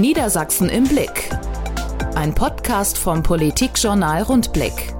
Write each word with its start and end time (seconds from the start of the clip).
Niedersachsen 0.00 0.68
im 0.68 0.84
Blick. 0.84 1.30
Ein 2.16 2.34
Podcast 2.34 2.98
vom 2.98 3.22
Politikjournal 3.22 4.22
Rundblick. 4.22 4.92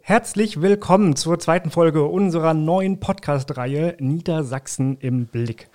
Herzlich 0.00 0.62
willkommen 0.62 1.16
zur 1.16 1.40
zweiten 1.40 1.70
Folge 1.70 2.04
unserer 2.04 2.54
neuen 2.54 3.00
Podcast-Reihe 3.00 3.96
Niedersachsen 3.98 4.96
im 4.98 5.26
Blick. 5.26 5.70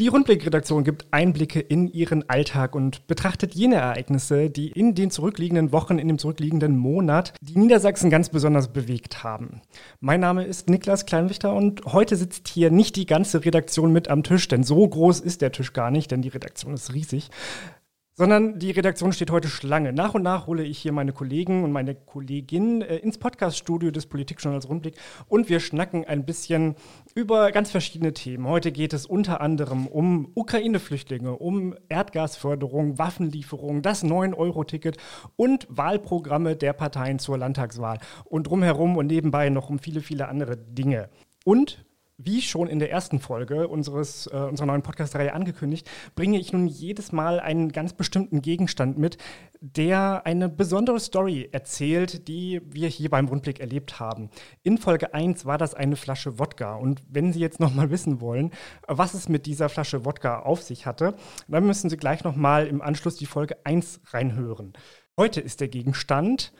Die 0.00 0.06
Rundblick-Redaktion 0.06 0.84
gibt 0.84 1.06
Einblicke 1.10 1.58
in 1.58 1.88
ihren 1.88 2.30
Alltag 2.30 2.76
und 2.76 3.08
betrachtet 3.08 3.56
jene 3.56 3.74
Ereignisse, 3.74 4.48
die 4.48 4.68
in 4.68 4.94
den 4.94 5.10
zurückliegenden 5.10 5.72
Wochen, 5.72 5.98
in 5.98 6.06
dem 6.06 6.18
zurückliegenden 6.18 6.76
Monat 6.76 7.34
die 7.40 7.58
Niedersachsen 7.58 8.08
ganz 8.08 8.28
besonders 8.28 8.68
bewegt 8.68 9.24
haben. 9.24 9.60
Mein 9.98 10.20
Name 10.20 10.44
ist 10.44 10.70
Niklas 10.70 11.04
Kleinwichter 11.04 11.52
und 11.52 11.84
heute 11.84 12.14
sitzt 12.14 12.46
hier 12.46 12.70
nicht 12.70 12.94
die 12.94 13.06
ganze 13.06 13.44
Redaktion 13.44 13.92
mit 13.92 14.06
am 14.06 14.22
Tisch, 14.22 14.46
denn 14.46 14.62
so 14.62 14.86
groß 14.86 15.18
ist 15.18 15.42
der 15.42 15.50
Tisch 15.50 15.72
gar 15.72 15.90
nicht, 15.90 16.12
denn 16.12 16.22
die 16.22 16.28
Redaktion 16.28 16.74
ist 16.74 16.94
riesig 16.94 17.30
sondern 18.18 18.58
die 18.58 18.72
Redaktion 18.72 19.12
steht 19.12 19.30
heute 19.30 19.46
Schlange. 19.46 19.92
Nach 19.92 20.12
und 20.12 20.22
nach 20.22 20.48
hole 20.48 20.64
ich 20.64 20.78
hier 20.78 20.90
meine 20.90 21.12
Kollegen 21.12 21.62
und 21.62 21.70
meine 21.70 21.94
Kollegin 21.94 22.82
äh, 22.82 22.96
ins 22.96 23.16
Podcaststudio 23.16 23.92
des 23.92 24.06
Politikjournals 24.06 24.68
Rundblick 24.68 24.96
und 25.28 25.48
wir 25.48 25.60
schnacken 25.60 26.04
ein 26.04 26.26
bisschen 26.26 26.74
über 27.14 27.52
ganz 27.52 27.70
verschiedene 27.70 28.12
Themen. 28.12 28.48
Heute 28.48 28.72
geht 28.72 28.92
es 28.92 29.06
unter 29.06 29.40
anderem 29.40 29.86
um 29.86 30.32
Ukraine-Flüchtlinge, 30.34 31.36
um 31.36 31.76
Erdgasförderung, 31.88 32.98
Waffenlieferung, 32.98 33.82
das 33.82 34.02
9-Euro-Ticket 34.04 34.96
und 35.36 35.68
Wahlprogramme 35.70 36.56
der 36.56 36.72
Parteien 36.72 37.20
zur 37.20 37.38
Landtagswahl 37.38 38.00
und 38.24 38.48
drumherum 38.48 38.96
und 38.96 39.06
nebenbei 39.06 39.48
noch 39.48 39.70
um 39.70 39.78
viele, 39.78 40.00
viele 40.00 40.26
andere 40.26 40.56
Dinge. 40.56 41.08
Und 41.44 41.87
wie 42.18 42.42
schon 42.42 42.68
in 42.68 42.80
der 42.80 42.90
ersten 42.90 43.20
Folge 43.20 43.68
unseres, 43.68 44.26
äh, 44.26 44.36
unserer 44.36 44.66
neuen 44.66 44.82
Podcast-Reihe 44.82 45.32
angekündigt, 45.32 45.88
bringe 46.16 46.38
ich 46.38 46.52
nun 46.52 46.66
jedes 46.66 47.12
Mal 47.12 47.38
einen 47.38 47.70
ganz 47.70 47.92
bestimmten 47.92 48.42
Gegenstand 48.42 48.98
mit, 48.98 49.18
der 49.60 50.26
eine 50.26 50.48
besondere 50.48 50.98
Story 50.98 51.48
erzählt, 51.52 52.26
die 52.26 52.60
wir 52.64 52.88
hier 52.88 53.08
beim 53.08 53.28
Rundblick 53.28 53.60
erlebt 53.60 54.00
haben. 54.00 54.30
In 54.64 54.78
Folge 54.78 55.14
1 55.14 55.46
war 55.46 55.58
das 55.58 55.74
eine 55.74 55.94
Flasche 55.94 56.40
Wodka. 56.40 56.74
Und 56.74 57.02
wenn 57.08 57.32
Sie 57.32 57.40
jetzt 57.40 57.60
nochmal 57.60 57.90
wissen 57.90 58.20
wollen, 58.20 58.50
was 58.88 59.14
es 59.14 59.28
mit 59.28 59.46
dieser 59.46 59.68
Flasche 59.68 60.04
Wodka 60.04 60.40
auf 60.40 60.62
sich 60.62 60.86
hatte, 60.86 61.14
dann 61.46 61.66
müssen 61.66 61.88
Sie 61.88 61.96
gleich 61.96 62.24
nochmal 62.24 62.66
im 62.66 62.82
Anschluss 62.82 63.16
die 63.16 63.26
Folge 63.26 63.56
1 63.64 64.00
reinhören. 64.06 64.72
Heute 65.16 65.40
ist 65.40 65.60
der 65.60 65.68
Gegenstand 65.68 66.52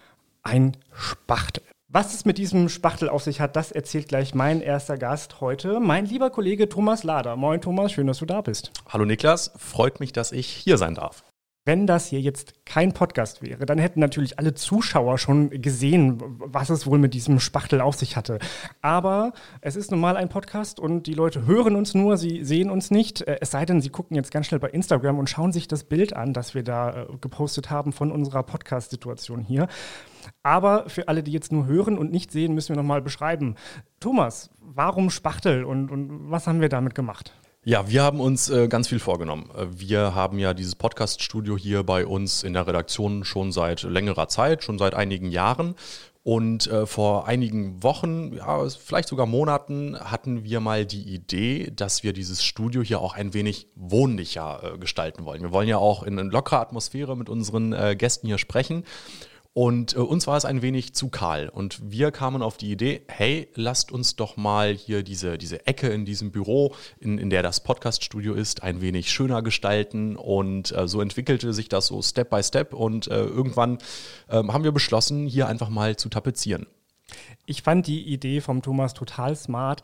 ein 0.43 0.77
Spachtel. 0.93 1.68
Was 1.91 2.13
es 2.13 2.27
mit 2.27 2.37
diesem 2.37 2.69
Spachtel 2.69 3.09
auf 3.09 3.23
sich 3.23 3.41
hat, 3.41 3.57
das 3.57 3.73
erzählt 3.73 4.09
gleich 4.09 4.35
mein 4.35 4.61
erster 4.61 4.99
Gast 4.99 5.41
heute, 5.41 5.81
mein 5.81 6.05
lieber 6.05 6.29
Kollege 6.29 6.69
Thomas 6.69 7.03
Lader. 7.03 7.35
Moin 7.35 7.63
Thomas, 7.63 7.93
schön, 7.93 8.07
dass 8.07 8.19
du 8.19 8.27
da 8.27 8.43
bist. 8.43 8.73
Hallo 8.91 9.07
Niklas, 9.07 9.53
freut 9.57 9.99
mich, 9.99 10.13
dass 10.13 10.31
ich 10.31 10.49
hier 10.49 10.77
sein 10.77 10.97
darf. 10.97 11.23
Wenn 11.69 11.87
das 11.87 12.07
hier 12.07 12.23
jetzt 12.23 12.55
kein 12.65 12.95
Podcast 12.95 13.43
wäre, 13.43 13.67
dann 13.67 13.77
hätten 13.77 14.01
natürlich 14.01 14.39
alle 14.39 14.55
Zuschauer 14.55 15.19
schon 15.19 15.51
gesehen, 15.51 16.19
was 16.39 16.71
es 16.71 16.87
wohl 16.87 16.99
mit 16.99 17.13
diesem 17.13 17.41
Spachtel 17.41 17.83
auf 17.83 17.95
sich 17.95 18.17
hatte. 18.17 18.39
Aber 18.81 19.35
es 19.61 19.77
ist 19.77 19.91
nun 19.91 20.01
mal 20.01 20.17
ein 20.17 20.31
Podcast 20.31 20.81
und 20.81 21.03
die 21.03 21.13
Leute 21.13 21.45
hören 21.45 21.77
uns 21.77 21.93
nur, 21.93 22.17
sie 22.17 22.43
sehen 22.43 22.71
uns 22.71 22.91
nicht. 22.91 23.21
Äh, 23.21 23.41
es 23.43 23.51
sei 23.51 23.67
denn, 23.67 23.83
sie 23.83 23.91
gucken 23.91 24.17
jetzt 24.17 24.31
ganz 24.31 24.47
schnell 24.47 24.61
bei 24.61 24.71
Instagram 24.71 25.19
und 25.19 25.29
schauen 25.29 25.53
sich 25.53 25.69
das 25.69 25.85
Bild 25.85 26.17
an, 26.17 26.33
das 26.33 26.55
wir 26.55 26.63
da 26.63 27.03
äh, 27.03 27.07
gepostet 27.21 27.69
haben 27.69 27.93
von 27.93 28.13
unserer 28.13 28.45
Podcast-Situation 28.45 29.43
hier. 29.43 29.69
Aber 30.43 30.89
für 30.89 31.09
alle, 31.09 31.23
die 31.23 31.33
jetzt 31.33 31.53
nur 31.53 31.67
hören 31.67 31.99
und 31.99 32.11
nicht 32.11 32.33
sehen, 32.33 32.55
müssen 32.55 32.71
wir 32.71 32.81
nochmal 32.81 33.03
beschreiben. 33.03 33.57
Thomas, 34.01 34.49
warum 34.59 35.11
Spachtel 35.11 35.65
und, 35.65 35.91
und 35.91 36.31
was 36.31 36.47
haben 36.47 36.63
wir 36.63 36.71
damit 36.71 36.95
gemacht? 36.95 37.35
Ja, 37.65 37.91
wir 37.91 38.03
haben 38.03 38.21
uns 38.21 38.49
äh, 38.49 38.69
ganz 38.69 38.89
viel 38.89 39.01
vorgenommen. 39.01 39.51
Äh, 39.57 39.67
wir 39.71 40.15
haben 40.15 40.39
ja 40.39 40.55
dieses 40.55 40.77
Podcast-Studio 40.77 41.57
hier 41.57 41.83
bei 41.83 42.07
uns 42.07 42.43
in 42.45 42.53
der 42.53 42.67
Redaktion 42.67 43.25
schon 43.25 43.51
seit 43.53 43.83
längerer 43.83 44.29
Zeit, 44.29 44.63
schon 44.63 44.79
seit 44.79 44.95
einigen 44.95 45.31
Jahren. 45.31 45.75
Und 46.23 46.67
äh, 46.67 46.87
vor 46.87 47.27
einigen 47.27 47.83
Wochen, 47.83 48.35
ja, 48.35 48.69
vielleicht 48.69 49.09
sogar 49.09 49.27
Monaten, 49.27 49.99
hatten 49.99 50.45
wir 50.45 50.61
mal 50.61 50.85
die 50.85 51.03
Idee, 51.03 51.73
dass 51.75 52.03
wir 52.03 52.13
dieses 52.13 52.45
Studio 52.45 52.83
hier 52.83 53.01
auch 53.01 53.15
ein 53.15 53.35
wenig 53.35 53.67
wohnlicher 53.75 54.75
äh, 54.75 54.79
gestalten 54.79 55.25
wollen. 55.25 55.43
Wir 55.43 55.53
wollen 55.53 55.69
ja 55.69 55.79
auch 55.79 56.03
in 56.03 56.19
eine 56.19 56.29
lockere 56.29 56.61
Atmosphäre 56.61 57.17
mit 57.17 57.29
unseren 57.29 57.73
äh, 57.73 57.97
Gästen 57.97 58.27
hier 58.27 58.39
sprechen. 58.39 58.85
Und 59.59 59.97
äh, 59.97 59.99
uns 59.99 60.29
war 60.29 60.37
es 60.37 60.45
ein 60.45 60.63
wenig 60.63 60.95
zu 60.95 61.09
kahl. 61.09 61.49
Und 61.49 61.81
wir 61.91 62.13
kamen 62.13 62.43
auf 62.43 62.59
die 62.59 62.71
Idee, 62.71 63.03
hey, 63.09 63.49
lasst 63.57 63.91
uns 63.91 64.15
doch 64.15 64.37
mal 64.37 64.73
hier 64.73 65.03
diese, 65.03 65.37
diese 65.37 65.67
Ecke 65.67 65.89
in 65.89 66.05
diesem 66.05 66.31
Büro, 66.31 66.77
in, 67.01 67.19
in 67.19 67.29
der 67.29 67.43
das 67.43 67.59
Podcaststudio 67.59 68.35
ist, 68.35 68.63
ein 68.63 68.81
wenig 68.81 69.11
schöner 69.11 69.43
gestalten. 69.43 70.15
Und 70.15 70.71
äh, 70.71 70.87
so 70.87 71.01
entwickelte 71.01 71.53
sich 71.53 71.69
das 71.69 71.89
so 71.89 72.01
Step 72.03 72.31
by 72.31 72.41
Step. 72.41 72.73
Und 72.73 73.09
äh, 73.09 73.17
irgendwann 73.17 73.79
ähm, 74.31 74.53
haben 74.53 74.63
wir 74.63 74.71
beschlossen, 74.71 75.27
hier 75.27 75.49
einfach 75.49 75.71
mal 75.71 75.97
zu 75.97 76.09
tapezieren. 76.09 76.69
Ich 77.45 77.63
fand 77.63 77.89
die 77.89 78.07
Idee 78.13 78.41
vom 78.41 78.63
Thomas 78.63 78.95
total 78.95 79.35
smart, 79.35 79.83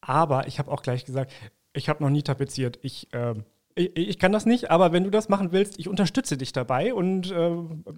aber 0.00 0.48
ich 0.48 0.58
habe 0.58 0.68
auch 0.72 0.82
gleich 0.82 1.04
gesagt, 1.04 1.30
ich 1.74 1.88
habe 1.88 2.02
noch 2.02 2.10
nie 2.10 2.22
tapeziert. 2.22 2.80
Ich 2.82 3.06
ähm, 3.12 3.44
ich, 3.74 3.96
ich, 3.96 4.18
kann 4.18 4.32
das 4.32 4.46
nicht, 4.46 4.70
aber 4.70 4.92
wenn 4.92 5.04
du 5.04 5.10
das 5.10 5.28
machen 5.28 5.52
willst, 5.52 5.78
ich 5.78 5.88
unterstütze 5.88 6.36
dich 6.36 6.52
dabei 6.52 6.92
und 6.94 7.30
äh, 7.30 7.50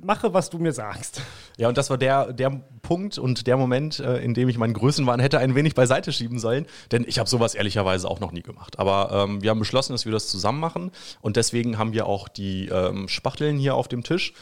mache, 0.02 0.34
was 0.34 0.50
du 0.50 0.58
mir 0.58 0.72
sagst. 0.72 1.22
Ja, 1.56 1.68
und 1.68 1.78
das 1.78 1.90
war 1.90 1.98
der, 1.98 2.32
der 2.32 2.62
Punkt 2.82 3.18
und 3.18 3.46
der 3.46 3.56
Moment, 3.56 3.98
äh, 3.98 4.18
in 4.18 4.34
dem 4.34 4.48
ich 4.48 4.58
meinen 4.58 4.74
Größenwahn 4.74 5.20
hätte 5.20 5.38
ein 5.38 5.54
wenig 5.54 5.74
beiseite 5.74 6.12
schieben 6.12 6.38
sollen, 6.38 6.66
denn 6.92 7.04
ich 7.06 7.18
habe 7.18 7.28
sowas 7.28 7.54
ehrlicherweise 7.54 8.08
auch 8.08 8.20
noch 8.20 8.32
nie 8.32 8.42
gemacht. 8.42 8.78
Aber 8.78 9.10
ähm, 9.12 9.42
wir 9.42 9.50
haben 9.50 9.58
beschlossen, 9.58 9.92
dass 9.92 10.04
wir 10.04 10.12
das 10.12 10.28
zusammen 10.28 10.60
machen 10.60 10.90
und 11.20 11.36
deswegen 11.36 11.78
haben 11.78 11.92
wir 11.92 12.06
auch 12.06 12.28
die 12.28 12.68
ähm, 12.68 13.08
Spachteln 13.08 13.58
hier 13.58 13.74
auf 13.74 13.88
dem 13.88 14.02
Tisch. 14.02 14.32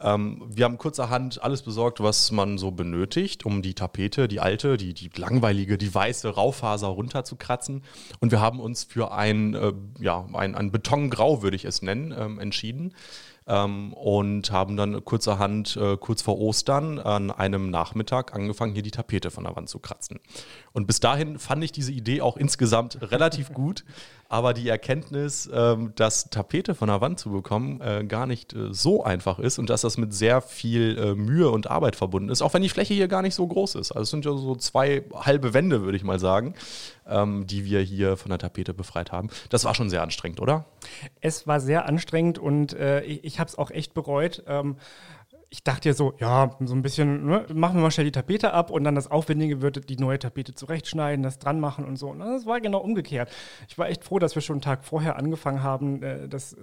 Ähm, 0.00 0.44
wir 0.48 0.64
haben 0.64 0.78
kurzerhand 0.78 1.42
alles 1.42 1.62
besorgt, 1.62 2.00
was 2.00 2.30
man 2.30 2.56
so 2.56 2.70
benötigt, 2.70 3.44
um 3.44 3.62
die 3.62 3.74
Tapete, 3.74 4.28
die 4.28 4.40
alte, 4.40 4.76
die, 4.76 4.94
die 4.94 5.10
langweilige, 5.16 5.76
die 5.76 5.92
weiße 5.92 6.28
Raufaser 6.28 6.88
runterzukratzen. 6.88 7.82
Und 8.20 8.30
wir 8.30 8.40
haben 8.40 8.60
uns 8.60 8.84
für 8.84 9.12
ein, 9.12 9.54
äh, 9.54 9.72
ja, 9.98 10.26
ein, 10.34 10.54
ein 10.54 10.70
Betongrau, 10.70 11.42
würde 11.42 11.56
ich 11.56 11.64
es 11.64 11.82
nennen, 11.82 12.14
ähm, 12.16 12.38
entschieden 12.38 12.94
ähm, 13.48 13.92
und 13.94 14.52
haben 14.52 14.76
dann 14.76 15.04
kurzerhand, 15.04 15.76
äh, 15.76 15.96
kurz 15.96 16.22
vor 16.22 16.38
Ostern, 16.38 16.98
an 16.98 17.30
einem 17.30 17.70
Nachmittag 17.70 18.34
angefangen, 18.34 18.74
hier 18.74 18.82
die 18.82 18.90
Tapete 18.90 19.30
von 19.30 19.44
der 19.44 19.56
Wand 19.56 19.68
zu 19.68 19.78
kratzen. 19.78 20.20
Und 20.72 20.86
bis 20.86 21.00
dahin 21.00 21.38
fand 21.38 21.64
ich 21.64 21.72
diese 21.72 21.92
Idee 21.92 22.20
auch 22.20 22.36
insgesamt 22.36 22.98
relativ 23.10 23.52
gut, 23.54 23.84
aber 24.28 24.52
die 24.52 24.68
Erkenntnis, 24.68 25.48
ähm, 25.52 25.92
dass 25.96 26.28
Tapete 26.30 26.74
von 26.74 26.88
der 26.88 27.00
Wand 27.00 27.18
zu 27.18 27.30
bekommen, 27.30 27.80
äh, 27.80 28.04
gar 28.04 28.26
nicht 28.26 28.52
äh, 28.52 28.72
so 28.72 29.02
einfach 29.02 29.38
ist 29.38 29.58
und 29.58 29.70
dass 29.70 29.80
das 29.80 29.96
mit 29.96 30.12
sehr 30.12 30.42
viel 30.42 30.98
äh, 30.98 31.14
Mühe 31.14 31.50
und 31.50 31.70
Arbeit 31.70 31.96
verbunden 31.96 32.28
ist, 32.28 32.42
auch 32.42 32.52
wenn 32.52 32.62
die 32.62 32.68
Fläche 32.68 32.94
hier 32.94 33.08
gar 33.08 33.22
nicht 33.22 33.34
so 33.34 33.46
groß 33.46 33.76
ist. 33.76 33.92
Also 33.92 34.02
es 34.02 34.10
sind 34.10 34.24
ja 34.24 34.32
so 34.32 34.54
zwei 34.54 35.04
halbe 35.14 35.54
Wände, 35.54 35.82
würde 35.82 35.96
ich 35.96 36.04
mal 36.04 36.18
sagen, 36.18 36.54
ähm, 37.06 37.46
die 37.46 37.64
wir 37.64 37.80
hier 37.80 38.16
von 38.16 38.28
der 38.28 38.38
Tapete 38.38 38.74
befreit 38.74 39.12
haben. 39.12 39.30
Das 39.48 39.64
war 39.64 39.74
schon 39.74 39.88
sehr 39.88 40.02
anstrengend, 40.02 40.40
oder? 40.40 40.66
Es 41.20 41.46
war 41.46 41.60
sehr 41.60 41.86
anstrengend 41.86 42.38
und 42.38 42.74
äh, 42.74 43.02
ich, 43.02 43.24
ich 43.24 43.40
habe 43.40 43.48
es 43.48 43.56
auch 43.56 43.70
echt 43.70 43.94
bereut. 43.94 44.42
Ähm, 44.46 44.76
ich 45.50 45.64
dachte 45.64 45.88
ja 45.88 45.94
so, 45.94 46.12
ja, 46.18 46.50
so 46.60 46.74
ein 46.74 46.82
bisschen, 46.82 47.26
ne, 47.26 47.46
machen 47.54 47.76
wir 47.76 47.82
mal 47.82 47.90
schnell 47.90 48.06
die 48.06 48.12
Tapete 48.12 48.52
ab 48.52 48.70
und 48.70 48.84
dann 48.84 48.94
das 48.94 49.10
Aufwendige 49.10 49.62
wird 49.62 49.88
die 49.88 49.96
neue 49.96 50.18
Tapete 50.18 50.54
zurechtschneiden, 50.54 51.22
das 51.22 51.38
dran 51.38 51.58
machen 51.58 51.86
und 51.86 51.96
so. 51.96 52.10
Und 52.10 52.18
das 52.20 52.44
war 52.44 52.60
genau 52.60 52.78
umgekehrt. 52.78 53.30
Ich 53.68 53.78
war 53.78 53.88
echt 53.88 54.04
froh, 54.04 54.18
dass 54.18 54.34
wir 54.34 54.42
schon 54.42 54.56
einen 54.56 54.62
Tag 54.62 54.84
vorher 54.84 55.16
angefangen 55.16 55.62
haben, 55.62 56.02
äh, 56.02 56.28
das 56.28 56.56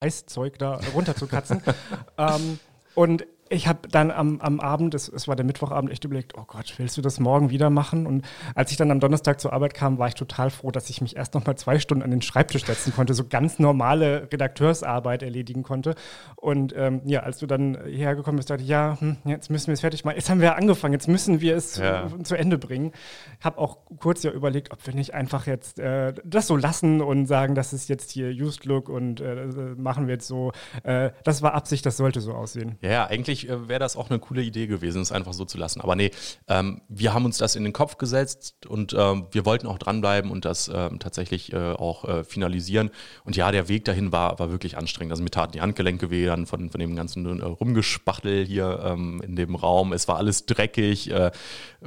Eiszeug 0.00 0.58
da 0.58 0.80
runterzukratzen. 0.94 1.62
ähm, 2.18 2.58
und 2.94 3.26
ich 3.52 3.66
habe 3.66 3.88
dann 3.88 4.12
am, 4.12 4.40
am 4.40 4.60
Abend, 4.60 4.94
es, 4.94 5.08
es 5.08 5.26
war 5.26 5.34
der 5.34 5.44
Mittwochabend, 5.44 5.90
echt 5.90 6.04
überlegt, 6.04 6.38
oh 6.38 6.44
Gott, 6.46 6.72
willst 6.76 6.96
du 6.96 7.02
das 7.02 7.18
morgen 7.18 7.50
wieder 7.50 7.68
machen? 7.68 8.06
Und 8.06 8.24
als 8.54 8.70
ich 8.70 8.76
dann 8.76 8.92
am 8.92 9.00
Donnerstag 9.00 9.40
zur 9.40 9.52
Arbeit 9.52 9.74
kam, 9.74 9.98
war 9.98 10.06
ich 10.06 10.14
total 10.14 10.50
froh, 10.50 10.70
dass 10.70 10.88
ich 10.88 11.00
mich 11.00 11.16
erst 11.16 11.34
noch 11.34 11.44
mal 11.44 11.56
zwei 11.56 11.80
Stunden 11.80 12.04
an 12.04 12.12
den 12.12 12.22
Schreibtisch 12.22 12.64
setzen 12.64 12.94
konnte, 12.94 13.12
so 13.12 13.24
ganz 13.24 13.58
normale 13.58 14.28
Redakteursarbeit 14.32 15.24
erledigen 15.24 15.64
konnte. 15.64 15.96
Und 16.36 16.72
ähm, 16.76 17.02
ja, 17.04 17.20
als 17.20 17.38
du 17.38 17.46
dann 17.48 17.76
hierher 17.86 18.14
gekommen 18.14 18.36
bist, 18.36 18.50
dachte 18.50 18.62
ich, 18.62 18.68
ja, 18.68 18.96
hm, 19.00 19.16
jetzt 19.24 19.50
müssen 19.50 19.66
wir 19.66 19.74
es 19.74 19.80
fertig 19.80 20.04
machen. 20.04 20.14
Jetzt 20.14 20.30
haben 20.30 20.40
wir 20.40 20.54
angefangen, 20.54 20.92
jetzt 20.92 21.08
müssen 21.08 21.40
wir 21.40 21.56
es 21.56 21.76
ja. 21.76 22.06
zu, 22.06 22.18
zu, 22.22 22.36
Ende 22.36 22.56
bringen. 22.56 22.92
Habe 23.40 23.58
auch 23.58 23.78
kurz 23.98 24.22
ja 24.22 24.30
überlegt, 24.30 24.70
ob 24.70 24.86
wir 24.86 24.94
nicht 24.94 25.12
einfach 25.12 25.48
jetzt 25.48 25.80
äh, 25.80 26.14
das 26.24 26.46
so 26.46 26.56
lassen 26.56 27.00
und 27.00 27.26
sagen, 27.26 27.56
das 27.56 27.72
ist 27.72 27.88
jetzt 27.88 28.12
hier 28.12 28.28
Used 28.28 28.64
Look 28.64 28.88
und 28.88 29.20
äh, 29.20 29.46
machen 29.76 30.06
wir 30.06 30.14
jetzt 30.14 30.28
so. 30.28 30.52
Äh, 30.84 31.10
das 31.24 31.42
war 31.42 31.54
Absicht, 31.54 31.84
das 31.84 31.96
sollte 31.96 32.20
so 32.20 32.32
aussehen. 32.32 32.78
Ja, 32.80 33.06
eigentlich 33.08 33.39
eigentlich 33.40 33.48
äh, 33.48 33.68
wäre 33.68 33.80
das 33.80 33.96
auch 33.96 34.10
eine 34.10 34.18
coole 34.18 34.42
Idee 34.42 34.66
gewesen, 34.66 35.02
es 35.02 35.12
einfach 35.12 35.32
so 35.32 35.44
zu 35.44 35.58
lassen. 35.58 35.80
Aber 35.80 35.96
nee, 35.96 36.10
ähm, 36.48 36.80
wir 36.88 37.14
haben 37.14 37.24
uns 37.24 37.38
das 37.38 37.56
in 37.56 37.64
den 37.64 37.72
Kopf 37.72 37.98
gesetzt 37.98 38.66
und 38.66 38.94
ähm, 38.98 39.26
wir 39.30 39.44
wollten 39.44 39.66
auch 39.66 39.78
dranbleiben 39.78 40.30
und 40.30 40.44
das 40.44 40.70
ähm, 40.72 40.98
tatsächlich 40.98 41.52
äh, 41.52 41.72
auch 41.72 42.04
äh, 42.04 42.24
finalisieren. 42.24 42.90
Und 43.24 43.36
ja, 43.36 43.50
der 43.52 43.68
Weg 43.68 43.84
dahin 43.84 44.12
war, 44.12 44.38
war 44.38 44.50
wirklich 44.50 44.76
anstrengend. 44.76 45.12
Also 45.12 45.22
mir 45.22 45.30
taten 45.30 45.52
die 45.52 45.60
Handgelenke 45.60 46.10
weh 46.10 46.26
dann 46.26 46.46
von, 46.46 46.70
von 46.70 46.80
dem 46.80 46.96
ganzen 46.96 47.40
äh, 47.40 47.44
Rumgespachtel 47.44 48.44
hier 48.44 48.80
ähm, 48.84 49.22
in 49.24 49.36
dem 49.36 49.54
Raum. 49.54 49.92
Es 49.92 50.08
war 50.08 50.16
alles 50.16 50.46
dreckig 50.46 51.10
äh, 51.10 51.30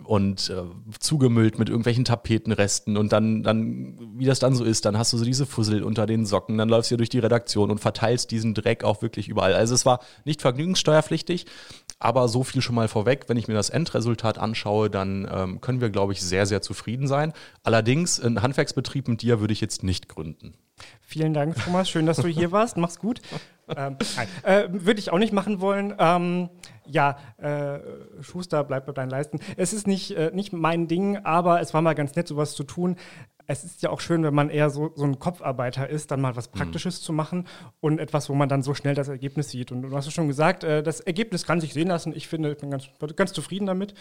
und 0.03 0.51
zugemüllt 0.99 1.59
mit 1.59 1.69
irgendwelchen 1.69 2.05
Tapetenresten. 2.05 2.97
Und 2.97 3.11
dann, 3.11 3.43
dann, 3.43 3.97
wie 4.17 4.25
das 4.25 4.39
dann 4.39 4.55
so 4.55 4.63
ist, 4.63 4.85
dann 4.85 4.97
hast 4.97 5.13
du 5.13 5.17
so 5.17 5.25
diese 5.25 5.45
Fussel 5.45 5.83
unter 5.83 6.05
den 6.05 6.25
Socken, 6.25 6.57
dann 6.57 6.69
läufst 6.69 6.91
du 6.91 6.97
durch 6.97 7.09
die 7.09 7.19
Redaktion 7.19 7.71
und 7.71 7.79
verteilst 7.79 8.31
diesen 8.31 8.53
Dreck 8.53 8.83
auch 8.83 9.01
wirklich 9.01 9.27
überall. 9.27 9.53
Also 9.53 9.75
es 9.75 9.85
war 9.85 9.99
nicht 10.25 10.41
vergnügungssteuerpflichtig, 10.41 11.42
aber 11.99 12.27
so 12.27 12.43
viel 12.43 12.61
schon 12.61 12.75
mal 12.75 12.89
vorweg, 12.89 13.25
wenn 13.27 13.37
ich 13.37 13.47
mir 13.47 13.53
das 13.53 13.69
Endresultat 13.69 14.37
anschaue, 14.37 14.89
dann 14.89 15.27
ähm, 15.31 15.61
können 15.61 15.79
wir, 15.79 15.89
glaube 15.89 16.11
ich, 16.11 16.21
sehr, 16.21 16.45
sehr 16.45 16.61
zufrieden 16.61 17.07
sein. 17.07 17.31
Allerdings, 17.63 18.19
einen 18.19 18.41
Handwerksbetrieb 18.41 19.07
mit 19.07 19.21
dir 19.21 19.39
würde 19.39 19.53
ich 19.53 19.61
jetzt 19.61 19.83
nicht 19.83 20.09
gründen. 20.09 20.53
Vielen 21.01 21.33
Dank, 21.33 21.55
Thomas. 21.63 21.89
Schön, 21.89 22.05
dass 22.05 22.17
du 22.17 22.27
hier 22.27 22.51
warst. 22.51 22.77
Mach's 22.77 22.99
gut. 22.99 23.21
Ähm, 23.77 23.95
äh, 24.43 24.67
Würde 24.69 24.99
ich 24.99 25.11
auch 25.11 25.19
nicht 25.19 25.31
machen 25.31 25.61
wollen. 25.61 25.93
Ähm, 25.97 26.49
ja, 26.85 27.17
äh, 27.37 27.79
Schuster, 28.21 28.63
bleib 28.63 28.85
bei 28.85 28.91
deinen 28.91 29.09
Leisten. 29.09 29.39
Es 29.55 29.71
ist 29.71 29.87
nicht, 29.87 30.11
äh, 30.11 30.31
nicht 30.33 30.51
mein 30.51 30.87
Ding, 30.87 31.17
aber 31.23 31.61
es 31.61 31.73
war 31.73 31.81
mal 31.81 31.93
ganz 31.93 32.15
nett, 32.15 32.27
sowas 32.27 32.55
zu 32.55 32.63
tun 32.63 32.97
es 33.47 33.63
ist 33.63 33.81
ja 33.81 33.89
auch 33.89 33.99
schön, 33.99 34.23
wenn 34.23 34.33
man 34.33 34.49
eher 34.49 34.69
so, 34.69 34.91
so 34.95 35.03
ein 35.03 35.19
Kopfarbeiter 35.19 35.89
ist, 35.89 36.11
dann 36.11 36.21
mal 36.21 36.35
was 36.35 36.49
mhm. 36.51 36.57
Praktisches 36.57 37.01
mhm. 37.01 37.03
zu 37.03 37.13
machen 37.13 37.47
und 37.81 37.99
etwas, 37.99 38.29
wo 38.29 38.33
man 38.33 38.49
dann 38.49 38.63
so 38.63 38.73
schnell 38.73 38.95
das 38.95 39.07
Ergebnis 39.07 39.49
sieht. 39.49 39.71
Und 39.71 39.81
du 39.83 39.95
hast 39.95 40.07
es 40.07 40.13
schon 40.13 40.27
gesagt, 40.27 40.63
äh, 40.63 40.83
das 40.83 40.99
Ergebnis 40.99 41.45
kann 41.45 41.59
sich 41.59 41.73
sehen 41.73 41.87
lassen. 41.87 42.13
Ich 42.15 42.27
finde, 42.27 42.53
ich 42.53 42.57
bin 42.57 42.71
ganz, 42.71 42.87
ganz 43.15 43.33
zufrieden 43.33 43.65
damit. 43.65 43.93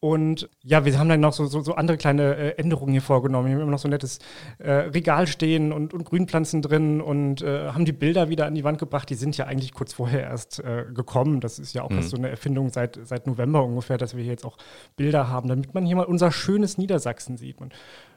Und 0.00 0.48
ja, 0.62 0.84
wir 0.84 0.98
haben 0.98 1.08
dann 1.08 1.20
noch 1.20 1.32
so, 1.32 1.46
so, 1.46 1.60
so 1.60 1.74
andere 1.74 1.96
kleine 1.96 2.36
äh, 2.36 2.50
Änderungen 2.58 2.92
hier 2.92 3.02
vorgenommen. 3.02 3.48
Wir 3.48 3.54
haben 3.54 3.62
immer 3.62 3.70
noch 3.70 3.78
so 3.78 3.88
ein 3.88 3.92
nettes 3.92 4.18
äh, 4.58 4.70
Regal 4.70 5.26
stehen 5.26 5.72
und, 5.72 5.92
und 5.92 6.04
Grünpflanzen 6.04 6.62
drin 6.62 7.00
und 7.00 7.42
äh, 7.42 7.68
haben 7.68 7.84
die 7.84 7.92
Bilder 7.92 8.28
wieder 8.28 8.46
an 8.46 8.54
die 8.54 8.64
Wand 8.64 8.78
gebracht. 8.78 9.10
Die 9.10 9.14
sind 9.14 9.36
ja 9.36 9.46
eigentlich 9.46 9.74
kurz 9.74 9.92
vorher 9.92 10.22
erst 10.22 10.60
äh, 10.60 10.84
gekommen. 10.92 11.40
Das 11.40 11.58
ist 11.58 11.72
ja 11.74 11.82
auch 11.82 11.90
mhm. 11.90 12.02
so 12.02 12.16
eine 12.16 12.28
Erfindung 12.28 12.70
seit, 12.70 12.98
seit 13.02 13.26
November 13.26 13.64
ungefähr, 13.64 13.98
dass 13.98 14.16
wir 14.16 14.22
hier 14.22 14.32
jetzt 14.32 14.44
auch 14.44 14.56
Bilder 14.96 15.28
haben, 15.28 15.48
damit 15.48 15.74
man 15.74 15.84
hier 15.84 15.96
mal 15.96 16.04
unser 16.04 16.30
schönes 16.30 16.78
Niedersachsen 16.78 17.36
sieht. 17.36 17.60
Und 17.60 17.74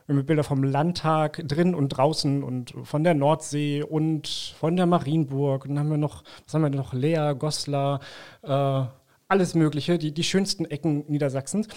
wir 0.07 0.15
haben 0.15 0.25
Bilder 0.25 0.45
vom 0.45 0.63
Landtag 0.63 1.44
drin 1.45 1.75
und 1.75 1.89
draußen 1.89 2.42
und 2.42 2.74
von 2.83 3.04
der 3.04 3.13
Nordsee 3.13 3.83
und 3.83 4.56
von 4.57 4.77
der 4.77 4.86
Marienburg. 4.86 5.65
Und 5.65 5.71
dann 5.71 5.80
haben 5.80 5.92
wir 5.92 5.98
noch, 5.98 6.24
was 6.45 6.54
haben 6.54 6.62
wir 6.62 6.69
noch? 6.69 6.94
Lea, 6.94 7.33
Goslar, 7.38 8.00
äh, 8.42 8.86
alles 9.27 9.54
Mögliche, 9.54 9.98
die, 9.98 10.13
die 10.13 10.24
schönsten 10.24 10.63
Ecken 10.63 11.04
Niedersachsens. 11.09 11.68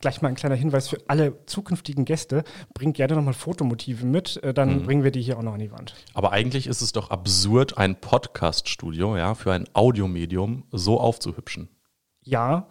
Gleich 0.00 0.22
mal 0.22 0.28
ein 0.28 0.36
kleiner 0.36 0.54
Hinweis 0.54 0.88
für 0.88 0.96
alle 1.08 1.44
zukünftigen 1.44 2.06
Gäste. 2.06 2.44
Bringt 2.72 2.96
gerne 2.96 3.14
nochmal 3.14 3.34
Fotomotive 3.34 4.06
mit, 4.06 4.42
äh, 4.42 4.54
dann 4.54 4.78
mhm. 4.78 4.82
bringen 4.84 5.04
wir 5.04 5.10
die 5.10 5.20
hier 5.20 5.38
auch 5.38 5.42
noch 5.42 5.52
an 5.52 5.60
die 5.60 5.70
Wand. 5.70 5.94
Aber 6.14 6.32
eigentlich 6.32 6.68
ist 6.68 6.80
es 6.80 6.92
doch 6.92 7.10
absurd, 7.10 7.76
ein 7.76 8.00
Podcast-Studio 8.00 9.18
ja, 9.18 9.34
für 9.34 9.52
ein 9.52 9.66
Audiomedium 9.74 10.64
so 10.72 10.98
aufzuhübschen. 10.98 11.68
Ja, 12.22 12.68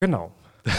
genau 0.00 0.32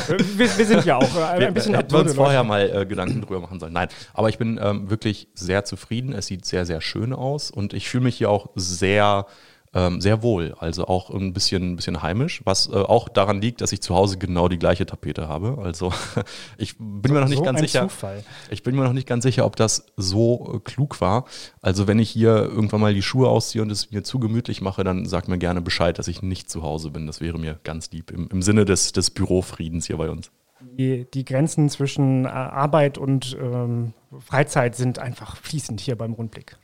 wir, 0.07 0.57
wir, 0.57 0.65
sind 0.65 0.85
ja 0.85 0.97
auch 0.97 1.15
ein 1.15 1.53
bisschen 1.53 1.73
wir, 1.73 1.79
absurde, 1.79 2.09
uns 2.09 2.15
vorher 2.15 2.43
mal 2.43 2.69
äh, 2.69 2.85
Gedanken 2.85 3.21
drüber 3.21 3.39
machen 3.39 3.59
sollen. 3.59 3.73
Nein, 3.73 3.87
aber 4.13 4.29
ich 4.29 4.37
bin 4.37 4.59
ähm, 4.61 4.89
wirklich 4.89 5.27
sehr 5.33 5.63
zufrieden. 5.65 6.13
Es 6.13 6.27
sieht 6.27 6.45
sehr, 6.45 6.65
sehr 6.65 6.81
schön 6.81 7.13
aus 7.13 7.51
und 7.51 7.73
ich 7.73 7.89
fühle 7.89 8.03
mich 8.03 8.17
hier 8.17 8.29
auch 8.29 8.49
sehr 8.55 9.25
ähm, 9.73 10.01
sehr 10.01 10.23
wohl, 10.23 10.55
also 10.59 10.87
auch 10.87 11.09
ein 11.09 11.33
bisschen, 11.33 11.73
ein 11.73 11.75
bisschen 11.75 12.01
heimisch, 12.01 12.41
was 12.45 12.67
äh, 12.67 12.75
auch 12.75 13.09
daran 13.09 13.41
liegt, 13.41 13.61
dass 13.61 13.71
ich 13.71 13.81
zu 13.81 13.95
Hause 13.95 14.17
genau 14.17 14.47
die 14.47 14.59
gleiche 14.59 14.85
Tapete 14.85 15.27
habe. 15.27 15.59
Also 15.63 15.93
ich 16.57 16.77
bin 16.77 17.01
so, 17.05 17.13
mir 17.13 17.21
noch 17.21 17.27
nicht 17.27 17.39
so 17.39 17.43
ganz 17.43 17.59
sicher. 17.59 17.83
Zufall. 17.83 18.23
Ich 18.49 18.63
bin 18.63 18.75
mir 18.75 18.83
noch 18.83 18.93
nicht 18.93 19.07
ganz 19.07 19.23
sicher, 19.23 19.45
ob 19.45 19.55
das 19.55 19.85
so 19.97 20.55
äh, 20.55 20.59
klug 20.59 21.01
war. 21.01 21.25
Also 21.61 21.87
wenn 21.87 21.99
ich 21.99 22.09
hier 22.09 22.29
irgendwann 22.29 22.81
mal 22.81 22.93
die 22.93 23.01
Schuhe 23.01 23.29
ausziehe 23.29 23.61
und 23.61 23.71
es 23.71 23.91
mir 23.91 24.03
zu 24.03 24.19
gemütlich 24.19 24.61
mache, 24.61 24.83
dann 24.83 25.05
sag 25.05 25.27
mir 25.27 25.37
gerne 25.37 25.61
Bescheid, 25.61 25.99
dass 25.99 26.07
ich 26.07 26.21
nicht 26.21 26.49
zu 26.49 26.63
Hause 26.63 26.91
bin. 26.91 27.07
Das 27.07 27.21
wäre 27.21 27.37
mir 27.37 27.59
ganz 27.63 27.91
lieb 27.91 28.11
im, 28.11 28.29
im 28.31 28.41
Sinne 28.41 28.65
des, 28.65 28.93
des 28.93 29.11
Bürofriedens 29.11 29.87
hier 29.87 29.97
bei 29.97 30.09
uns 30.09 30.31
die, 30.77 31.05
die 31.11 31.25
Grenzen 31.25 31.69
zwischen 31.69 32.25
äh, 32.25 32.29
Arbeit 32.29 32.97
und 32.97 33.37
ähm, 33.39 33.93
Freizeit 34.19 34.75
sind 34.75 34.99
einfach 34.99 35.35
fließend 35.35 35.81
hier 35.81 35.97
beim 35.97 36.13
Rundblick. 36.13 36.57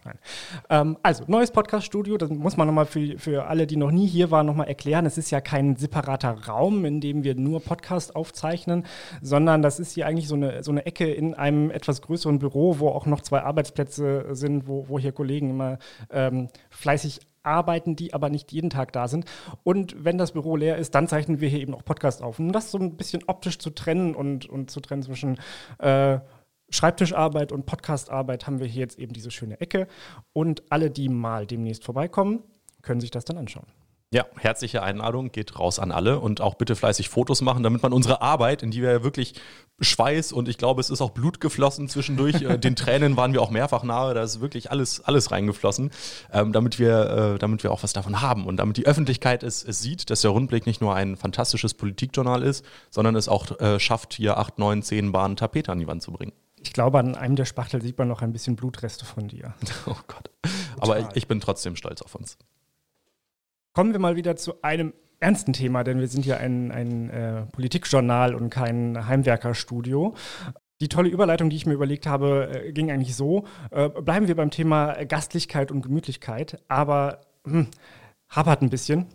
Ähm, 0.70 0.98
also, 1.04 1.26
neues 1.28 1.52
Podcast-Studio, 1.52 2.18
das 2.18 2.30
muss 2.30 2.58
man 2.58 2.68
nochmal 2.68 2.86
für, 2.86 3.18
für 3.18 3.46
alle, 3.48 3.68
die 3.68 3.76
noch 3.76 3.92
nie 3.92 4.08
hier 4.08 4.32
waren, 4.32 4.46
nochmal 4.46 4.68
erklären. 4.68 5.06
Es 5.06 5.18
ist 5.18 5.30
ja 5.30 5.42
kein 5.42 5.76
separater 5.76 6.48
Raum, 6.48 6.86
in 6.86 7.02
dem 7.02 7.24
wir 7.24 7.36
nur 7.36 7.62
Podcast 7.62 8.16
aufzeichnen, 8.16 8.86
sondern 9.22 9.62
das 9.62 9.80
ist 9.80 9.94
hier 9.94 10.08
eigentlich 10.08 10.28
so 10.28 10.36
eine, 10.36 10.64
so 10.64 10.72
eine 10.72 10.86
Ecke 10.86 11.12
in 11.12 11.34
einem 11.34 11.70
etwas 11.70 12.02
größeren 12.02 12.40
Büro, 12.40 12.80
wo 12.80 12.90
auch 12.90 13.06
noch 13.06 13.22
zwei 13.22 13.42
Arbeitsplätze 13.42 14.28
sind, 14.32 14.68
wo, 14.68 14.88
wo 14.88 14.98
hier 14.98 15.12
Kollegen 15.12 15.50
immer 15.50 15.80
ähm, 16.12 16.48
fleißig 16.70 17.20
arbeiten, 17.44 17.96
die 17.96 18.14
aber 18.14 18.30
nicht 18.30 18.52
jeden 18.52 18.70
Tag 18.70 18.94
da 18.94 19.08
sind. 19.08 19.26
Und 19.64 20.04
wenn 20.04 20.18
das 20.18 20.32
Büro 20.32 20.56
leer 20.56 20.78
ist, 20.78 20.96
dann 20.96 21.08
zeichnen 21.08 21.42
wir 21.42 21.50
hier 21.50 21.60
eben 21.60 21.76
auch 21.76 21.84
Podcast 21.84 22.22
auf. 22.22 22.40
Um 22.40 22.52
das 22.52 22.72
so 22.72 22.78
ein 22.78 22.96
bisschen 22.96 23.24
optisch 23.28 23.60
zu 23.60 23.70
trennen 23.70 24.16
und, 24.16 24.48
und 24.48 24.72
zu 24.72 24.80
trennen 24.80 25.04
zwischen 25.04 25.38
äh, 25.80 26.20
Schreibtischarbeit 26.74 27.52
und 27.52 27.66
Podcastarbeit, 27.66 28.48
haben 28.48 28.60
wir 28.60 28.68
hier 28.68 28.82
jetzt 28.82 28.98
eben 28.98 29.14
diese 29.14 29.32
schöne 29.32 29.62
Ecke. 29.62 29.88
Und 30.34 30.64
alle, 30.70 30.90
die 30.90 31.08
mal 31.08 31.46
demnächst 31.46 31.84
vorbeikommen, 31.84 32.44
können 32.82 33.00
sich 33.00 33.12
das 33.12 33.26
dann 33.26 33.38
anschauen. 33.38 33.68
Ja, 34.14 34.28
herzliche 34.38 34.84
Einladung, 34.84 35.32
geht 35.32 35.58
raus 35.58 35.80
an 35.80 35.92
alle 35.92 36.20
und 36.20 36.40
auch 36.40 36.54
bitte 36.54 36.76
fleißig 36.76 37.10
Fotos 37.10 37.42
machen, 37.42 37.64
damit 37.64 37.82
man 37.82 37.94
unsere 37.94 38.22
Arbeit, 38.22 38.62
in 38.62 38.70
die 38.70 38.84
wir 38.84 38.92
ja 38.92 39.04
wirklich 39.04 39.34
Schweiß 39.80 40.34
und 40.34 40.48
ich 40.48 40.60
glaube, 40.60 40.82
es 40.82 40.92
ist 40.92 41.02
auch 41.02 41.10
Blut 41.10 41.42
geflossen 41.42 41.90
zwischendurch, 41.90 42.44
äh, 42.44 42.60
den 42.60 42.76
Tränen 42.76 43.18
waren 43.18 43.34
wir 43.34 43.42
auch 43.42 43.50
mehrfach 43.50 43.82
nahe, 43.82 44.14
da 44.14 44.22
ist 44.22 44.40
wirklich 44.40 44.70
alles, 44.70 45.04
alles 45.04 45.32
reingeflossen, 45.32 45.90
ähm, 46.32 46.54
damit, 46.54 46.78
wir, 46.78 47.34
äh, 47.36 47.40
damit 47.40 47.64
wir 47.64 47.72
auch 47.72 47.82
was 47.82 47.94
davon 47.94 48.22
haben 48.22 48.46
und 48.46 48.58
damit 48.58 48.78
die 48.78 48.86
Öffentlichkeit 48.86 49.42
es, 49.42 49.64
es 49.64 49.82
sieht, 49.82 50.12
dass 50.12 50.22
der 50.22 50.30
Rundblick 50.30 50.68
nicht 50.68 50.80
nur 50.80 50.94
ein 50.94 51.16
fantastisches 51.16 51.74
Politikjournal 51.74 52.44
ist, 52.44 52.64
sondern 52.92 53.16
es 53.16 53.28
auch 53.28 53.60
äh, 53.60 53.80
schafft, 53.80 54.14
hier 54.14 54.38
acht, 54.38 54.60
neun, 54.60 54.84
zehn 54.84 55.12
Bahnen 55.12 55.38
Tapete 55.38 55.72
an 55.72 55.80
die 55.80 55.88
Wand 55.88 56.04
zu 56.04 56.12
bringen. 56.12 56.34
Ich 56.64 56.74
glaube, 56.74 57.00
an 57.00 57.16
einem 57.16 57.36
der 57.36 57.46
Spachtel 57.46 57.82
sieht 57.82 57.98
man 57.98 58.08
noch 58.08 58.22
ein 58.22 58.32
bisschen 58.32 58.56
Blutreste 58.56 59.06
von 59.06 59.28
dir. 59.28 59.54
Oh 59.86 59.96
Gott. 60.08 60.32
Aber 60.80 61.00
ich, 61.00 61.08
ich 61.14 61.28
bin 61.28 61.40
trotzdem 61.40 61.76
stolz 61.76 62.02
auf 62.02 62.16
uns. 62.16 62.38
Kommen 63.74 63.92
wir 63.92 64.00
mal 64.00 64.16
wieder 64.16 64.36
zu 64.36 64.62
einem 64.64 64.94
ernsten 65.20 65.54
Thema, 65.54 65.84
denn 65.84 66.00
wir 66.00 66.08
sind 66.08 66.26
ja 66.26 66.38
ein, 66.38 66.72
ein 66.72 67.10
äh, 67.10 67.46
Politikjournal 67.48 68.36
und 68.36 68.50
kein 68.50 69.08
Heimwerkerstudio. 69.08 70.16
Die 70.82 70.90
tolle 70.90 71.10
Überleitung, 71.10 71.50
die 71.50 71.56
ich 71.56 71.66
mir 71.66 71.74
überlegt 71.74 72.08
habe, 72.08 72.50
äh, 72.54 72.72
ging 72.72 72.92
eigentlich 72.92 73.16
so. 73.16 73.46
Äh, 73.72 73.90
bleiben 73.90 74.28
wir 74.28 74.36
beim 74.36 74.52
Thema 74.52 75.06
Gastlichkeit 75.06 75.72
und 75.72 75.82
Gemütlichkeit, 75.82 76.62
aber 76.68 77.22
hm, 77.46 77.68
hapert 78.30 78.62
ein 78.62 78.70
bisschen. 78.70 79.08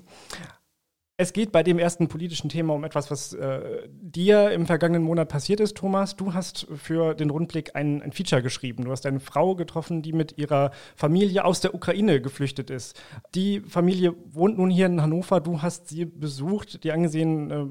Es 1.20 1.32
geht 1.32 1.50
bei 1.50 1.64
dem 1.64 1.80
ersten 1.80 2.06
politischen 2.06 2.48
Thema 2.48 2.74
um 2.74 2.84
etwas, 2.84 3.10
was 3.10 3.32
äh, 3.32 3.88
dir 3.88 4.52
im 4.52 4.66
vergangenen 4.66 5.02
Monat 5.02 5.28
passiert 5.28 5.58
ist, 5.58 5.76
Thomas. 5.76 6.14
Du 6.14 6.32
hast 6.32 6.68
für 6.76 7.14
den 7.14 7.30
Rundblick 7.30 7.74
ein, 7.74 8.00
ein, 8.02 8.12
Feature 8.12 8.40
geschrieben. 8.40 8.84
Du 8.84 8.92
hast 8.92 9.04
eine 9.04 9.18
Frau 9.18 9.56
getroffen, 9.56 10.00
die 10.00 10.12
mit 10.12 10.38
ihrer 10.38 10.70
Familie 10.94 11.44
aus 11.44 11.60
der 11.60 11.74
Ukraine 11.74 12.20
geflüchtet 12.20 12.70
ist. 12.70 13.02
Die 13.34 13.58
Familie 13.58 14.14
wohnt 14.30 14.58
nun 14.58 14.70
hier 14.70 14.86
in 14.86 15.02
Hannover. 15.02 15.40
Du 15.40 15.60
hast 15.60 15.88
sie 15.88 16.04
besucht, 16.04 16.84
dir 16.84 16.94
angesehen, 16.94 17.50
äh, 17.50 17.64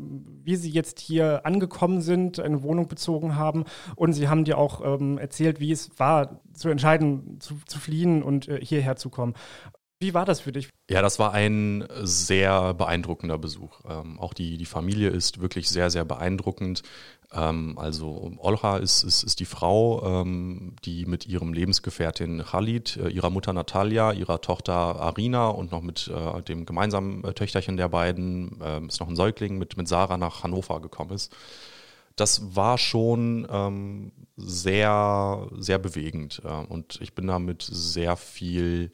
wie 0.43 0.57
sie 0.57 0.69
jetzt 0.69 0.99
hier 0.99 1.45
angekommen 1.45 2.01
sind, 2.01 2.41
eine 2.41 2.63
Wohnung 2.63 2.89
bezogen 2.89 3.37
haben. 3.37 3.63
Und 3.95 4.11
sie 4.11 4.27
haben 4.27 4.43
dir 4.43 4.57
auch 4.57 4.83
ähm, 4.83 5.17
erzählt, 5.19 5.61
wie 5.61 5.71
es 5.71 5.97
war, 5.97 6.41
zu 6.53 6.67
entscheiden, 6.67 7.39
zu, 7.39 7.55
zu 7.65 7.79
fliehen 7.79 8.23
und 8.23 8.49
äh, 8.49 8.59
hierher 8.61 8.97
zu 8.97 9.09
kommen. 9.09 9.35
Wie 9.99 10.13
war 10.13 10.25
das 10.25 10.41
für 10.41 10.51
dich? 10.51 10.69
Ja, 10.89 11.01
das 11.01 11.17
war 11.17 11.33
ein 11.33 11.87
sehr 12.01 12.75
beeindruckender 12.75 13.39
Besuch. 13.39 13.81
Ähm, 13.89 14.19
auch 14.19 14.35
die, 14.35 14.57
die 14.57 14.65
Familie 14.65 15.09
ist 15.09 15.41
wirklich 15.41 15.69
sehr, 15.69 15.89
sehr 15.89 16.05
beeindruckend. 16.05 16.83
Ähm, 17.33 17.79
also 17.79 18.31
Olha 18.37 18.77
ist, 18.77 19.01
ist, 19.01 19.23
ist 19.23 19.39
die 19.39 19.45
Frau, 19.45 20.21
ähm, 20.21 20.75
die 20.85 21.07
mit 21.07 21.25
ihrem 21.25 21.51
Lebensgefährtin 21.51 22.43
Khalid, 22.43 22.97
äh, 22.97 23.09
ihrer 23.09 23.31
Mutter 23.31 23.53
Natalia, 23.53 24.11
ihrer 24.13 24.39
Tochter 24.39 24.73
Arina 24.73 25.47
und 25.47 25.71
noch 25.71 25.81
mit 25.81 26.07
äh, 26.09 26.43
dem 26.43 26.67
gemeinsamen 26.67 27.23
äh, 27.23 27.33
Töchterchen 27.33 27.75
der 27.75 27.89
beiden, 27.89 28.61
äh, 28.61 28.85
ist 28.85 28.99
noch 28.99 29.09
ein 29.09 29.15
Säugling, 29.15 29.57
mit, 29.57 29.77
mit 29.77 29.87
Sarah 29.87 30.17
nach 30.17 30.43
Hannover 30.43 30.79
gekommen 30.79 31.11
ist. 31.11 31.35
Das 32.15 32.55
war 32.55 32.77
schon 32.77 33.47
ähm, 33.49 34.11
sehr, 34.35 35.47
sehr 35.57 35.79
bewegend. 35.79 36.43
Äh, 36.45 36.49
und 36.49 36.99
ich 37.01 37.13
bin 37.13 37.25
damit 37.25 37.63
sehr 37.63 38.15
viel 38.15 38.91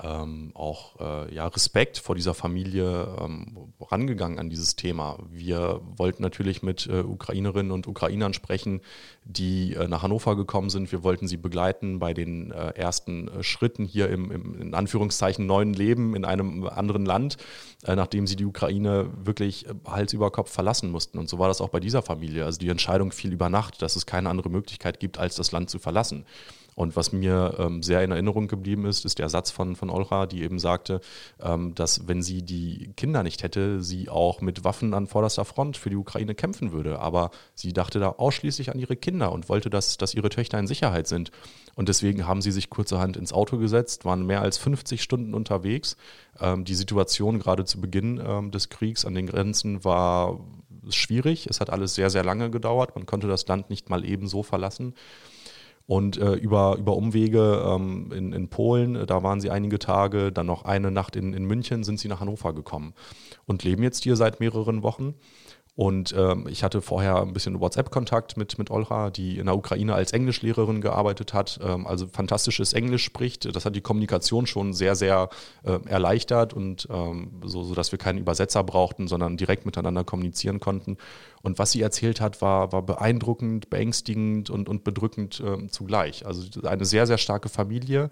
ähm, 0.00 0.52
auch 0.54 0.98
äh, 1.00 1.34
ja, 1.34 1.46
Respekt 1.46 1.98
vor 1.98 2.14
dieser 2.14 2.32
Familie 2.32 3.14
ähm, 3.20 3.72
rangegangen 3.80 4.38
an 4.38 4.48
dieses 4.48 4.74
Thema. 4.74 5.18
Wir 5.30 5.82
wollten 5.96 6.22
natürlich 6.22 6.62
mit 6.62 6.86
äh, 6.86 7.00
Ukrainerinnen 7.00 7.70
und 7.72 7.86
Ukrainern 7.86 8.32
sprechen, 8.32 8.80
die 9.24 9.74
äh, 9.74 9.88
nach 9.88 10.02
Hannover 10.02 10.34
gekommen 10.34 10.70
sind. 10.70 10.92
Wir 10.92 11.02
wollten 11.02 11.28
sie 11.28 11.36
begleiten 11.36 11.98
bei 11.98 12.14
den 12.14 12.52
äh, 12.52 12.70
ersten 12.70 13.28
äh, 13.28 13.42
Schritten 13.42 13.84
hier 13.84 14.08
im, 14.08 14.30
im, 14.30 14.60
in 14.60 14.74
Anführungszeichen 14.74 15.46
neuen 15.46 15.74
Leben 15.74 16.16
in 16.16 16.24
einem 16.24 16.66
anderen 16.66 17.04
Land, 17.04 17.36
äh, 17.84 17.94
nachdem 17.94 18.26
sie 18.26 18.36
die 18.36 18.46
Ukraine 18.46 19.10
wirklich 19.22 19.66
Hals 19.86 20.14
über 20.14 20.30
Kopf 20.30 20.50
verlassen 20.50 20.90
mussten. 20.90 21.18
Und 21.18 21.28
so 21.28 21.38
war 21.38 21.48
das 21.48 21.60
auch 21.60 21.68
bei 21.68 21.80
dieser 21.80 22.00
Familie. 22.00 22.46
Also 22.46 22.58
die 22.58 22.70
Entscheidung 22.70 23.12
fiel 23.12 23.32
über 23.32 23.50
Nacht, 23.50 23.82
dass 23.82 23.96
es 23.96 24.06
keine 24.06 24.30
andere 24.30 24.48
Möglichkeit 24.48 25.00
gibt, 25.00 25.18
als 25.18 25.36
das 25.36 25.52
Land 25.52 25.68
zu 25.68 25.78
verlassen. 25.78 26.24
Und 26.74 26.96
was 26.96 27.12
mir 27.12 27.56
ähm, 27.58 27.82
sehr 27.82 28.02
in 28.02 28.10
Erinnerung 28.10 28.48
geblieben 28.48 28.86
ist, 28.86 29.04
ist 29.04 29.18
der 29.18 29.28
Satz 29.28 29.50
von, 29.50 29.76
von 29.76 29.90
Olra, 29.90 30.26
die 30.26 30.42
eben 30.42 30.58
sagte, 30.58 31.00
ähm, 31.40 31.74
dass 31.74 32.08
wenn 32.08 32.22
sie 32.22 32.42
die 32.42 32.92
Kinder 32.96 33.22
nicht 33.22 33.42
hätte, 33.42 33.82
sie 33.82 34.08
auch 34.08 34.40
mit 34.40 34.64
Waffen 34.64 34.94
an 34.94 35.06
vorderster 35.06 35.44
Front 35.44 35.76
für 35.76 35.90
die 35.90 35.96
Ukraine 35.96 36.34
kämpfen 36.34 36.72
würde. 36.72 36.98
Aber 36.98 37.30
sie 37.54 37.72
dachte 37.72 38.00
da 38.00 38.10
ausschließlich 38.10 38.70
an 38.70 38.78
ihre 38.78 38.96
Kinder 38.96 39.32
und 39.32 39.48
wollte, 39.48 39.68
dass, 39.70 39.98
dass 39.98 40.14
ihre 40.14 40.30
Töchter 40.30 40.58
in 40.58 40.66
Sicherheit 40.66 41.06
sind. 41.06 41.30
Und 41.74 41.88
deswegen 41.88 42.26
haben 42.26 42.42
sie 42.42 42.52
sich 42.52 42.70
kurzerhand 42.70 43.16
ins 43.16 43.32
Auto 43.32 43.58
gesetzt, 43.58 44.04
waren 44.04 44.26
mehr 44.26 44.42
als 44.42 44.58
50 44.58 45.02
Stunden 45.02 45.34
unterwegs. 45.34 45.96
Ähm, 46.40 46.64
die 46.64 46.74
Situation 46.74 47.38
gerade 47.38 47.64
zu 47.64 47.80
Beginn 47.80 48.22
ähm, 48.24 48.50
des 48.50 48.68
Kriegs 48.70 49.04
an 49.04 49.14
den 49.14 49.26
Grenzen 49.26 49.84
war 49.84 50.40
schwierig. 50.88 51.46
Es 51.46 51.60
hat 51.60 51.70
alles 51.70 51.94
sehr, 51.94 52.10
sehr 52.10 52.24
lange 52.24 52.50
gedauert. 52.50 52.94
Man 52.94 53.06
konnte 53.06 53.28
das 53.28 53.46
Land 53.46 53.70
nicht 53.70 53.90
mal 53.90 54.04
ebenso 54.04 54.42
verlassen. 54.42 54.94
Und 55.86 56.16
äh, 56.16 56.34
über, 56.34 56.76
über 56.78 56.96
Umwege 56.96 57.62
ähm, 57.66 58.12
in, 58.12 58.32
in 58.32 58.48
Polen, 58.48 58.96
äh, 58.96 59.06
da 59.06 59.22
waren 59.22 59.40
sie 59.40 59.50
einige 59.50 59.78
Tage, 59.78 60.32
dann 60.32 60.46
noch 60.46 60.64
eine 60.64 60.90
Nacht 60.90 61.16
in, 61.16 61.34
in 61.34 61.44
München, 61.44 61.84
sind 61.84 61.98
sie 61.98 62.08
nach 62.08 62.20
Hannover 62.20 62.52
gekommen 62.52 62.94
und 63.46 63.64
leben 63.64 63.82
jetzt 63.82 64.02
hier 64.04 64.16
seit 64.16 64.40
mehreren 64.40 64.82
Wochen. 64.82 65.14
Und 65.74 66.14
ähm, 66.16 66.46
ich 66.50 66.62
hatte 66.62 66.82
vorher 66.82 67.22
ein 67.22 67.32
bisschen 67.32 67.58
WhatsApp-Kontakt 67.58 68.36
mit, 68.36 68.58
mit 68.58 68.70
Olra, 68.70 69.08
die 69.08 69.38
in 69.38 69.46
der 69.46 69.56
Ukraine 69.56 69.94
als 69.94 70.12
Englischlehrerin 70.12 70.82
gearbeitet 70.82 71.32
hat, 71.32 71.60
ähm, 71.62 71.86
also 71.86 72.06
fantastisches 72.08 72.74
Englisch 72.74 73.04
spricht. 73.04 73.54
Das 73.56 73.64
hat 73.64 73.74
die 73.74 73.80
Kommunikation 73.80 74.46
schon 74.46 74.74
sehr, 74.74 74.96
sehr 74.96 75.30
äh, 75.64 75.78
erleichtert 75.86 76.52
und 76.52 76.86
ähm, 76.90 77.40
so, 77.44 77.62
so, 77.62 77.74
dass 77.74 77.90
wir 77.90 77.98
keinen 77.98 78.18
Übersetzer 78.18 78.62
brauchten, 78.62 79.08
sondern 79.08 79.38
direkt 79.38 79.64
miteinander 79.64 80.04
kommunizieren 80.04 80.60
konnten. 80.60 80.98
Und 81.40 81.58
was 81.58 81.72
sie 81.72 81.80
erzählt 81.80 82.20
hat, 82.20 82.42
war, 82.42 82.70
war 82.72 82.82
beeindruckend, 82.82 83.70
beängstigend 83.70 84.50
und, 84.50 84.68
und 84.68 84.84
bedrückend 84.84 85.40
äh, 85.40 85.68
zugleich. 85.68 86.26
Also 86.26 86.60
eine 86.66 86.84
sehr, 86.84 87.06
sehr 87.06 87.18
starke 87.18 87.48
Familie 87.48 88.10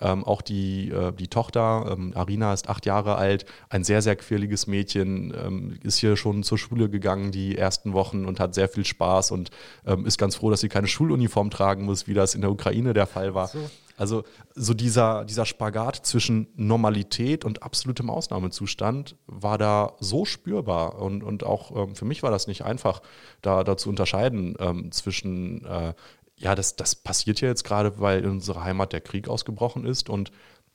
ähm, 0.00 0.24
auch 0.24 0.42
die, 0.42 0.90
äh, 0.90 1.12
die 1.12 1.28
Tochter, 1.28 1.86
ähm, 1.90 2.12
Arina 2.14 2.52
ist 2.52 2.68
acht 2.68 2.86
Jahre 2.86 3.16
alt, 3.16 3.46
ein 3.68 3.84
sehr, 3.84 4.02
sehr 4.02 4.16
quirliges 4.16 4.66
Mädchen, 4.66 5.34
ähm, 5.34 5.78
ist 5.82 5.98
hier 5.98 6.16
schon 6.16 6.42
zur 6.42 6.58
Schule 6.58 6.88
gegangen 6.88 7.32
die 7.32 7.56
ersten 7.56 7.92
Wochen 7.92 8.24
und 8.24 8.40
hat 8.40 8.54
sehr 8.54 8.68
viel 8.68 8.84
Spaß 8.84 9.30
und 9.30 9.50
ähm, 9.86 10.06
ist 10.06 10.18
ganz 10.18 10.36
froh, 10.36 10.50
dass 10.50 10.60
sie 10.60 10.68
keine 10.68 10.88
Schuluniform 10.88 11.50
tragen 11.50 11.84
muss, 11.84 12.06
wie 12.06 12.14
das 12.14 12.34
in 12.34 12.40
der 12.40 12.50
Ukraine 12.50 12.92
der 12.92 13.06
Fall 13.06 13.34
war. 13.34 13.48
So. 13.48 13.58
Also 13.98 14.22
so 14.54 14.74
dieser, 14.74 15.24
dieser 15.24 15.44
Spagat 15.44 16.06
zwischen 16.06 16.46
Normalität 16.54 17.44
und 17.44 17.64
absolutem 17.64 18.10
Ausnahmezustand 18.10 19.16
war 19.26 19.58
da 19.58 19.94
so 19.98 20.24
spürbar. 20.24 21.02
Und, 21.02 21.24
und 21.24 21.42
auch 21.42 21.74
ähm, 21.74 21.96
für 21.96 22.04
mich 22.04 22.22
war 22.22 22.30
das 22.30 22.46
nicht 22.46 22.62
einfach, 22.62 23.02
da, 23.42 23.64
da 23.64 23.76
zu 23.76 23.88
unterscheiden 23.88 24.54
ähm, 24.60 24.92
zwischen 24.92 25.64
äh, 25.64 25.94
ja, 26.38 26.54
das, 26.54 26.76
das 26.76 26.94
passiert 26.94 27.40
ja 27.40 27.48
jetzt 27.48 27.64
gerade, 27.64 28.00
weil 28.00 28.24
in 28.24 28.30
unserer 28.30 28.64
Heimat 28.64 28.92
der 28.92 29.00
Krieg 29.00 29.28
ausgebrochen 29.28 29.84
ist 29.84 30.08
und 30.08 30.30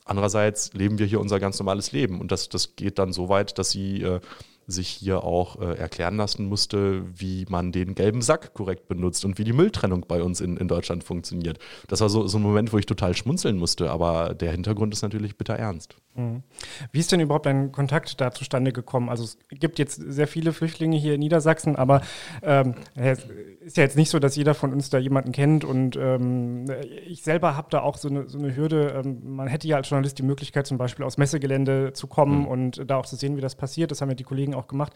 andererseits 0.05 0.73
leben 0.73 0.99
wir 0.99 1.05
hier 1.05 1.19
unser 1.19 1.39
ganz 1.39 1.57
normales 1.59 1.91
Leben 1.91 2.19
und 2.19 2.31
das, 2.31 2.49
das 2.49 2.75
geht 2.75 2.99
dann 2.99 3.13
so 3.13 3.29
weit, 3.29 3.57
dass 3.57 3.71
sie 3.71 4.01
äh, 4.01 4.19
sich 4.67 4.89
hier 4.89 5.23
auch 5.23 5.59
äh, 5.59 5.75
erklären 5.75 6.17
lassen 6.17 6.45
musste, 6.45 7.03
wie 7.19 7.45
man 7.49 7.71
den 7.71 7.95
gelben 7.95 8.21
Sack 8.21 8.53
korrekt 8.53 8.87
benutzt 8.87 9.25
und 9.25 9.37
wie 9.37 9.43
die 9.43 9.53
Mülltrennung 9.53 10.05
bei 10.07 10.21
uns 10.21 10.41
in, 10.41 10.57
in 10.57 10.67
Deutschland 10.67 11.03
funktioniert. 11.03 11.59
Das 11.87 12.01
war 12.01 12.09
so, 12.09 12.27
so 12.27 12.37
ein 12.37 12.43
Moment, 12.43 12.71
wo 12.71 12.77
ich 12.77 12.85
total 12.85 13.15
schmunzeln 13.15 13.57
musste, 13.57 13.91
aber 13.91 14.33
der 14.33 14.51
Hintergrund 14.51 14.93
ist 14.93 15.01
natürlich 15.01 15.37
bitter 15.37 15.55
ernst. 15.55 15.95
Mhm. 16.15 16.43
Wie 16.91 16.99
ist 16.99 17.11
denn 17.11 17.19
überhaupt 17.19 17.47
ein 17.47 17.71
Kontakt 17.71 18.21
da 18.21 18.31
zustande 18.31 18.71
gekommen? 18.71 19.09
Also 19.09 19.23
es 19.23 19.37
gibt 19.49 19.79
jetzt 19.79 19.95
sehr 19.95 20.27
viele 20.27 20.53
Flüchtlinge 20.53 20.97
hier 20.97 21.15
in 21.15 21.19
Niedersachsen, 21.19 21.75
aber 21.75 22.01
ähm, 22.43 22.75
es 22.95 23.25
ist 23.61 23.77
ja 23.77 23.83
jetzt 23.83 23.97
nicht 23.97 24.09
so, 24.09 24.19
dass 24.19 24.35
jeder 24.35 24.53
von 24.53 24.73
uns 24.73 24.89
da 24.89 24.99
jemanden 24.99 25.31
kennt 25.31 25.63
und 25.63 25.95
ähm, 25.95 26.65
ich 27.07 27.23
selber 27.23 27.57
habe 27.57 27.67
da 27.71 27.81
auch 27.81 27.97
so 27.97 28.09
eine, 28.09 28.29
so 28.29 28.37
eine 28.37 28.55
Hürde. 28.55 29.01
Ähm, 29.03 29.35
man 29.35 29.47
hätte 29.47 29.67
ja 29.67 29.77
als 29.77 29.89
Journalist 29.89 30.19
die 30.19 30.23
Möglichkeit, 30.23 30.67
zum 30.67 30.77
Beispiel 30.77 31.05
aus 31.05 31.17
Messegelände 31.17 31.93
zu 31.93 32.07
kommen 32.07 32.41
mhm. 32.41 32.47
und 32.47 32.89
da 32.89 32.97
auch 32.97 33.05
zu 33.05 33.15
sehen, 33.15 33.35
wie 33.35 33.41
das 33.41 33.55
passiert. 33.55 33.91
Das 33.91 34.01
haben 34.01 34.09
ja 34.09 34.15
die 34.15 34.23
Kollegen 34.23 34.53
auch 34.53 34.67
gemacht. 34.67 34.93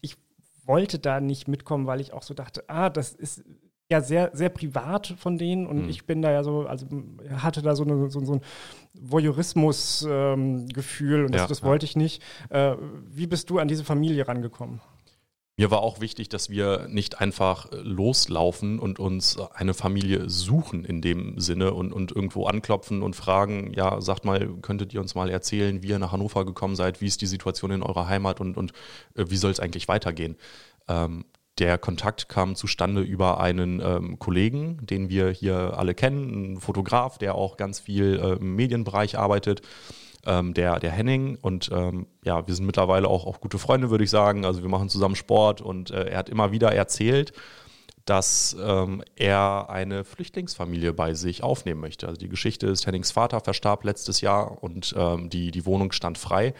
Ich 0.00 0.16
wollte 0.66 1.00
da 1.00 1.20
nicht 1.20 1.48
mitkommen, 1.48 1.86
weil 1.86 2.00
ich 2.00 2.12
auch 2.12 2.22
so 2.22 2.34
dachte, 2.34 2.64
ah, 2.68 2.90
das 2.90 3.12
ist 3.12 3.42
ja 3.90 4.00
sehr, 4.00 4.30
sehr 4.32 4.50
privat 4.50 5.08
von 5.18 5.36
denen 5.36 5.66
und 5.66 5.82
mhm. 5.82 5.88
ich 5.88 6.06
bin 6.06 6.22
da 6.22 6.30
ja 6.30 6.44
so, 6.44 6.60
also 6.60 6.86
hatte 7.36 7.60
da 7.60 7.74
so, 7.74 7.82
eine, 7.82 8.08
so, 8.08 8.24
so 8.24 8.34
ein 8.34 8.40
Voyeurismus-Gefühl 8.94 11.20
ähm, 11.20 11.26
und 11.26 11.34
das, 11.34 11.42
ja, 11.42 11.46
das 11.46 11.62
wollte 11.62 11.84
ich 11.86 11.96
nicht. 11.96 12.22
Äh, 12.48 12.76
wie 13.08 13.26
bist 13.26 13.50
du 13.50 13.58
an 13.58 13.68
diese 13.68 13.84
Familie 13.84 14.28
rangekommen? 14.28 14.80
Mir 15.60 15.70
war 15.70 15.82
auch 15.82 16.00
wichtig, 16.00 16.30
dass 16.30 16.48
wir 16.48 16.88
nicht 16.88 17.20
einfach 17.20 17.70
äh, 17.70 17.76
loslaufen 17.76 18.78
und 18.78 18.98
uns 18.98 19.38
eine 19.52 19.74
Familie 19.74 20.30
suchen 20.30 20.86
in 20.86 21.02
dem 21.02 21.38
Sinne 21.38 21.74
und, 21.74 21.92
und 21.92 22.12
irgendwo 22.12 22.46
anklopfen 22.46 23.02
und 23.02 23.14
fragen, 23.14 23.74
ja, 23.74 24.00
sagt 24.00 24.24
mal, 24.24 24.48
könntet 24.62 24.94
ihr 24.94 25.02
uns 25.02 25.14
mal 25.14 25.28
erzählen, 25.28 25.82
wie 25.82 25.88
ihr 25.88 25.98
nach 25.98 26.12
Hannover 26.12 26.46
gekommen 26.46 26.76
seid, 26.76 27.02
wie 27.02 27.06
ist 27.06 27.20
die 27.20 27.26
Situation 27.26 27.72
in 27.72 27.82
eurer 27.82 28.08
Heimat 28.08 28.40
und, 28.40 28.56
und 28.56 28.72
äh, 29.16 29.26
wie 29.28 29.36
soll 29.36 29.50
es 29.50 29.60
eigentlich 29.60 29.86
weitergehen? 29.86 30.36
Ähm, 30.88 31.26
der 31.60 31.78
Kontakt 31.78 32.28
kam 32.28 32.56
zustande 32.56 33.02
über 33.02 33.38
einen 33.38 33.80
ähm, 33.80 34.18
Kollegen, 34.18 34.78
den 34.86 35.10
wir 35.10 35.30
hier 35.30 35.78
alle 35.78 35.94
kennen, 35.94 36.54
ein 36.54 36.60
Fotograf, 36.60 37.18
der 37.18 37.34
auch 37.34 37.56
ganz 37.56 37.78
viel 37.80 38.18
äh, 38.18 38.32
im 38.36 38.56
Medienbereich 38.56 39.18
arbeitet 39.18 39.62
ähm, 40.24 40.54
der, 40.54 40.80
der 40.80 40.90
Henning. 40.90 41.38
Und 41.40 41.70
ähm, 41.72 42.06
ja, 42.24 42.46
wir 42.46 42.54
sind 42.54 42.66
mittlerweile 42.66 43.08
auch, 43.08 43.26
auch 43.26 43.40
gute 43.40 43.58
Freunde, 43.58 43.90
würde 43.90 44.04
ich 44.04 44.10
sagen. 44.10 44.44
Also 44.44 44.62
wir 44.62 44.68
machen 44.70 44.88
zusammen 44.88 45.16
Sport 45.16 45.60
und 45.60 45.90
äh, 45.90 46.08
er 46.08 46.18
hat 46.18 46.28
immer 46.28 46.50
wieder 46.50 46.72
erzählt, 46.72 47.32
dass 48.06 48.56
ähm, 48.60 49.04
er 49.16 49.68
eine 49.68 50.04
Flüchtlingsfamilie 50.04 50.94
bei 50.94 51.14
sich 51.14 51.42
aufnehmen 51.42 51.80
möchte. 51.80 52.08
Also 52.08 52.18
die 52.18 52.28
Geschichte 52.28 52.66
ist, 52.66 52.86
Hennings 52.86 53.12
Vater 53.12 53.40
verstarb 53.40 53.84
letztes 53.84 54.20
Jahr 54.20 54.62
und 54.62 54.94
ähm, 54.96 55.28
die, 55.28 55.50
die 55.50 55.66
Wohnung 55.66 55.92
stand 55.92 56.16
frei. 56.16 56.54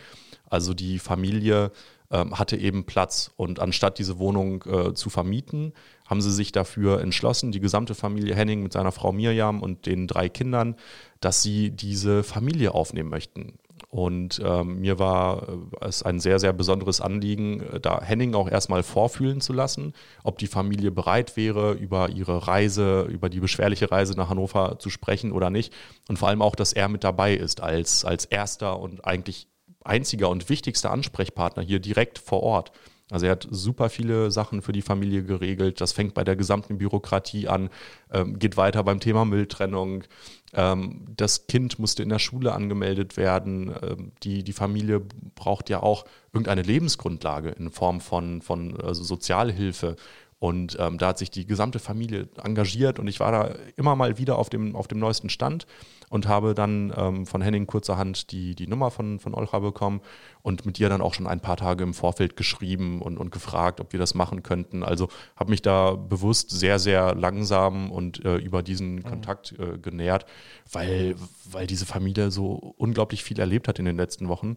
Also 0.48 0.74
die 0.74 0.98
Familie 0.98 1.72
ähm, 2.10 2.38
hatte 2.38 2.56
eben 2.56 2.84
Platz. 2.84 3.30
Und 3.36 3.60
anstatt 3.60 3.98
diese 3.98 4.18
Wohnung 4.18 4.64
äh, 4.64 4.94
zu 4.94 5.10
vermieten, 5.10 5.72
haben 6.06 6.20
sie 6.20 6.32
sich 6.32 6.52
dafür 6.52 7.00
entschlossen, 7.00 7.52
die 7.52 7.60
gesamte 7.60 7.94
Familie 7.94 8.34
Henning 8.34 8.62
mit 8.62 8.72
seiner 8.72 8.92
Frau 8.92 9.12
Mirjam 9.12 9.62
und 9.62 9.86
den 9.86 10.06
drei 10.06 10.28
Kindern, 10.28 10.76
dass 11.20 11.42
sie 11.42 11.70
diese 11.70 12.22
Familie 12.22 12.74
aufnehmen 12.74 13.10
möchten. 13.10 13.58
Und 13.88 14.40
ähm, 14.44 14.80
mir 14.80 14.98
war 14.98 15.48
äh, 15.48 15.86
es 15.86 16.02
ein 16.02 16.20
sehr, 16.20 16.38
sehr 16.38 16.52
besonderes 16.52 17.00
Anliegen, 17.00 17.60
äh, 17.60 17.80
da 17.80 18.00
Henning 18.02 18.34
auch 18.34 18.48
erstmal 18.48 18.82
vorfühlen 18.82 19.40
zu 19.40 19.52
lassen, 19.52 19.94
ob 20.22 20.38
die 20.38 20.46
Familie 20.46 20.90
bereit 20.90 21.36
wäre, 21.36 21.72
über 21.72 22.10
ihre 22.10 22.46
Reise, 22.46 23.02
über 23.02 23.28
die 23.28 23.40
beschwerliche 23.40 23.90
Reise 23.90 24.14
nach 24.14 24.28
Hannover 24.28 24.78
zu 24.78 24.90
sprechen 24.90 25.32
oder 25.32 25.50
nicht. 25.50 25.72
Und 26.08 26.18
vor 26.18 26.28
allem 26.28 26.42
auch, 26.42 26.54
dass 26.54 26.72
er 26.72 26.88
mit 26.88 27.04
dabei 27.04 27.34
ist 27.34 27.60
als, 27.60 28.04
als 28.04 28.24
erster 28.24 28.78
und 28.78 29.04
eigentlich 29.04 29.48
einziger 29.84 30.28
und 30.28 30.48
wichtigster 30.48 30.90
Ansprechpartner 30.90 31.62
hier 31.62 31.80
direkt 31.80 32.18
vor 32.18 32.42
Ort. 32.42 32.72
Also 33.10 33.26
er 33.26 33.32
hat 33.32 33.48
super 33.50 33.90
viele 33.90 34.30
Sachen 34.30 34.62
für 34.62 34.72
die 34.72 34.82
Familie 34.82 35.24
geregelt. 35.24 35.80
Das 35.80 35.92
fängt 35.92 36.14
bei 36.14 36.24
der 36.24 36.36
gesamten 36.36 36.78
Bürokratie 36.78 37.48
an, 37.48 37.68
ähm, 38.12 38.38
geht 38.38 38.56
weiter 38.56 38.84
beim 38.84 39.00
Thema 39.00 39.24
Mülltrennung. 39.24 40.04
Ähm, 40.52 41.06
das 41.16 41.46
Kind 41.46 41.78
musste 41.78 42.02
in 42.02 42.08
der 42.08 42.18
Schule 42.18 42.52
angemeldet 42.52 43.16
werden. 43.16 43.74
Ähm, 43.82 44.12
die, 44.22 44.44
die 44.44 44.52
Familie 44.52 45.02
braucht 45.34 45.70
ja 45.70 45.82
auch 45.82 46.04
irgendeine 46.32 46.62
Lebensgrundlage 46.62 47.50
in 47.50 47.70
Form 47.70 48.00
von, 48.00 48.42
von 48.42 48.80
also 48.80 49.02
Sozialhilfe. 49.02 49.96
Und 50.38 50.76
ähm, 50.80 50.96
da 50.96 51.08
hat 51.08 51.18
sich 51.18 51.30
die 51.30 51.46
gesamte 51.46 51.78
Familie 51.80 52.28
engagiert 52.42 52.98
und 52.98 53.08
ich 53.08 53.20
war 53.20 53.30
da 53.30 53.54
immer 53.76 53.94
mal 53.94 54.16
wieder 54.16 54.38
auf 54.38 54.48
dem, 54.48 54.74
auf 54.74 54.88
dem 54.88 54.98
neuesten 54.98 55.28
Stand 55.28 55.66
und 56.10 56.26
habe 56.26 56.54
dann 56.54 56.92
ähm, 56.96 57.24
von 57.24 57.40
Henning 57.40 57.66
kurzerhand 57.66 58.32
die, 58.32 58.56
die 58.56 58.66
Nummer 58.66 58.90
von, 58.90 59.20
von 59.20 59.32
Olcha 59.32 59.60
bekommen 59.60 60.00
und 60.42 60.66
mit 60.66 60.78
ihr 60.80 60.88
dann 60.88 61.00
auch 61.00 61.14
schon 61.14 61.28
ein 61.28 61.40
paar 61.40 61.56
Tage 61.56 61.84
im 61.84 61.94
Vorfeld 61.94 62.36
geschrieben 62.36 63.00
und, 63.00 63.16
und 63.16 63.30
gefragt, 63.30 63.80
ob 63.80 63.92
wir 63.92 64.00
das 64.00 64.14
machen 64.14 64.42
könnten. 64.42 64.82
Also 64.82 65.08
habe 65.36 65.50
mich 65.50 65.62
da 65.62 65.92
bewusst 65.92 66.50
sehr, 66.50 66.80
sehr 66.80 67.14
langsam 67.14 67.92
und 67.92 68.24
äh, 68.24 68.36
über 68.36 68.64
diesen 68.64 68.96
mhm. 68.96 69.04
Kontakt 69.04 69.54
äh, 69.58 69.78
genährt, 69.78 70.26
weil, 70.70 71.14
weil 71.48 71.68
diese 71.68 71.86
Familie 71.86 72.32
so 72.32 72.74
unglaublich 72.76 73.22
viel 73.22 73.38
erlebt 73.38 73.68
hat 73.68 73.78
in 73.78 73.84
den 73.84 73.96
letzten 73.96 74.28
Wochen. 74.28 74.56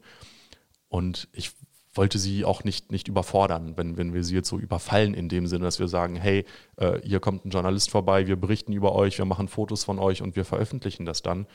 Und 0.90 1.28
ich 1.34 1.52
wollte 1.96 2.18
sie 2.18 2.44
auch 2.44 2.64
nicht, 2.64 2.92
nicht 2.92 3.08
überfordern, 3.08 3.74
wenn, 3.78 3.98
wenn 3.98 4.14
wir 4.14 4.24
sie 4.24 4.36
jetzt 4.36 4.50
so 4.50 4.58
überfallen 4.58 5.14
in 5.14 5.30
dem 5.30 5.46
Sinne, 5.48 5.66
dass 5.66 5.80
wir 5.80 5.88
sagen, 5.88 6.16
hey, 6.16 6.46
äh, 6.78 7.00
hier 7.04 7.20
kommt 7.20 7.46
ein 7.46 7.52
Journalist 7.52 7.92
vorbei, 7.92 8.28
wir 8.28 8.36
berichten 8.36 8.74
über 8.74 8.94
euch, 8.96 9.18
wir 9.18 9.26
machen 9.26 9.48
Fotos 9.48 9.84
von 9.84 10.00
euch 10.00 10.22
und 10.22 10.36
wir 10.36 10.46
veröffentlichen 10.46 11.06
das 11.06 11.22
dann, 11.22 11.46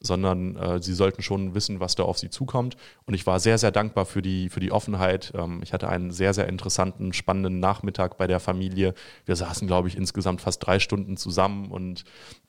sondern 0.00 0.56
äh, 0.56 0.80
sie 0.80 0.94
sollten 0.94 1.22
schon 1.22 1.54
wissen, 1.54 1.80
was 1.80 1.96
da 1.96 2.04
auf 2.04 2.18
sie 2.18 2.30
zukommt. 2.30 2.76
Und 3.06 3.14
ich 3.14 3.26
war 3.26 3.40
sehr, 3.40 3.58
sehr 3.58 3.72
dankbar 3.72 4.06
für 4.06 4.22
die, 4.22 4.48
für 4.48 4.60
die 4.60 4.70
Offenheit. 4.70 5.32
Ähm, 5.34 5.60
ich 5.64 5.72
hatte 5.72 5.88
einen 5.88 6.12
sehr, 6.12 6.32
sehr 6.32 6.48
interessanten, 6.48 7.12
spannenden 7.12 7.58
Nachmittag 7.58 8.16
bei 8.18 8.28
der 8.28 8.38
Familie. 8.38 8.94
Wir 9.26 9.34
saßen, 9.34 9.66
glaube 9.66 9.88
ich, 9.88 9.96
insgesamt 9.96 10.40
fast 10.40 10.64
drei 10.64 10.78
Stunden 10.78 11.16
zusammen 11.16 11.72
und 11.72 12.04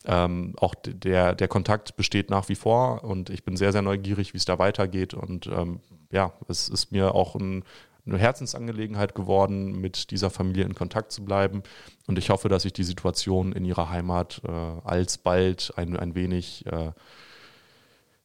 ähm, 0.06 0.54
auch 0.58 0.76
der, 0.76 1.34
der 1.34 1.48
Kontakt 1.48 1.98
besteht 1.98 2.30
nach 2.30 2.48
wie 2.50 2.56
vor 2.56 3.04
und 3.04 3.32
ich 3.32 3.44
bin 3.44 3.58
sehr, 3.58 3.72
sehr 3.72 3.82
neugierig, 3.82 4.34
wie 4.34 4.38
es 4.38 4.46
da 4.46 4.60
weitergeht. 4.60 5.16
Und 5.16 5.48
ähm, 5.48 5.80
ja, 6.12 6.34
es 6.48 6.70
ist 6.70 6.92
mir 6.92 7.14
auch 7.16 7.36
ein, 7.36 7.64
eine 8.06 8.18
Herzensangelegenheit 8.18 9.16
geworden, 9.16 9.80
mit 9.80 10.12
dieser 10.12 10.30
Familie 10.30 10.66
in 10.66 10.76
Kontakt 10.76 11.12
zu 11.12 11.24
bleiben. 11.24 11.64
Und 12.08 12.18
ich 12.18 12.30
hoffe, 12.30 12.50
dass 12.50 12.64
sich 12.64 12.74
die 12.74 12.84
Situation 12.84 13.52
in 13.52 13.66
ihrer 13.66 13.90
Heimat 13.90 14.42
äh, 14.48 14.52
alsbald 14.52 15.74
ein, 15.76 15.96
ein 15.98 16.16
wenig, 16.16 16.66
äh, 16.66 16.92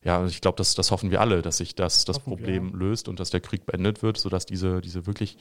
ja, 0.03 0.25
ich 0.27 0.41
glaube, 0.41 0.57
das, 0.57 0.75
das 0.75 0.91
hoffen 0.91 1.11
wir 1.11 1.21
alle, 1.21 1.43
dass 1.43 1.59
sich 1.59 1.75
das, 1.75 2.05
das 2.05 2.19
Problem 2.19 2.73
wir, 2.73 2.79
löst 2.79 3.09
und 3.09 3.21
dass 3.21 3.31
der 3.31 3.41
Krieg 3.41 3.67
beendet 3.67 4.03
wird, 4.03 4.17
sodass 4.17 4.47
diese, 4.47 4.81
diese 4.81 5.07
wirklich 5.07 5.37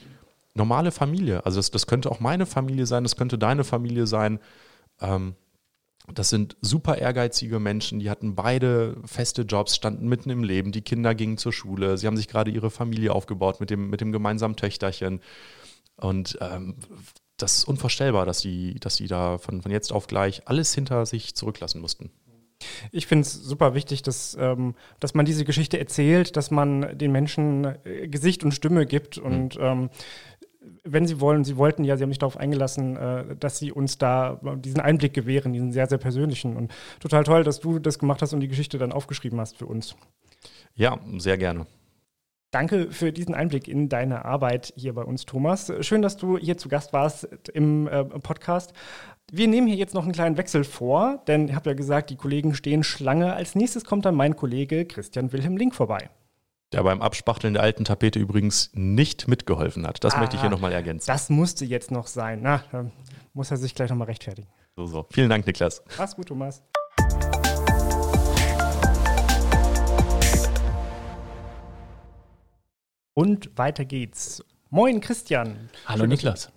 normale 0.54 0.90
Familie, 0.90 1.44
also 1.44 1.58
das, 1.58 1.70
das 1.70 1.86
könnte 1.86 2.10
auch 2.10 2.20
meine 2.20 2.46
Familie 2.46 2.86
sein, 2.86 3.02
das 3.02 3.16
könnte 3.16 3.38
deine 3.38 3.64
Familie 3.64 4.06
sein, 4.06 4.38
ähm, 5.00 5.34
das 6.12 6.28
sind 6.28 6.56
super 6.60 6.98
ehrgeizige 6.98 7.58
Menschen, 7.60 7.98
die 7.98 8.10
hatten 8.10 8.34
beide 8.34 8.96
feste 9.06 9.42
Jobs, 9.42 9.74
standen 9.74 10.06
mitten 10.08 10.30
im 10.30 10.44
Leben, 10.44 10.70
die 10.70 10.82
Kinder 10.82 11.14
gingen 11.14 11.38
zur 11.38 11.52
Schule, 11.52 11.96
sie 11.96 12.06
haben 12.06 12.16
sich 12.16 12.28
gerade 12.28 12.50
ihre 12.50 12.70
Familie 12.70 13.12
aufgebaut 13.12 13.60
mit 13.60 13.70
dem, 13.70 13.88
mit 13.88 14.00
dem 14.00 14.12
gemeinsamen 14.12 14.56
Töchterchen. 14.56 15.20
Und 15.96 16.36
ähm, 16.40 16.76
das 17.36 17.58
ist 17.58 17.64
unvorstellbar, 17.64 18.26
dass 18.26 18.40
die, 18.40 18.78
dass 18.80 18.96
die 18.96 19.06
da 19.06 19.38
von, 19.38 19.62
von 19.62 19.70
jetzt 19.72 19.92
auf 19.92 20.06
gleich 20.06 20.46
alles 20.46 20.74
hinter 20.74 21.06
sich 21.06 21.34
zurücklassen 21.34 21.80
mussten. 21.80 22.10
Ich 22.92 23.06
finde 23.06 23.22
es 23.22 23.34
super 23.34 23.74
wichtig, 23.74 24.02
dass, 24.02 24.36
ähm, 24.38 24.74
dass 25.00 25.14
man 25.14 25.26
diese 25.26 25.44
Geschichte 25.44 25.78
erzählt, 25.78 26.36
dass 26.36 26.50
man 26.50 26.96
den 26.96 27.12
Menschen 27.12 27.64
äh, 27.84 28.08
Gesicht 28.08 28.44
und 28.44 28.52
Stimme 28.52 28.86
gibt 28.86 29.18
und 29.18 29.56
mhm. 29.58 29.64
ähm, 29.64 29.90
wenn 30.84 31.06
Sie 31.06 31.20
wollen, 31.20 31.44
Sie 31.44 31.56
wollten 31.56 31.84
ja, 31.84 31.96
Sie 31.96 32.02
haben 32.02 32.10
sich 32.10 32.18
darauf 32.18 32.36
eingelassen, 32.36 32.96
äh, 32.96 33.36
dass 33.36 33.58
Sie 33.58 33.72
uns 33.72 33.98
da 33.98 34.40
diesen 34.56 34.80
Einblick 34.80 35.14
gewähren, 35.14 35.52
diesen 35.52 35.72
sehr, 35.72 35.86
sehr 35.86 35.98
persönlichen. 35.98 36.56
Und 36.56 36.72
total 37.00 37.24
toll, 37.24 37.44
dass 37.44 37.60
du 37.60 37.78
das 37.78 37.98
gemacht 37.98 38.22
hast 38.22 38.32
und 38.32 38.40
die 38.40 38.48
Geschichte 38.48 38.78
dann 38.78 38.92
aufgeschrieben 38.92 39.40
hast 39.40 39.56
für 39.56 39.66
uns. 39.66 39.96
Ja, 40.74 40.98
sehr 41.18 41.38
gerne. 41.38 41.66
Danke 42.50 42.92
für 42.92 43.12
diesen 43.12 43.34
Einblick 43.34 43.66
in 43.66 43.88
deine 43.88 44.24
Arbeit 44.24 44.72
hier 44.76 44.94
bei 44.94 45.02
uns, 45.02 45.26
Thomas. 45.26 45.72
Schön, 45.80 46.02
dass 46.02 46.16
du 46.16 46.38
hier 46.38 46.56
zu 46.56 46.68
Gast 46.68 46.92
warst 46.92 47.24
im 47.52 47.88
äh, 47.88 48.04
Podcast. 48.04 48.72
Wir 49.32 49.48
nehmen 49.48 49.66
hier 49.66 49.76
jetzt 49.76 49.94
noch 49.94 50.04
einen 50.04 50.12
kleinen 50.12 50.36
Wechsel 50.36 50.62
vor, 50.62 51.22
denn 51.26 51.48
ich 51.48 51.54
habe 51.54 51.70
ja 51.70 51.74
gesagt, 51.74 52.10
die 52.10 52.16
Kollegen 52.16 52.54
stehen 52.54 52.84
Schlange. 52.84 53.34
Als 53.34 53.56
nächstes 53.56 53.84
kommt 53.84 54.04
dann 54.04 54.14
mein 54.14 54.36
Kollege 54.36 54.84
Christian 54.84 55.32
Wilhelm 55.32 55.56
Link 55.56 55.74
vorbei 55.74 56.10
der 56.72 56.82
beim 56.82 57.02
Abspachteln 57.02 57.54
der 57.54 57.62
alten 57.62 57.84
Tapete 57.84 58.18
übrigens 58.18 58.70
nicht 58.74 59.28
mitgeholfen 59.28 59.86
hat. 59.86 60.02
Das 60.02 60.14
ah, 60.14 60.20
möchte 60.20 60.36
ich 60.36 60.42
hier 60.42 60.50
nochmal 60.50 60.72
ergänzen. 60.72 61.06
Das 61.06 61.30
musste 61.30 61.64
jetzt 61.64 61.90
noch 61.90 62.06
sein. 62.06 62.40
Na, 62.42 62.64
dann 62.72 62.92
muss 63.32 63.50
er 63.50 63.56
sich 63.56 63.74
gleich 63.74 63.90
nochmal 63.90 64.06
rechtfertigen. 64.06 64.48
So, 64.76 64.86
so. 64.86 65.06
Vielen 65.10 65.30
Dank, 65.30 65.46
Niklas. 65.46 65.82
Mach's 65.98 66.16
gut, 66.16 66.28
Thomas. 66.28 66.62
Und 73.14 73.56
weiter 73.56 73.84
geht's. 73.84 74.44
Moin, 74.70 75.00
Christian. 75.00 75.70
Hallo, 75.86 76.00
Schön, 76.00 76.10
Niklas. 76.10 76.50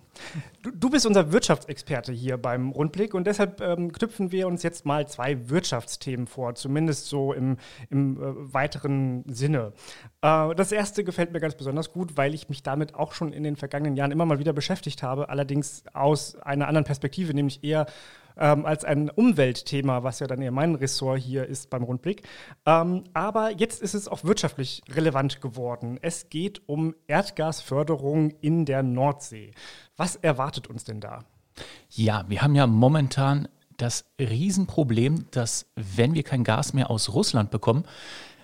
Du, 0.74 0.90
bist 0.90 1.06
unser 1.06 1.32
Wirtschaftsexperte 1.32 2.12
hier 2.12 2.36
beim 2.36 2.70
Rundblick 2.70 3.14
und 3.14 3.26
deshalb 3.26 3.60
ähm, 3.60 3.92
knüpfen 3.92 4.32
wir 4.32 4.46
uns 4.46 4.62
jetzt 4.62 4.84
mal 4.84 5.06
zwei 5.06 5.48
Wirtschaftsthemen 5.48 6.26
vor, 6.26 6.54
zumindest 6.54 7.06
so 7.06 7.32
im, 7.32 7.56
im 7.90 8.16
äh, 8.16 8.54
weiteren 8.54 9.24
Sinne. 9.28 9.72
Äh, 10.20 10.54
das 10.54 10.72
erste 10.72 11.04
gefällt 11.04 11.32
mir 11.32 11.40
ganz 11.40 11.54
besonders 11.54 11.92
gut, 11.92 12.16
weil 12.16 12.34
ich 12.34 12.48
mich 12.48 12.62
damit 12.62 12.94
auch 12.94 13.12
schon 13.12 13.32
in 13.32 13.44
den 13.44 13.56
vergangenen 13.56 13.96
Jahren 13.96 14.10
immer 14.10 14.26
mal 14.26 14.38
wieder 14.38 14.52
beschäftigt 14.52 15.02
habe, 15.02 15.28
allerdings 15.28 15.84
aus 15.92 16.36
einer 16.36 16.66
anderen 16.66 16.84
Perspektive, 16.84 17.32
nämlich 17.34 17.62
eher 17.62 17.86
ähm, 18.38 18.64
als 18.64 18.84
ein 18.84 19.10
Umweltthema, 19.10 20.02
was 20.02 20.20
ja 20.20 20.26
dann 20.26 20.40
eher 20.40 20.52
mein 20.52 20.74
Ressort 20.74 21.20
hier 21.20 21.46
ist 21.46 21.70
beim 21.70 21.82
Rundblick. 21.82 22.22
Ähm, 22.66 23.04
aber 23.12 23.50
jetzt 23.50 23.82
ist 23.82 23.94
es 23.94 24.08
auch 24.08 24.24
wirtschaftlich 24.24 24.82
relevant 24.90 25.40
geworden. 25.40 25.98
Es 26.00 26.28
geht 26.30 26.62
um 26.66 26.94
Erdgasförderung 27.06 28.30
in 28.40 28.64
der 28.64 28.82
Nordsee. 28.82 29.52
Was 29.96 30.16
erwartet 30.16 30.57
uns 30.66 30.84
denn 30.84 31.00
da? 31.00 31.24
Ja, 31.90 32.24
wir 32.28 32.42
haben 32.42 32.54
ja 32.54 32.66
momentan 32.66 33.48
das 33.76 34.04
Riesenproblem, 34.18 35.26
dass 35.30 35.66
wenn 35.76 36.14
wir 36.14 36.24
kein 36.24 36.44
Gas 36.44 36.72
mehr 36.72 36.90
aus 36.90 37.14
Russland 37.14 37.50
bekommen, 37.50 37.84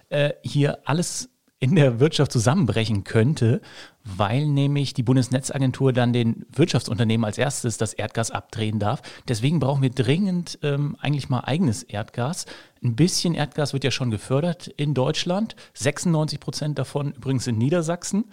äh, 0.08 0.32
hier 0.42 0.78
alles 0.84 1.28
in 1.64 1.76
der 1.76 1.98
Wirtschaft 1.98 2.30
zusammenbrechen 2.30 3.04
könnte, 3.04 3.62
weil 4.04 4.46
nämlich 4.46 4.92
die 4.92 5.02
Bundesnetzagentur 5.02 5.94
dann 5.94 6.12
den 6.12 6.44
Wirtschaftsunternehmen 6.52 7.24
als 7.24 7.38
erstes 7.38 7.78
das 7.78 7.94
Erdgas 7.94 8.30
abdrehen 8.30 8.78
darf. 8.78 9.00
Deswegen 9.28 9.60
brauchen 9.60 9.82
wir 9.82 9.90
dringend 9.90 10.58
ähm, 10.62 10.96
eigentlich 11.00 11.30
mal 11.30 11.40
eigenes 11.40 11.82
Erdgas. 11.82 12.44
Ein 12.82 12.96
bisschen 12.96 13.34
Erdgas 13.34 13.72
wird 13.72 13.82
ja 13.82 13.90
schon 13.90 14.10
gefördert 14.10 14.68
in 14.68 14.92
Deutschland, 14.92 15.56
96 15.72 16.38
Prozent 16.38 16.78
davon 16.78 17.12
übrigens 17.12 17.46
in 17.46 17.56
Niedersachsen. 17.56 18.26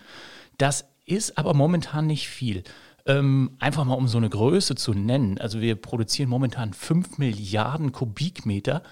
Das 0.58 0.86
ist 1.06 1.38
aber 1.38 1.54
momentan 1.54 2.08
nicht 2.08 2.28
viel. 2.28 2.63
Ähm, 3.06 3.58
einfach 3.60 3.86
mal 3.86 3.96
um 3.96 4.08
so 4.08 4.18
eine 4.18 4.30
Größe 4.30 4.76
zu 4.76 4.94
nennen. 4.94 5.38
Also 5.40 5.62
wir 5.62 5.76
produzieren 5.76 6.30
momentan 6.30 6.74
5 6.74 7.18
Milliarden 7.18 7.92
Kubikmeter 7.92 8.84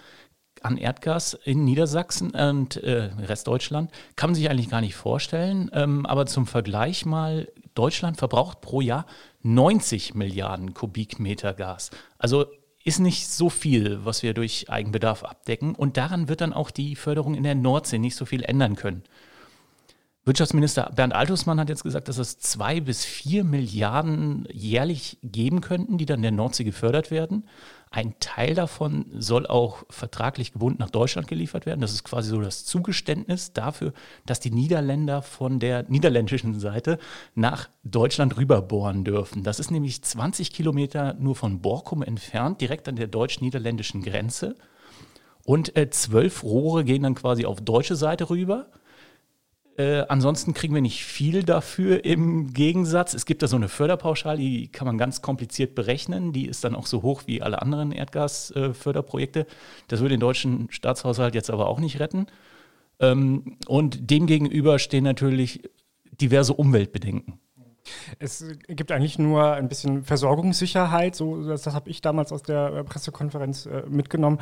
an 0.61 0.77
Erdgas 0.77 1.35
in 1.43 1.63
Niedersachsen 1.63 2.31
und 2.31 2.77
äh, 2.77 3.11
Restdeutschland 3.17 3.91
kann 4.15 4.29
man 4.29 4.35
sich 4.35 4.49
eigentlich 4.49 4.69
gar 4.69 4.81
nicht 4.81 4.95
vorstellen. 4.95 5.69
Ähm, 5.73 6.05
aber 6.05 6.25
zum 6.25 6.47
Vergleich 6.47 7.05
mal, 7.05 7.47
Deutschland 7.75 8.17
verbraucht 8.17 8.61
pro 8.61 8.81
Jahr 8.81 9.05
90 9.41 10.15
Milliarden 10.15 10.73
Kubikmeter 10.73 11.53
Gas. 11.53 11.91
Also 12.17 12.45
ist 12.83 12.99
nicht 12.99 13.27
so 13.27 13.49
viel, 13.49 14.03
was 14.05 14.23
wir 14.23 14.33
durch 14.33 14.69
Eigenbedarf 14.69 15.23
abdecken. 15.23 15.75
Und 15.75 15.97
daran 15.97 16.29
wird 16.29 16.41
dann 16.41 16.53
auch 16.53 16.71
die 16.71 16.95
Förderung 16.95 17.35
in 17.35 17.43
der 17.43 17.55
Nordsee 17.55 17.99
nicht 17.99 18.15
so 18.15 18.25
viel 18.25 18.43
ändern 18.43 18.75
können. 18.75 19.03
Wirtschaftsminister 20.25 20.91
Bernd 20.93 21.13
Altusmann 21.13 21.59
hat 21.59 21.69
jetzt 21.69 21.83
gesagt, 21.83 22.09
dass 22.09 22.17
es 22.17 22.37
zwei 22.37 22.81
bis 22.81 23.05
vier 23.05 23.43
Milliarden 23.45 24.47
jährlich 24.51 25.17
geben 25.23 25.61
könnten, 25.61 25.97
die 25.97 26.05
dann 26.05 26.21
der 26.21 26.31
Nordsee 26.31 26.65
gefördert 26.65 27.09
werden. 27.09 27.45
Ein 27.89 28.13
Teil 28.19 28.53
davon 28.53 29.05
soll 29.17 29.47
auch 29.47 29.85
vertraglich 29.89 30.51
gebunden 30.51 30.79
nach 30.79 30.91
Deutschland 30.91 31.27
geliefert 31.27 31.65
werden. 31.65 31.79
Das 31.79 31.93
ist 31.93 32.03
quasi 32.03 32.29
so 32.29 32.41
das 32.41 32.65
Zugeständnis 32.65 33.53
dafür, 33.53 33.93
dass 34.25 34.39
die 34.39 34.51
Niederländer 34.51 35.21
von 35.23 35.57
der 35.57 35.83
niederländischen 35.89 36.59
Seite 36.59 36.99
nach 37.33 37.69
Deutschland 37.83 38.37
rüberbohren 38.37 39.05
dürfen. 39.05 39.43
Das 39.43 39.59
ist 39.59 39.71
nämlich 39.71 40.03
20 40.03 40.51
Kilometer 40.51 41.15
nur 41.15 41.35
von 41.35 41.61
Borkum 41.61 42.03
entfernt, 42.03 42.61
direkt 42.61 42.87
an 42.87 42.97
der 42.97 43.07
deutsch-niederländischen 43.07 44.03
Grenze. 44.03 44.55
Und 45.45 45.75
äh, 45.75 45.89
zwölf 45.89 46.43
Rohre 46.43 46.83
gehen 46.83 47.03
dann 47.03 47.15
quasi 47.15 47.45
auf 47.45 47.61
deutsche 47.61 47.95
Seite 47.95 48.29
rüber 48.29 48.67
äh, 49.79 50.05
ansonsten 50.09 50.53
kriegen 50.53 50.73
wir 50.75 50.81
nicht 50.81 51.05
viel 51.05 51.43
dafür 51.43 52.03
im 52.03 52.51
Gegensatz. 52.51 53.13
Es 53.13 53.25
gibt 53.25 53.41
da 53.41 53.47
so 53.47 53.55
eine 53.55 53.69
Förderpauschale, 53.69 54.37
die 54.37 54.67
kann 54.67 54.85
man 54.85 54.97
ganz 54.97 55.21
kompliziert 55.21 55.73
berechnen. 55.73 56.33
Die 56.33 56.47
ist 56.47 56.65
dann 56.65 56.75
auch 56.75 56.85
so 56.85 57.01
hoch 57.01 57.23
wie 57.27 57.41
alle 57.41 57.61
anderen 57.61 57.93
Erdgasförderprojekte. 57.93 59.39
Äh, 59.39 59.45
das 59.87 60.01
würde 60.01 60.15
den 60.15 60.19
deutschen 60.19 60.67
Staatshaushalt 60.69 61.33
jetzt 61.33 61.49
aber 61.49 61.69
auch 61.69 61.79
nicht 61.79 62.01
retten. 62.01 62.27
Ähm, 62.99 63.57
und 63.67 64.11
demgegenüber 64.11 64.79
stehen 64.79 65.05
natürlich 65.05 65.61
diverse 66.11 66.53
Umweltbedenken. 66.53 67.39
Es 68.19 68.45
gibt 68.67 68.91
eigentlich 68.91 69.19
nur 69.19 69.53
ein 69.53 69.67
bisschen 69.67 70.03
Versorgungssicherheit, 70.03 71.15
so 71.15 71.43
das, 71.47 71.63
das 71.63 71.73
habe 71.73 71.89
ich 71.89 72.01
damals 72.01 72.31
aus 72.31 72.43
der 72.43 72.83
Pressekonferenz 72.83 73.65
äh, 73.65 73.83
mitgenommen. 73.87 74.39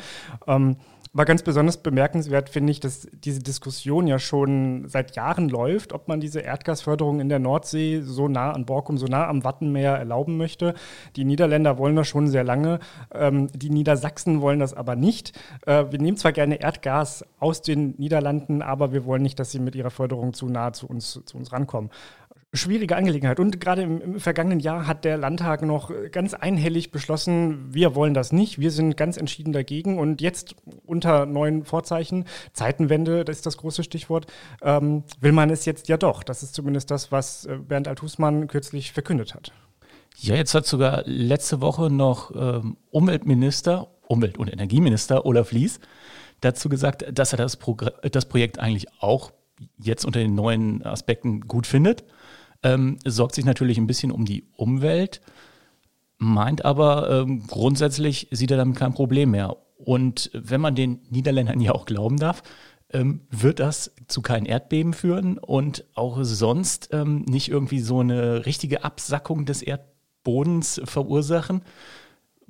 Ähm, 0.47 0.77
aber 1.17 1.25
ganz 1.25 1.41
besonders 1.41 1.77
bemerkenswert 1.77 2.47
finde 2.47 2.69
ich, 2.69 2.79
dass 2.79 3.07
diese 3.11 3.39
Diskussion 3.39 4.05
ja 4.05 4.19
schon 4.19 4.87
seit 4.87 5.15
Jahren 5.15 5.49
läuft, 5.49 5.91
ob 5.91 6.07
man 6.07 6.19
diese 6.19 6.41
Erdgasförderung 6.41 7.19
in 7.19 7.27
der 7.27 7.39
Nordsee 7.39 8.01
so 8.03 8.27
nah 8.27 8.51
an 8.51 8.65
Borkum, 8.65 8.99
so 8.99 9.07
nah 9.07 9.27
am 9.27 9.43
Wattenmeer 9.43 9.93
erlauben 9.93 10.37
möchte. 10.37 10.75
Die 11.15 11.25
Niederländer 11.25 11.79
wollen 11.79 11.95
das 11.95 12.07
schon 12.07 12.27
sehr 12.27 12.43
lange, 12.43 12.79
ähm, 13.11 13.47
die 13.51 13.71
Niedersachsen 13.71 14.41
wollen 14.41 14.59
das 14.59 14.75
aber 14.75 14.95
nicht. 14.95 15.37
Äh, 15.65 15.85
wir 15.89 15.99
nehmen 15.99 16.17
zwar 16.17 16.33
gerne 16.33 16.61
Erdgas 16.61 17.25
aus 17.39 17.63
den 17.63 17.95
Niederlanden, 17.97 18.61
aber 18.61 18.93
wir 18.93 19.05
wollen 19.05 19.23
nicht, 19.23 19.39
dass 19.39 19.51
sie 19.51 19.59
mit 19.59 19.75
ihrer 19.75 19.89
Förderung 19.89 20.33
zu 20.33 20.47
nah 20.47 20.71
zu 20.71 20.85
uns, 20.85 21.19
zu 21.25 21.35
uns 21.35 21.51
rankommen. 21.51 21.89
Schwierige 22.53 22.95
Angelegenheit. 22.95 23.39
Und 23.39 23.59
gerade 23.59 23.81
im, 23.81 24.01
im, 24.01 24.19
vergangenen 24.19 24.59
Jahr 24.59 24.87
hat 24.87 25.03
der 25.05 25.17
Landtag 25.17 25.61
noch 25.61 25.91
ganz 26.11 26.33
einhellig 26.33 26.91
beschlossen, 26.91 27.73
wir 27.73 27.95
wollen 27.95 28.13
das 28.13 28.31
nicht, 28.31 28.59
wir 28.59 28.71
sind 28.71 28.95
ganz 28.95 29.17
entschieden 29.17 29.51
dagegen. 29.53 29.99
Und 29.99 30.21
jetzt 30.21 30.55
unter 30.85 31.25
neuen 31.25 31.65
Vorzeichen, 31.65 32.25
Zeitenwende, 32.53 33.25
das 33.25 33.37
ist 33.37 33.45
das 33.45 33.57
große 33.57 33.83
Stichwort, 33.83 34.27
ähm, 34.61 35.03
will 35.19 35.33
man 35.33 35.49
es 35.49 35.65
jetzt 35.65 35.89
ja 35.89 35.97
doch. 35.97 36.23
Das 36.23 36.43
ist 36.43 36.53
zumindest 36.53 36.89
das, 36.89 37.11
was 37.11 37.45
äh, 37.45 37.57
Bernd 37.57 37.87
Althusmann 37.87 38.47
kürzlich 38.47 38.91
verkündet 38.91 39.35
hat. 39.35 39.51
Ja, 40.19 40.35
jetzt 40.35 40.55
hat 40.55 40.65
sogar 40.65 41.03
letzte 41.05 41.61
Woche 41.61 41.91
noch 41.91 42.31
ähm, 42.35 42.77
Umweltminister, 42.89 43.87
Umwelt- 44.07 44.37
und 44.37 44.51
Energieminister 44.51 45.25
Olaf 45.25 45.51
Lies 45.51 45.79
dazu 46.41 46.69
gesagt, 46.69 47.05
dass 47.11 47.33
er 47.33 47.37
das, 47.37 47.57
Progr 47.57 47.91
das 48.09 48.25
Projekt 48.25 48.57
eigentlich 48.57 48.87
auch 48.99 49.31
jetzt 49.77 50.05
unter 50.05 50.19
den 50.19 50.35
neuen 50.35 50.83
Aspekten 50.83 51.41
gut 51.41 51.67
findet 51.67 52.03
ähm, 52.67 52.97
sorgt 53.05 53.35
sich 53.35 53.45
natürlich 53.45 53.77
ein 53.77 53.87
bisschen 53.87 54.11
um 54.11 54.25
die 54.25 54.45
Umwelt, 54.55 55.21
meint 56.17 56.65
aber 56.65 57.09
ähm, 57.09 57.47
grundsätzlich 57.47 58.27
sieht 58.31 58.51
er 58.51 58.57
damit 58.57 58.77
kein 58.77 58.93
Problem 58.93 59.31
mehr. 59.31 59.55
Und 59.77 60.31
wenn 60.33 60.61
man 60.61 60.75
den 60.75 60.99
Niederländern 61.09 61.59
ja 61.61 61.71
auch 61.71 61.85
glauben 61.85 62.17
darf, 62.17 62.43
ähm, 62.91 63.21
wird 63.29 63.59
das 63.59 63.93
zu 64.07 64.21
keinen 64.21 64.45
Erdbeben 64.45 64.93
führen 64.93 65.37
und 65.37 65.85
auch 65.93 66.19
sonst 66.21 66.89
ähm, 66.91 67.23
nicht 67.27 67.49
irgendwie 67.49 67.79
so 67.79 67.99
eine 67.99 68.45
richtige 68.45 68.83
Absackung 68.83 69.45
des 69.45 69.61
Erdbodens 69.61 70.81
verursachen. 70.83 71.61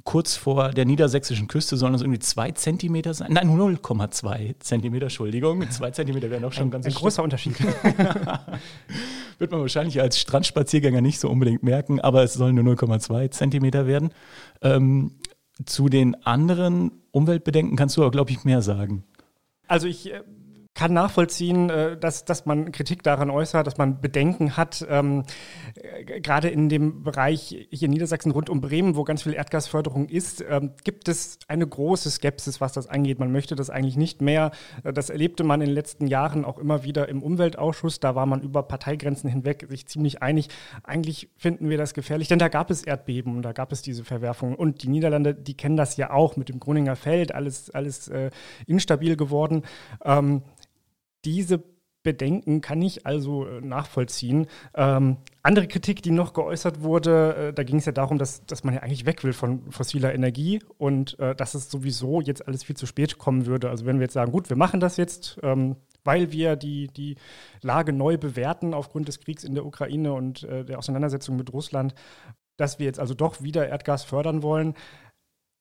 Kurz 0.08 0.38
vor 0.38 0.70
der 0.70 0.86
niedersächsischen 0.86 1.50
Küste 1.50 1.76
sollen 1.76 1.94
es 1.94 2.00
irgendwie 2.00 2.20
zwei 2.20 2.52
Zentimeter 2.52 3.14
sein. 3.14 3.34
Nein, 3.34 3.50
0,2 3.50 4.58
Zentimeter, 4.58 5.08
Entschuldigung. 5.08 5.70
Zwei 5.70 5.92
Zentimeter 5.92 6.30
wären 6.30 6.46
auch 6.46 6.54
schon 6.54 6.68
ein, 6.68 6.72
ganz 6.72 6.86
ein 6.86 6.94
großer 6.94 7.22
Unterschied. 7.22 7.60
Wird 9.38 9.52
man 9.52 9.60
wahrscheinlich 9.60 10.00
als 10.00 10.18
Strandspaziergänger 10.18 11.02
nicht 11.02 11.20
so 11.20 11.30
unbedingt 11.30 11.62
merken, 11.62 12.00
aber 12.00 12.24
es 12.24 12.36
sollen 12.36 12.56
nur 12.56 12.64
0,2 12.64 13.32
Zentimeter 13.32 13.86
werden. 13.86 14.12
Ähm, 14.62 15.12
zu 15.66 15.90
den 15.90 16.16
anderen 16.24 16.92
Umweltbedenken 17.12 17.76
kannst 17.76 17.98
du 17.98 18.02
aber, 18.02 18.12
glaube 18.12 18.32
ich, 18.32 18.46
mehr 18.46 18.62
sagen. 18.62 19.04
Also 19.68 19.88
ich 19.88 20.14
äh, 20.14 20.22
kann 20.78 20.94
nachvollziehen, 20.94 21.72
äh, 21.72 21.98
dass, 21.98 22.24
dass 22.24 22.46
man 22.46 22.72
Kritik 22.72 23.02
daran 23.02 23.32
äußert, 23.32 23.66
dass 23.66 23.78
man 23.78 24.00
Bedenken 24.00 24.58
hat. 24.58 24.86
Ähm, 24.88 25.24
äh, 25.74 26.22
gerade 26.22 26.50
in 26.50 26.70
dem 26.70 27.02
Bereich 27.02 27.68
hier 27.72 27.88
in 27.88 27.92
Niedersachsen 27.92 28.32
rund 28.32 28.48
um 28.48 28.62
Bremen, 28.62 28.96
wo 28.96 29.04
ganz 29.04 29.24
viel 29.24 29.34
Erdgasförderung 29.34 30.08
ist, 30.08 30.46
ähm, 30.48 30.74
gibt 30.84 31.10
es 31.10 31.40
eine 31.48 31.66
große 31.66 32.12
Skepsis, 32.12 32.62
was 32.62 32.74
das 32.74 32.86
angeht. 32.86 33.18
Man 33.18 33.32
möchte 33.32 33.56
das 33.56 33.72
eigentlich 33.72 33.98
nicht 33.98 34.22
mehr. 34.22 34.52
Äh, 34.84 34.94
das 34.94 35.10
erlebte 35.10 35.44
man 35.44 35.62
in 35.62 35.68
den 35.68 35.74
letzten 35.74 36.06
Jahren 36.06 36.46
auch 36.46 36.60
immer 36.60 36.84
wieder 36.84 37.10
im 37.10 37.24
Umweltausschuss. 37.24 38.00
Da 38.00 38.14
war 38.14 38.28
man 38.28 38.42
über 38.42 38.62
Parteigrenzen 38.62 39.32
hinweg 39.32 39.66
sich 39.70 39.88
ziemlich 39.88 40.22
einig. 40.22 40.50
Eigentlich 40.84 41.30
finden 41.38 41.72
wir 41.72 41.80
das 41.80 41.96
gefährlich, 41.96 42.28
denn 42.28 42.38
da 42.38 42.50
gab 42.50 42.70
es 42.70 42.84
Erdbeben 42.84 43.36
und 43.36 43.42
da 43.42 43.52
gab 43.52 43.72
es 43.72 43.82
diese 43.82 44.06
Verwerfungen. 44.06 44.54
Und 44.54 44.84
die 44.84 44.90
Niederlande, 44.90 45.34
die 45.34 45.58
kennen 45.58 45.76
das 45.76 45.98
ja 45.98 46.12
auch 46.12 46.38
mit 46.38 46.50
dem 46.50 46.60
Groninger 46.60 46.96
Feld, 46.96 47.34
alles, 47.34 47.72
alles 47.72 48.10
äh, 48.10 48.30
instabil 48.68 49.18
geworden. 49.18 49.64
Ähm, 50.06 50.44
diese 51.28 51.62
Bedenken 52.04 52.62
kann 52.62 52.82
ich 52.82 53.06
also 53.06 53.46
äh, 53.46 53.60
nachvollziehen. 53.60 54.48
Ähm, 54.76 55.18
andere 55.44 55.68
Kritik, 55.68 56.02
die 56.02 56.12
noch 56.12 56.32
geäußert 56.32 56.82
wurde, 56.82 57.36
äh, 57.50 57.54
da 57.54 57.64
ging 57.64 57.80
es 57.80 57.86
ja 57.86 57.92
darum, 57.92 58.18
dass, 58.18 58.46
dass 58.46 58.64
man 58.64 58.76
ja 58.76 58.82
eigentlich 58.82 59.06
weg 59.06 59.26
will 59.26 59.34
von 59.34 59.70
fossiler 59.72 60.16
Energie 60.16 60.62
und 60.78 61.20
äh, 61.20 61.36
dass 61.36 61.54
es 61.54 61.70
sowieso 61.70 62.22
jetzt 62.22 62.48
alles 62.48 62.64
viel 62.64 62.78
zu 62.78 62.86
spät 62.86 63.18
kommen 63.18 63.46
würde. 63.46 63.70
Also 63.70 63.86
wenn 63.86 63.98
wir 63.98 64.04
jetzt 64.04 64.14
sagen, 64.14 64.32
gut, 64.32 64.50
wir 64.50 64.56
machen 64.56 64.80
das 64.80 64.96
jetzt, 64.96 65.38
ähm, 65.44 65.76
weil 66.06 66.32
wir 66.32 66.56
die, 66.56 66.88
die 66.88 67.18
Lage 67.62 67.92
neu 67.92 68.18
bewerten 68.18 68.74
aufgrund 68.74 69.10
des 69.10 69.20
Kriegs 69.20 69.44
in 69.44 69.54
der 69.54 69.66
Ukraine 69.66 70.14
und 70.14 70.44
äh, 70.44 70.64
der 70.64 70.78
Auseinandersetzung 70.80 71.36
mit 71.36 71.52
Russland, 71.52 71.94
dass 72.56 72.80
wir 72.80 72.86
jetzt 72.86 73.02
also 73.02 73.16
doch 73.16 73.42
wieder 73.42 73.68
Erdgas 73.68 74.06
fördern 74.06 74.44
wollen. 74.44 74.76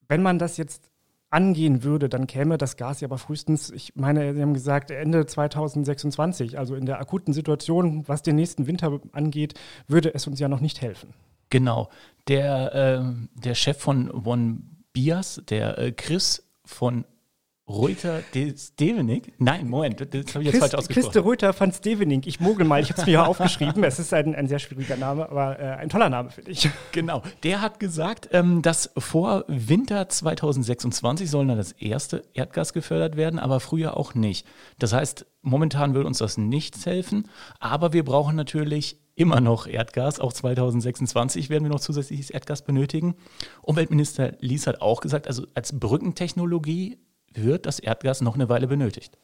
Wenn 0.07 0.22
man 0.22 0.38
das 0.38 0.59
jetzt 0.59 0.92
angehen 1.37 1.83
würde, 1.83 2.09
dann 2.09 2.27
käme 2.27 2.57
das 2.57 2.79
Gas 2.79 3.03
ja 3.03 3.09
aber 3.09 3.18
frühestens, 3.18 3.70
ich 3.70 3.94
meine, 3.94 4.33
Sie 4.33 4.40
haben 4.40 4.55
gesagt, 4.55 4.90
Ende 4.90 5.27
2026. 5.27 6.59
Also 6.59 6.75
in 6.75 6.87
der 6.87 6.99
akuten 6.99 7.35
Situation, 7.35 8.09
was 8.09 8.22
den 8.22 8.37
nächsten 8.37 8.66
Winter 8.66 8.99
angeht, 9.12 9.53
würde 9.87 10.14
es 10.14 10.27
uns 10.27 10.40
ja 10.40 10.49
noch 10.49 10.61
nicht 10.61 10.81
helfen. 10.81 11.12
Genau. 11.51 11.90
Der, 12.27 12.75
äh, 12.75 13.03
der 13.35 13.55
Chef 13.55 13.77
von 13.79 14.11
One 14.11 14.62
Bias, 14.94 15.42
der 15.46 15.77
äh, 15.79 15.92
Chris 15.92 16.42
von 16.64 17.05
Reuter 17.68 18.22
de 18.33 18.57
Stevening? 18.57 19.22
Nein, 19.38 19.68
Moment, 19.68 20.00
das 20.00 20.09
habe 20.09 20.16
ich 20.16 20.35
jetzt 20.35 20.37
Christ, 20.44 20.59
falsch 20.61 20.74
ausgesprochen. 20.74 21.02
Christe 21.02 21.20
Reuter 21.20 21.52
von 21.52 21.72
Stevening. 21.72 22.22
Ich 22.24 22.38
mogel 22.38 22.64
mal, 22.64 22.81
ich 22.81 22.90
habe 22.90 23.00
es 23.00 23.07
mir 23.07 23.12
hier 23.12 23.26
aufgeschrieben. 23.29 23.83
Es 23.83 23.98
ist 23.98 24.14
ein, 24.14 24.37
ein 24.37 24.46
sehr 24.46 24.61
schwieriger 24.61 24.96
Name, 24.96 25.29
aber 25.29 25.59
äh, 25.59 25.62
ein 25.72 25.88
toller 25.88 26.09
Name, 26.09 26.31
finde 26.31 26.52
ich. 26.52 26.68
Genau, 26.92 27.22
der 27.42 27.61
hat 27.61 27.81
gesagt, 27.81 28.29
ähm, 28.33 28.62
dass 28.62 28.90
vor 28.96 29.44
Winter 29.48 30.09
2026 30.09 31.29
soll 31.29 31.46
dann 31.46 31.59
das 31.59 31.72
erste 31.72 32.22
Erdgas 32.35 32.72
gefördert 32.72 33.16
werden, 33.16 33.38
aber 33.38 33.61
früher 33.61 33.96
auch 33.96 34.14
nicht. 34.14 34.46
Das 34.79 34.92
heißt, 34.92 35.26
momentan 35.42 35.94
will 35.94 36.05
uns 36.05 36.18
das 36.18 36.38
nichts 36.38 36.87
helfen, 36.87 37.29
aber 37.59 37.92
wir 37.92 38.05
brauchen 38.05 38.37
natürlich 38.37 38.98
immer 39.16 39.40
noch 39.40 39.66
Erdgas. 39.66 40.20
Auch 40.20 40.33
2026 40.33 41.50
werden 41.50 41.64
wir 41.64 41.70
noch 41.70 41.81
zusätzliches 41.81 42.31
Erdgas 42.31 42.62
benötigen. 42.62 43.16
Umweltminister 43.62 44.35
Lies 44.40 44.66
hat 44.66 44.81
auch 44.81 45.00
gesagt, 45.00 45.26
also 45.26 45.46
als 45.55 45.79
Brückentechnologie 45.79 46.98
wird 47.37 47.66
das 47.66 47.79
Erdgas 47.79 48.20
noch 48.20 48.35
eine 48.35 48.49
Weile 48.49 48.66
benötigt 48.66 49.18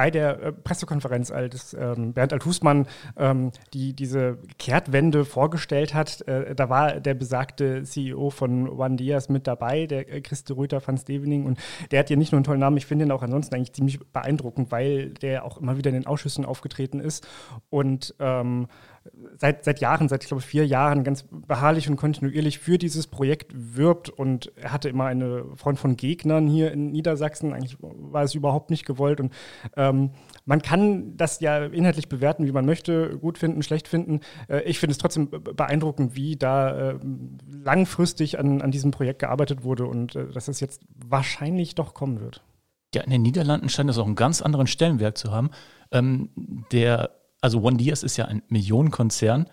bei 0.00 0.10
der 0.10 0.40
äh, 0.40 0.52
Pressekonferenz, 0.52 1.30
als 1.30 1.74
ähm, 1.74 2.14
Bernd 2.14 2.32
Althusmann 2.32 2.86
ähm, 3.18 3.50
die, 3.74 3.92
diese 3.92 4.38
Kehrtwende 4.58 5.26
vorgestellt 5.26 5.92
hat, 5.92 6.22
äh, 6.22 6.54
da 6.54 6.70
war 6.70 7.00
der 7.00 7.12
besagte 7.12 7.82
CEO 7.82 8.30
von 8.30 8.66
One 8.66 8.96
Diaz 8.96 9.28
mit 9.28 9.46
dabei, 9.46 9.86
der 9.86 10.10
äh, 10.10 10.20
Christe 10.22 10.56
Rüther 10.56 10.80
van 10.82 10.96
Stevening. 10.96 11.44
Und 11.44 11.58
der 11.90 11.98
hat 11.98 12.08
ja 12.08 12.16
nicht 12.16 12.32
nur 12.32 12.38
einen 12.38 12.44
tollen 12.44 12.60
Namen, 12.60 12.76
ich 12.76 12.86
finde 12.86 13.04
ihn 13.04 13.10
auch 13.10 13.22
ansonsten 13.22 13.54
eigentlich 13.54 13.74
ziemlich 13.74 14.00
beeindruckend, 14.00 14.72
weil 14.72 15.10
der 15.10 15.44
auch 15.44 15.58
immer 15.58 15.76
wieder 15.76 15.90
in 15.90 15.96
den 15.96 16.06
Ausschüssen 16.06 16.46
aufgetreten 16.46 17.00
ist 17.00 17.26
und 17.68 18.14
ähm, 18.20 18.68
seit, 19.38 19.64
seit 19.64 19.80
Jahren, 19.80 20.08
seit 20.08 20.22
ich 20.22 20.28
glaube 20.28 20.42
vier 20.42 20.66
Jahren 20.66 21.04
ganz 21.04 21.24
beharrlich 21.30 21.88
und 21.88 21.96
kontinuierlich 21.96 22.58
für 22.58 22.78
dieses 22.78 23.06
Projekt 23.06 23.52
wirbt 23.54 24.10
und 24.10 24.52
er 24.56 24.72
hatte 24.72 24.88
immer 24.88 25.06
eine 25.06 25.44
Front 25.56 25.78
von 25.78 25.96
Gegnern 25.96 26.46
hier 26.46 26.72
in 26.72 26.90
Niedersachsen. 26.90 27.52
Eigentlich 27.52 27.76
war 27.80 28.22
es 28.22 28.34
überhaupt 28.34 28.70
nicht 28.70 28.84
gewollt 28.84 29.20
und 29.20 29.32
ähm, 29.76 30.10
man 30.44 30.60
kann 30.62 31.16
das 31.16 31.40
ja 31.40 31.64
inhaltlich 31.64 32.08
bewerten, 32.08 32.46
wie 32.46 32.52
man 32.52 32.66
möchte, 32.66 33.18
gut 33.18 33.38
finden, 33.38 33.62
schlecht 33.62 33.88
finden. 33.88 34.20
Äh, 34.48 34.62
ich 34.62 34.78
finde 34.78 34.92
es 34.92 34.98
trotzdem 34.98 35.30
beeindruckend, 35.30 36.14
wie 36.14 36.36
da 36.36 36.90
äh, 36.90 36.98
langfristig 37.50 38.38
an, 38.38 38.60
an 38.60 38.70
diesem 38.70 38.90
Projekt 38.90 39.20
gearbeitet 39.20 39.64
wurde 39.64 39.86
und 39.86 40.14
äh, 40.14 40.28
dass 40.28 40.48
es 40.48 40.60
jetzt 40.60 40.82
wahrscheinlich 40.94 41.74
doch 41.74 41.94
kommen 41.94 42.20
wird. 42.20 42.42
Ja, 42.94 43.02
in 43.02 43.10
den 43.10 43.22
Niederlanden 43.22 43.68
scheint 43.68 43.88
es 43.88 43.98
auch 43.98 44.06
einen 44.06 44.16
ganz 44.16 44.42
anderen 44.42 44.66
Stellenwert 44.66 45.16
zu 45.16 45.30
haben. 45.30 45.50
Ähm, 45.92 46.30
der 46.72 47.19
also 47.40 47.62
One 47.62 47.76
Diaz 47.76 48.02
ist 48.02 48.16
ja 48.16 48.26
ein 48.26 48.42
Millionenkonzern, 48.48 49.46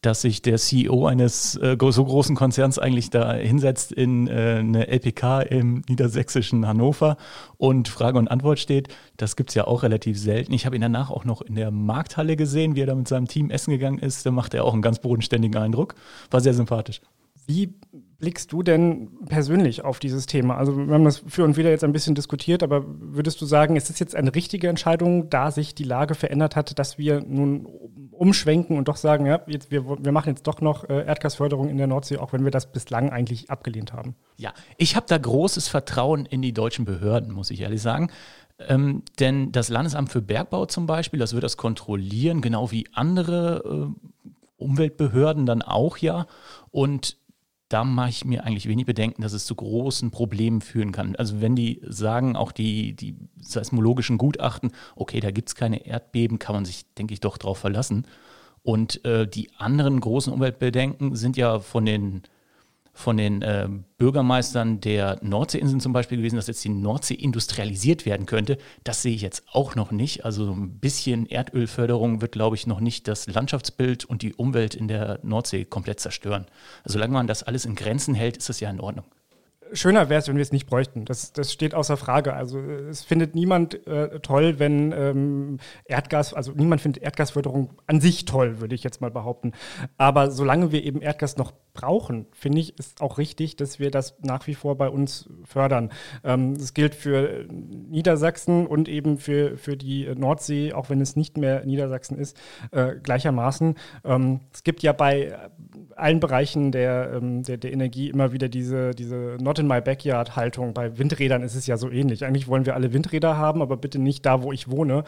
dass 0.00 0.20
sich 0.20 0.42
der 0.42 0.58
CEO 0.58 1.06
eines 1.06 1.56
äh, 1.56 1.76
so 1.90 2.04
großen 2.04 2.36
Konzerns 2.36 2.78
eigentlich 2.78 3.10
da 3.10 3.34
hinsetzt 3.34 3.90
in 3.90 4.28
äh, 4.28 4.58
eine 4.60 4.86
LPK 4.86 5.42
im 5.42 5.82
niedersächsischen 5.88 6.68
Hannover 6.68 7.16
und 7.56 7.88
Frage 7.88 8.18
und 8.18 8.28
Antwort 8.28 8.60
steht. 8.60 8.88
Das 9.16 9.34
gibt 9.34 9.50
es 9.50 9.54
ja 9.56 9.66
auch 9.66 9.82
relativ 9.82 10.18
selten. 10.18 10.52
Ich 10.52 10.66
habe 10.66 10.76
ihn 10.76 10.82
danach 10.82 11.10
auch 11.10 11.24
noch 11.24 11.42
in 11.42 11.56
der 11.56 11.72
Markthalle 11.72 12.36
gesehen, 12.36 12.76
wie 12.76 12.82
er 12.82 12.86
da 12.86 12.94
mit 12.94 13.08
seinem 13.08 13.26
Team 13.26 13.50
essen 13.50 13.72
gegangen 13.72 13.98
ist. 13.98 14.24
Da 14.24 14.30
macht 14.30 14.54
er 14.54 14.64
auch 14.64 14.72
einen 14.72 14.82
ganz 14.82 15.00
bodenständigen 15.00 15.60
Eindruck. 15.60 15.96
War 16.30 16.40
sehr 16.40 16.54
sympathisch. 16.54 17.00
Wie 17.46 17.74
blickst 18.18 18.52
du 18.52 18.64
denn 18.64 19.10
persönlich 19.28 19.84
auf 19.84 20.00
dieses 20.00 20.26
Thema? 20.26 20.56
Also 20.56 20.76
wir 20.76 20.92
haben 20.92 21.04
das 21.04 21.22
für 21.26 21.44
und 21.44 21.56
wieder 21.56 21.70
jetzt 21.70 21.84
ein 21.84 21.92
bisschen 21.92 22.16
diskutiert, 22.16 22.64
aber 22.64 22.84
würdest 22.86 23.40
du 23.40 23.46
sagen, 23.46 23.76
ist 23.76 23.90
es 23.90 24.00
jetzt 24.00 24.16
eine 24.16 24.34
richtige 24.34 24.68
Entscheidung, 24.68 25.30
da 25.30 25.52
sich 25.52 25.74
die 25.74 25.84
Lage 25.84 26.16
verändert 26.16 26.56
hat, 26.56 26.78
dass 26.80 26.98
wir 26.98 27.20
nun 27.20 27.66
umschwenken 28.10 28.76
und 28.76 28.88
doch 28.88 28.96
sagen, 28.96 29.24
ja, 29.24 29.40
jetzt, 29.46 29.70
wir, 29.70 29.84
wir 29.86 30.10
machen 30.10 30.30
jetzt 30.30 30.48
doch 30.48 30.60
noch 30.60 30.88
äh, 30.88 31.06
Erdgasförderung 31.06 31.68
in 31.68 31.76
der 31.76 31.86
Nordsee, 31.86 32.16
auch 32.16 32.32
wenn 32.32 32.42
wir 32.42 32.50
das 32.50 32.72
bislang 32.72 33.10
eigentlich 33.10 33.50
abgelehnt 33.50 33.92
haben? 33.92 34.16
Ja, 34.36 34.52
ich 34.78 34.96
habe 34.96 35.06
da 35.08 35.16
großes 35.16 35.68
Vertrauen 35.68 36.26
in 36.26 36.42
die 36.42 36.52
deutschen 36.52 36.84
Behörden, 36.84 37.32
muss 37.32 37.50
ich 37.50 37.60
ehrlich 37.60 37.82
sagen. 37.82 38.10
Ähm, 38.58 39.02
denn 39.20 39.52
das 39.52 39.68
Landesamt 39.68 40.10
für 40.10 40.20
Bergbau 40.20 40.66
zum 40.66 40.86
Beispiel, 40.86 41.20
das 41.20 41.34
wird 41.34 41.44
das 41.44 41.56
kontrollieren, 41.56 42.40
genau 42.40 42.72
wie 42.72 42.86
andere 42.92 43.92
äh, 43.94 44.08
Umweltbehörden 44.56 45.46
dann 45.46 45.62
auch 45.62 45.98
ja. 45.98 46.26
Und 46.72 47.16
da 47.68 47.84
mache 47.84 48.08
ich 48.08 48.24
mir 48.24 48.44
eigentlich 48.44 48.68
wenig 48.68 48.86
Bedenken, 48.86 49.22
dass 49.22 49.32
es 49.32 49.44
zu 49.44 49.54
großen 49.54 50.10
Problemen 50.10 50.62
führen 50.62 50.92
kann. 50.92 51.16
Also 51.16 51.40
wenn 51.40 51.54
die 51.54 51.80
sagen, 51.86 52.34
auch 52.34 52.52
die, 52.52 52.94
die 52.94 53.16
seismologischen 53.40 54.16
Gutachten, 54.16 54.72
okay, 54.96 55.20
da 55.20 55.30
gibt 55.30 55.50
es 55.50 55.54
keine 55.54 55.84
Erdbeben, 55.86 56.38
kann 56.38 56.54
man 56.54 56.64
sich, 56.64 56.92
denke 56.94 57.12
ich, 57.12 57.20
doch 57.20 57.36
darauf 57.36 57.58
verlassen. 57.58 58.06
Und 58.62 59.04
äh, 59.04 59.26
die 59.28 59.50
anderen 59.56 60.00
großen 60.00 60.32
Umweltbedenken 60.32 61.14
sind 61.14 61.36
ja 61.36 61.60
von 61.60 61.84
den 61.84 62.22
von 62.98 63.16
den 63.16 63.42
äh, 63.42 63.68
Bürgermeistern 63.96 64.80
der 64.80 65.20
Nordseeinseln 65.22 65.78
zum 65.78 65.92
Beispiel 65.92 66.18
gewesen, 66.18 66.34
dass 66.34 66.48
jetzt 66.48 66.64
die 66.64 66.68
Nordsee 66.68 67.14
industrialisiert 67.14 68.04
werden 68.04 68.26
könnte. 68.26 68.58
Das 68.82 69.02
sehe 69.02 69.14
ich 69.14 69.22
jetzt 69.22 69.44
auch 69.52 69.76
noch 69.76 69.92
nicht. 69.92 70.24
Also 70.24 70.46
so 70.46 70.52
ein 70.52 70.80
bisschen 70.80 71.26
Erdölförderung 71.26 72.20
wird, 72.20 72.32
glaube 72.32 72.56
ich, 72.56 72.66
noch 72.66 72.80
nicht 72.80 73.06
das 73.06 73.28
Landschaftsbild 73.28 74.04
und 74.04 74.22
die 74.22 74.34
Umwelt 74.34 74.74
in 74.74 74.88
der 74.88 75.20
Nordsee 75.22 75.64
komplett 75.64 76.00
zerstören. 76.00 76.46
Also 76.82 76.94
solange 76.94 77.12
man 77.12 77.28
das 77.28 77.44
alles 77.44 77.66
in 77.66 77.76
Grenzen 77.76 78.14
hält, 78.14 78.36
ist 78.36 78.48
das 78.48 78.58
ja 78.58 78.68
in 78.68 78.80
Ordnung 78.80 79.04
schöner 79.72 80.08
wäre 80.08 80.20
es, 80.20 80.28
wenn 80.28 80.36
wir 80.36 80.42
es 80.42 80.52
nicht 80.52 80.66
bräuchten. 80.66 81.04
Das, 81.04 81.32
das 81.32 81.52
steht 81.52 81.74
außer 81.74 81.96
Frage. 81.96 82.34
Also 82.34 82.58
es 82.58 83.04
findet 83.04 83.34
niemand 83.34 83.86
äh, 83.86 84.20
toll, 84.20 84.58
wenn 84.58 84.92
ähm, 84.92 85.58
Erdgas, 85.84 86.34
also 86.34 86.52
niemand 86.52 86.80
findet 86.80 87.02
Erdgasförderung 87.02 87.74
an 87.86 88.00
sich 88.00 88.24
toll, 88.24 88.60
würde 88.60 88.74
ich 88.74 88.82
jetzt 88.82 89.00
mal 89.00 89.10
behaupten. 89.10 89.52
Aber 89.96 90.30
solange 90.30 90.72
wir 90.72 90.84
eben 90.84 91.00
Erdgas 91.00 91.36
noch 91.36 91.52
brauchen, 91.74 92.26
finde 92.32 92.60
ich, 92.60 92.78
ist 92.78 93.00
auch 93.00 93.18
richtig, 93.18 93.56
dass 93.56 93.78
wir 93.78 93.90
das 93.90 94.16
nach 94.20 94.46
wie 94.46 94.54
vor 94.54 94.76
bei 94.76 94.88
uns 94.88 95.28
fördern. 95.44 95.90
Ähm, 96.24 96.56
das 96.58 96.74
gilt 96.74 96.94
für 96.94 97.46
Niedersachsen 97.50 98.66
und 98.66 98.88
eben 98.88 99.18
für, 99.18 99.56
für 99.56 99.76
die 99.76 100.12
Nordsee, 100.14 100.72
auch 100.72 100.90
wenn 100.90 101.00
es 101.00 101.16
nicht 101.16 101.36
mehr 101.36 101.64
Niedersachsen 101.64 102.18
ist, 102.18 102.36
äh, 102.72 102.96
gleichermaßen. 102.96 103.76
Ähm, 104.04 104.40
es 104.52 104.64
gibt 104.64 104.82
ja 104.82 104.92
bei 104.92 105.38
allen 105.98 106.20
Bereichen 106.20 106.72
der, 106.72 107.12
ähm, 107.14 107.42
der, 107.42 107.56
der 107.56 107.72
Energie 107.72 108.08
immer 108.08 108.32
wieder 108.32 108.48
diese, 108.48 108.92
diese 108.92 109.36
Not 109.40 109.58
in 109.58 109.66
my 109.66 109.80
backyard 109.80 110.36
Haltung. 110.36 110.74
Bei 110.74 110.98
Windrädern 110.98 111.42
ist 111.42 111.54
es 111.54 111.66
ja 111.66 111.76
so 111.76 111.90
ähnlich. 111.90 112.24
Eigentlich 112.24 112.48
wollen 112.48 112.66
wir 112.66 112.74
alle 112.74 112.92
Windräder 112.92 113.36
haben, 113.36 113.62
aber 113.62 113.76
bitte 113.76 113.98
nicht 113.98 114.24
da, 114.24 114.42
wo 114.42 114.52
ich 114.52 114.70
wohne 114.70 115.04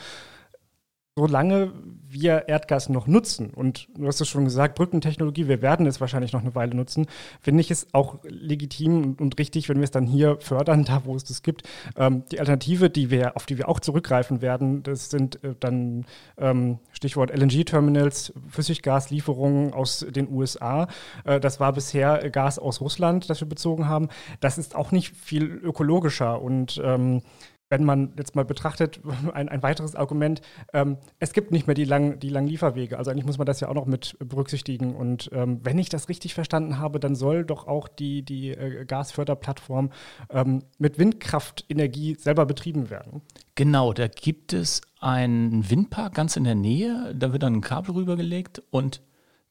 solange 1.16 1.73
wir 2.09 2.49
Erdgas 2.49 2.88
noch 2.88 3.07
nutzen, 3.07 3.51
und 3.51 3.88
du 3.96 4.07
hast 4.07 4.20
es 4.20 4.29
schon 4.29 4.44
gesagt, 4.44 4.75
Brückentechnologie, 4.75 5.49
wir 5.49 5.62
werden 5.62 5.87
es 5.87 6.01
wahrscheinlich 6.01 6.33
noch 6.33 6.40
eine 6.40 6.55
Weile 6.55 6.75
nutzen, 6.75 7.07
finde 7.40 7.61
ich 7.61 7.70
es 7.70 7.88
auch 7.92 8.18
legitim 8.25 9.16
und, 9.18 9.38
richtig, 9.38 9.68
wenn 9.68 9.79
wir 9.79 9.85
es 9.85 9.90
dann 9.90 10.07
hier 10.07 10.38
fördern, 10.40 10.85
da 10.87 11.05
wo 11.05 11.14
es 11.14 11.25
das 11.25 11.42
gibt. 11.42 11.62
Ähm, 11.96 12.25
die 12.31 12.40
Alternative, 12.40 12.90
die 12.90 13.11
wir, 13.11 13.37
auf 13.37 13.46
die 13.46 13.59
wir 13.59 13.68
auch 13.68 13.81
zurückgreifen 13.81 14.40
werden, 14.40 14.83
das 14.83 15.11
sind 15.11 15.42
äh, 15.44 15.55
dann 15.59 16.07
ähm, 16.38 16.79
Stichwort 16.92 17.31
LNG-Terminals, 17.31 18.33
Flüssiggaslieferungen 18.49 19.73
aus 19.73 20.07
den 20.09 20.31
USA. 20.31 20.88
Äh, 21.25 21.38
das 21.38 21.61
war 21.61 21.73
bisher 21.73 22.31
Gas 22.31 22.59
aus 22.59 22.81
Russland, 22.81 23.31
das 23.31 23.40
wir 23.40 23.49
bezogen 23.49 23.88
haben. 23.88 24.09
Das 24.40 24.59
ist 24.59 24.75
auch 24.75 24.90
nicht 24.90 25.14
viel 25.16 25.44
ökologischer 25.44 26.40
und 26.40 26.81
ähm, 26.85 27.23
wenn 27.70 27.85
man 27.85 28.12
jetzt 28.18 28.35
mal 28.35 28.44
betrachtet, 28.44 29.00
ein, 29.33 29.48
ein 29.48 29.62
weiteres 29.62 29.94
Argument, 29.94 30.42
ähm, 30.74 30.98
es 31.18 31.33
gibt 31.33 31.52
nicht 31.52 31.66
mehr 31.66 31.74
die 31.74 31.85
langen, 31.85 32.18
die 32.18 32.28
langen 32.28 32.48
Lieferwege. 32.48 32.98
Also 32.98 33.11
eigentlich 33.11 33.24
muss 33.24 33.38
man 33.38 33.46
das 33.46 33.61
ja 33.61 33.68
auch 33.68 33.74
noch 33.74 33.87
mit 33.87 34.16
berücksichtigen. 34.18 34.94
Und 34.94 35.30
ähm, 35.33 35.61
wenn 35.62 35.78
ich 35.78 35.88
das 35.88 36.09
richtig 36.09 36.35
verstanden 36.35 36.78
habe, 36.78 37.00
dann 37.00 37.14
soll 37.14 37.44
doch 37.44 37.66
auch 37.66 37.88
die, 37.88 38.22
die 38.22 38.50
äh, 38.50 38.85
Gasförderplattform 38.85 39.90
ähm, 40.30 40.64
mit 40.78 40.98
Windkraftenergie 40.98 42.16
selber 42.16 42.44
betrieben 42.44 42.90
werden. 42.90 43.22
Genau, 43.54 43.92
da 43.92 44.09
gibt 44.09 44.52
es 44.52 44.83
einen 44.98 45.70
Windpark 45.70 46.14
ganz 46.14 46.37
in 46.37 46.44
der 46.44 46.56
Nähe. 46.56 47.14
Da 47.16 47.33
wird 47.33 47.44
dann 47.44 47.54
ein 47.54 47.61
Kabel 47.61 47.94
rübergelegt 47.94 48.62
und 48.70 49.00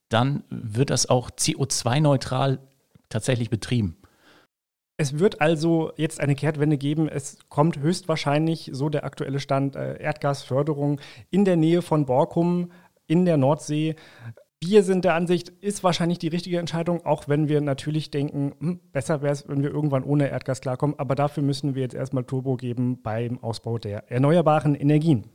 dann 0.10 0.44
wird 0.50 0.90
das 0.90 1.08
auch 1.08 1.30
CO2-neutral 1.30 2.60
tatsächlich 3.08 3.50
betrieben. 3.50 3.96
Es 5.02 5.18
wird 5.18 5.40
also 5.40 5.94
jetzt 5.96 6.20
eine 6.20 6.36
Kehrtwende 6.36 6.78
geben. 6.78 7.08
Es 7.08 7.38
kommt 7.48 7.80
höchstwahrscheinlich, 7.80 8.70
so 8.74 8.90
der 8.90 9.06
aktuelle 9.06 9.40
Stand, 9.40 9.78
äh, 9.78 9.98
Erdgasförderung 9.98 11.00
in 11.32 11.46
der 11.46 11.56
Nähe 11.56 11.82
von 11.82 12.06
Borkum 12.06 12.74
in 13.08 13.24
der 13.24 13.38
Nordsee. 13.38 13.96
Wir 14.60 14.84
sind 14.84 15.06
der 15.06 15.14
Ansicht, 15.14 15.48
ist 15.62 15.86
wahrscheinlich 15.86 16.20
die 16.20 16.28
richtige 16.28 16.60
Entscheidung, 16.60 17.06
auch 17.06 17.30
wenn 17.30 17.48
wir 17.48 17.62
natürlich 17.62 18.12
denken, 18.12 18.54
hm, 18.60 18.82
besser 18.92 19.22
wäre 19.22 19.32
es, 19.32 19.48
wenn 19.48 19.64
wir 19.64 19.70
irgendwann 19.70 20.04
ohne 20.04 20.28
Erdgas 20.28 20.60
klarkommen. 20.60 21.00
Aber 21.00 21.16
dafür 21.16 21.44
müssen 21.44 21.76
wir 21.76 21.82
jetzt 21.84 21.96
erstmal 21.96 22.26
Turbo 22.26 22.58
geben 22.58 23.02
beim 23.02 23.42
Ausbau 23.42 23.78
der 23.78 24.12
erneuerbaren 24.12 24.76
Energien. 24.76 25.28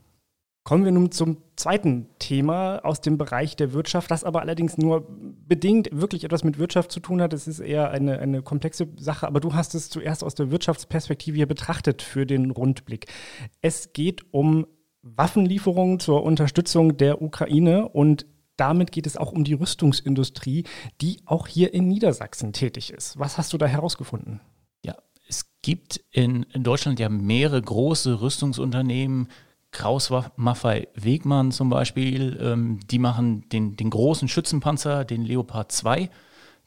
Kommen 0.65 0.87
wir 0.87 0.93
nun 0.93 1.13
zum 1.13 1.43
zweiten 1.57 2.09
Thema 2.19 2.79
aus 2.85 3.03
dem 3.03 3.19
Bereich 3.19 3.55
der 3.55 3.75
Wirtschaft, 3.75 4.11
das 4.11 4.25
aber 4.25 4.41
allerdings 4.41 4.79
nur 4.79 5.07
bedingt 5.47 5.91
wirklich 5.93 6.25
etwas 6.25 6.43
mit 6.43 6.59
Wirtschaft 6.59 6.91
zu 6.91 7.01
tun 7.01 7.21
hat. 7.21 7.35
Es 7.35 7.47
ist 7.47 7.61
eher 7.61 7.91
eine, 7.91 8.19
eine 8.19 8.41
komplexe 8.41 8.89
Sache, 8.97 9.27
aber 9.27 9.41
du 9.41 9.53
hast 9.53 9.75
es 9.75 9.91
zuerst 9.91 10.25
aus 10.25 10.35
der 10.35 10.51
Wirtschaftsperspektive 10.51 11.37
hier 11.37 11.47
betrachtet 11.47 12.01
für 12.01 12.25
den 12.25 12.51
Rundblick. 12.51 13.13
Es 13.61 13.93
geht 13.93 14.25
um 14.33 14.67
Waffenlieferungen 15.03 16.01
zur 16.01 16.23
Unterstützung 16.23 16.97
der 16.97 17.21
Ukraine 17.21 17.87
und 17.91 18.25
damit 18.57 18.91
geht 18.91 19.07
es 19.07 19.19
auch 19.19 19.33
um 19.33 19.45
die 19.45 19.53
Rüstungsindustrie, 19.53 20.65
die 21.03 21.21
auch 21.27 21.47
hier 21.47 21.75
in 21.75 21.89
Niedersachsen 21.89 22.55
tätig 22.55 22.91
ist. 22.91 23.19
Was 23.19 23.37
hast 23.37 23.53
du 23.53 23.59
da 23.59 23.67
herausgefunden? 23.67 24.41
Ja, 24.83 24.95
es 25.29 25.45
gibt 25.61 26.03
in, 26.11 26.45
in 26.55 26.63
Deutschland 26.63 27.01
ja 27.01 27.11
mehrere 27.11 27.61
große 27.61 28.23
Rüstungsunternehmen, 28.23 29.29
Kraus 29.75 30.11
Maffei 30.37 30.89
Wegmann 30.95 31.51
zum 31.51 31.69
Beispiel, 31.69 32.39
ähm, 32.41 32.81
die 32.91 33.01
machen 33.01 33.47
den, 33.51 33.77
den 33.77 33.91
großen 33.91 34.29
Schützenpanzer, 34.29 35.05
den 35.05 35.23
Leopard 35.23 35.73
2. 35.73 36.09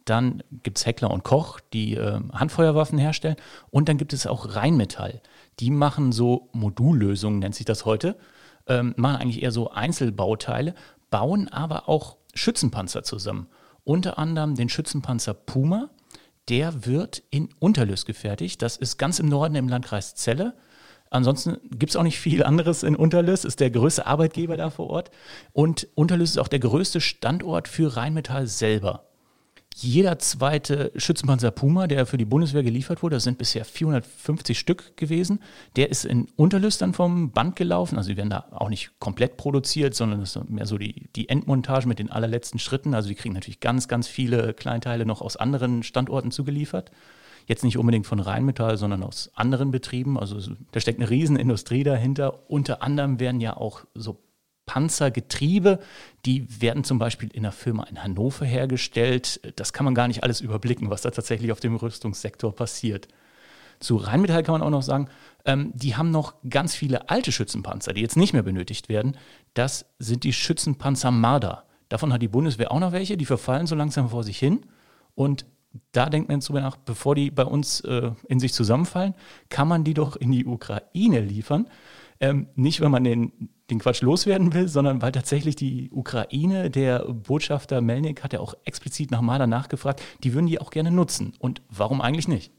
Dann 0.04 0.43
gibt 0.52 0.78
es 0.78 0.86
Heckler 0.86 1.10
und 1.10 1.24
Koch, 1.24 1.60
die 1.74 1.96
äh, 1.96 2.20
Handfeuerwaffen 2.34 3.00
herstellen. 3.00 3.38
Und 3.72 3.89
dann 3.89 3.98
gibt 3.98 4.13
es 4.13 4.28
auch 4.28 4.56
Rheinmetall. 4.56 5.22
Die 5.60 5.72
machen 5.72 6.12
so 6.12 6.50
Modullösungen, 6.52 7.39
nennt 7.39 7.56
sich 7.56 7.65
das 7.65 7.86
heute. 7.86 8.17
Ähm, 8.67 8.93
machen 8.98 9.15
eigentlich 9.15 9.41
eher 9.41 9.52
so 9.52 9.72
Einzelbauteile, 9.72 10.76
bauen 11.10 11.48
aber 11.48 11.88
auch 11.88 12.17
Schützenpanzer 12.34 13.04
zusammen. 13.04 13.48
Unter 13.86 14.20
anderem 14.20 14.56
den 14.56 14.70
Schützenpanzer 14.70 15.34
Puma. 15.34 15.89
Der 16.50 16.86
wird 16.86 17.24
in 17.30 17.50
Unterlös 17.60 18.06
gefertigt. 18.06 18.62
Das 18.62 18.78
ist 18.78 18.98
ganz 18.98 19.20
im 19.20 19.28
Norden 19.28 19.56
im 19.56 19.67
Landkreis 19.67 20.15
Celle. 20.15 20.54
Ansonsten 21.10 21.58
gibt 21.72 21.91
es 21.91 21.96
auch 21.96 22.04
nicht 22.04 22.20
viel 22.20 22.43
anderes 22.43 22.84
in 22.84 22.96
Unterlüss, 22.96 23.46
ist 23.46 23.60
der 23.60 23.72
größte 23.72 24.06
Arbeitgeber 24.06 24.58
da 24.58 24.70
vor 24.70 24.89
Ort. 24.89 25.12
Und 25.54 25.88
Unterlüss 25.96 26.32
ist 26.32 26.38
auch 26.38 26.48
der 26.48 26.60
größte 26.60 27.02
Standort 27.02 27.67
für 27.67 27.96
Rheinmetall 27.96 28.48
selber. 28.48 29.08
Jeder 29.80 30.17
zweite 30.17 30.91
Schützenpanzer 30.96 31.52
Puma, 31.52 31.86
der 31.86 32.08
für 32.08 32.17
die 32.17 32.26
Bundeswehr 32.26 32.63
geliefert 32.63 33.04
wurde, 33.04 33.17
das 33.17 33.26
sind 33.26 33.38
bisher 33.38 33.63
450 33.63 34.58
Stück 34.58 34.98
gewesen, 34.98 35.39
der 35.76 35.91
ist 35.91 36.04
in 36.04 36.28
Unterlüss 36.36 36.80
dann 36.80 36.96
vom 36.96 37.30
Band 37.30 37.56
gelaufen. 37.56 37.96
Also 37.96 38.10
die 38.10 38.17
werden 38.17 38.32
da 38.32 38.48
auch 38.50 38.70
nicht 38.70 39.00
komplett 39.00 39.38
produziert, 39.38 39.93
sondern 39.93 40.20
das 40.20 40.36
ist 40.36 40.50
mehr 40.50 40.65
so 40.65 40.80
die, 40.80 41.10
die 41.15 41.30
Endmontage 41.30 41.88
mit 41.88 42.00
den 42.00 42.10
allerletzten 42.10 42.60
Schritten. 42.60 42.96
Also 42.96 43.10
die 43.10 43.13
kriegen 43.13 43.36
natürlich 43.36 43.60
ganz, 43.60 43.88
ganz 43.88 44.08
viele 44.08 44.56
Kleinteile 44.56 45.06
noch 45.06 45.22
aus 45.22 45.38
anderen 45.38 45.84
Standorten 45.84 46.32
zugeliefert. 46.32 46.89
Jetzt 47.47 47.63
nicht 47.63 47.77
unbedingt 47.77 48.05
von 48.05 48.19
Rheinmetall, 48.19 48.77
sondern 48.77 49.03
aus 49.03 49.31
anderen 49.33 49.71
Betrieben. 49.71 50.19
Also 50.19 50.38
da 50.71 50.79
steckt 50.79 50.99
eine 50.99 51.10
Riesenindustrie 51.10 51.83
dahinter. 51.83 52.49
Unter 52.49 52.83
anderem 52.83 53.19
werden 53.21 53.39
ja 53.39 53.55
auch 53.55 53.86
so 53.95 54.19
Panzergetriebe, 54.65 55.79
die 56.25 56.62
werden 56.62 56.83
zum 56.83 56.99
Beispiel 56.99 57.29
in 57.31 57.45
einer 57.45 57.53
Firma 57.53 57.86
in 57.86 58.03
Hannover 58.03 58.45
hergestellt. 58.45 59.39
Das 59.55 59.71
kann 59.71 59.86
man 59.86 59.95
gar 59.95 60.10
nicht 60.10 60.23
alles 60.23 60.41
überblicken, 60.41 60.89
was 60.89 61.01
da 61.01 61.10
tatsächlich 61.10 61.53
auf 61.53 61.62
dem 61.62 61.77
Rüstungssektor 61.77 62.53
passiert. 62.53 63.07
Zu 63.79 63.95
Rheinmetall 63.95 64.43
kann 64.43 64.53
man 64.53 64.62
auch 64.62 64.69
noch 64.69 64.81
sagen, 64.81 65.07
ähm, 65.45 65.71
die 65.73 65.95
haben 65.95 66.12
noch 66.12 66.36
ganz 66.49 66.75
viele 66.75 67.10
alte 67.10 67.31
Schützenpanzer, 67.31 67.93
die 67.93 68.01
jetzt 68.01 68.17
nicht 68.17 68.33
mehr 68.33 68.43
benötigt 68.43 68.89
werden. 68.89 69.15
Das 69.53 69.86
sind 69.99 70.25
die 70.25 70.33
Schützenpanzer 70.33 71.12
Marder. 71.12 71.63
Davon 71.88 72.12
hat 72.12 72.21
die 72.21 72.27
Bundeswehr 72.27 72.71
auch 72.71 72.79
noch 72.79 72.91
welche, 72.91 73.15
die 73.15 73.25
verfallen 73.25 73.67
so 73.67 73.75
langsam 73.75 74.10
vor 74.10 74.23
sich 74.23 74.38
hin. 74.38 74.65
Und 75.15 75.45
da 75.91 76.10
denkt 76.10 76.30
man 76.30 76.39
drüber 76.39 76.62
nach, 76.62 76.77
bevor 76.77 77.15
die 77.15 77.32
bei 77.32 77.45
uns 77.45 77.82
äh, 77.82 78.12
in 78.27 78.39
sich 78.39 78.53
zusammenfallen, 78.53 79.13
kann 79.49 79.67
man 79.67 79.84
die 79.84 79.93
doch 79.93 80.15
in 80.15 80.32
die 80.32 80.45
Ukraine 80.45 81.19
liefern. 81.19 81.67
Ähm, 82.19 82.47
nicht, 82.56 82.82
wenn 82.82 82.91
man 82.91 83.03
den, 83.03 83.49
den 83.69 83.80
Quatsch 83.80 84.01
loswerden 84.01 84.53
will, 84.53 84.67
sondern 84.67 85.01
weil 85.01 85.12
tatsächlich 85.12 85.56
die 85.56 85.89
Ukraine, 85.91 86.71
der 86.71 86.99
Botschafter 86.99 87.82
Melnik 87.82 88.23
hat 88.23 88.34
ja 88.34 88.39
auch 88.39 88.56
explizit 88.63 89.12
nach 89.12 89.21
Marder 89.21 89.45
nachgefragt, 89.45 90.01
die 90.23 90.34
würden 90.34 90.47
die 90.47 90.60
auch 90.60 90.71
gerne 90.71 90.89
nutzen. 90.89 91.34
Und 91.39 91.62
warum 91.69 92.01
eigentlich 92.01 92.27
nicht? 92.27 92.51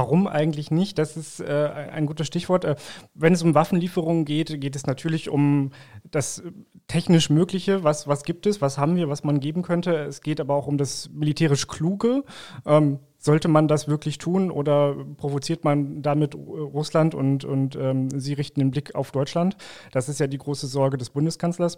Warum 0.00 0.26
eigentlich 0.26 0.70
nicht? 0.70 0.96
Das 0.96 1.18
ist 1.18 1.40
äh, 1.40 1.44
ein 1.92 2.06
gutes 2.06 2.26
Stichwort. 2.26 2.64
Äh, 2.64 2.76
wenn 3.12 3.34
es 3.34 3.42
um 3.42 3.54
Waffenlieferungen 3.54 4.24
geht, 4.24 4.58
geht 4.58 4.74
es 4.74 4.86
natürlich 4.86 5.28
um 5.28 5.72
das 6.10 6.42
technisch 6.88 7.28
Mögliche. 7.28 7.84
Was, 7.84 8.08
was 8.08 8.22
gibt 8.22 8.46
es? 8.46 8.62
Was 8.62 8.78
haben 8.78 8.96
wir, 8.96 9.10
was 9.10 9.24
man 9.24 9.40
geben 9.40 9.60
könnte? 9.60 9.94
Es 9.94 10.22
geht 10.22 10.40
aber 10.40 10.54
auch 10.54 10.66
um 10.66 10.78
das 10.78 11.10
militärisch 11.12 11.66
Kluge. 11.66 12.24
Ähm, 12.64 13.00
sollte 13.18 13.48
man 13.48 13.68
das 13.68 13.88
wirklich 13.88 14.16
tun 14.16 14.50
oder 14.50 14.96
provoziert 15.18 15.64
man 15.64 16.00
damit 16.00 16.34
Russland 16.34 17.14
und, 17.14 17.44
und 17.44 17.76
ähm, 17.76 18.08
sie 18.18 18.32
richten 18.32 18.60
den 18.60 18.70
Blick 18.70 18.94
auf 18.94 19.10
Deutschland? 19.10 19.58
Das 19.92 20.08
ist 20.08 20.18
ja 20.18 20.28
die 20.28 20.38
große 20.38 20.66
Sorge 20.66 20.96
des 20.96 21.10
Bundeskanzlers. 21.10 21.76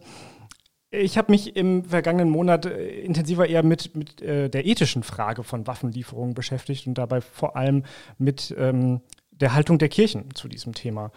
Ich 0.95 1.17
habe 1.17 1.33
mich 1.33 1.57
im 1.57 1.85
vergangenen 1.87 2.29
Monat 2.29 2.67
äh, 2.67 3.01
intensiver 3.01 3.47
eher 3.49 3.63
mit, 3.63 3.97
mit 3.97 4.21
äh, 4.21 4.51
der 4.51 4.67
ethischen 4.67 5.03
Frage 5.03 5.43
von 5.43 5.67
Waffenlieferungen 5.67 6.35
beschäftigt 6.35 6.87
und 6.87 6.95
dabei 6.99 7.23
vor 7.23 7.57
allem 7.57 7.85
mit 8.19 8.55
ähm, 8.59 9.01
der 9.31 9.55
Haltung 9.55 9.79
der 9.79 9.89
Kirchen 9.89 10.35
zu 10.35 10.49
diesem 10.49 10.75
Thema. 10.75 11.11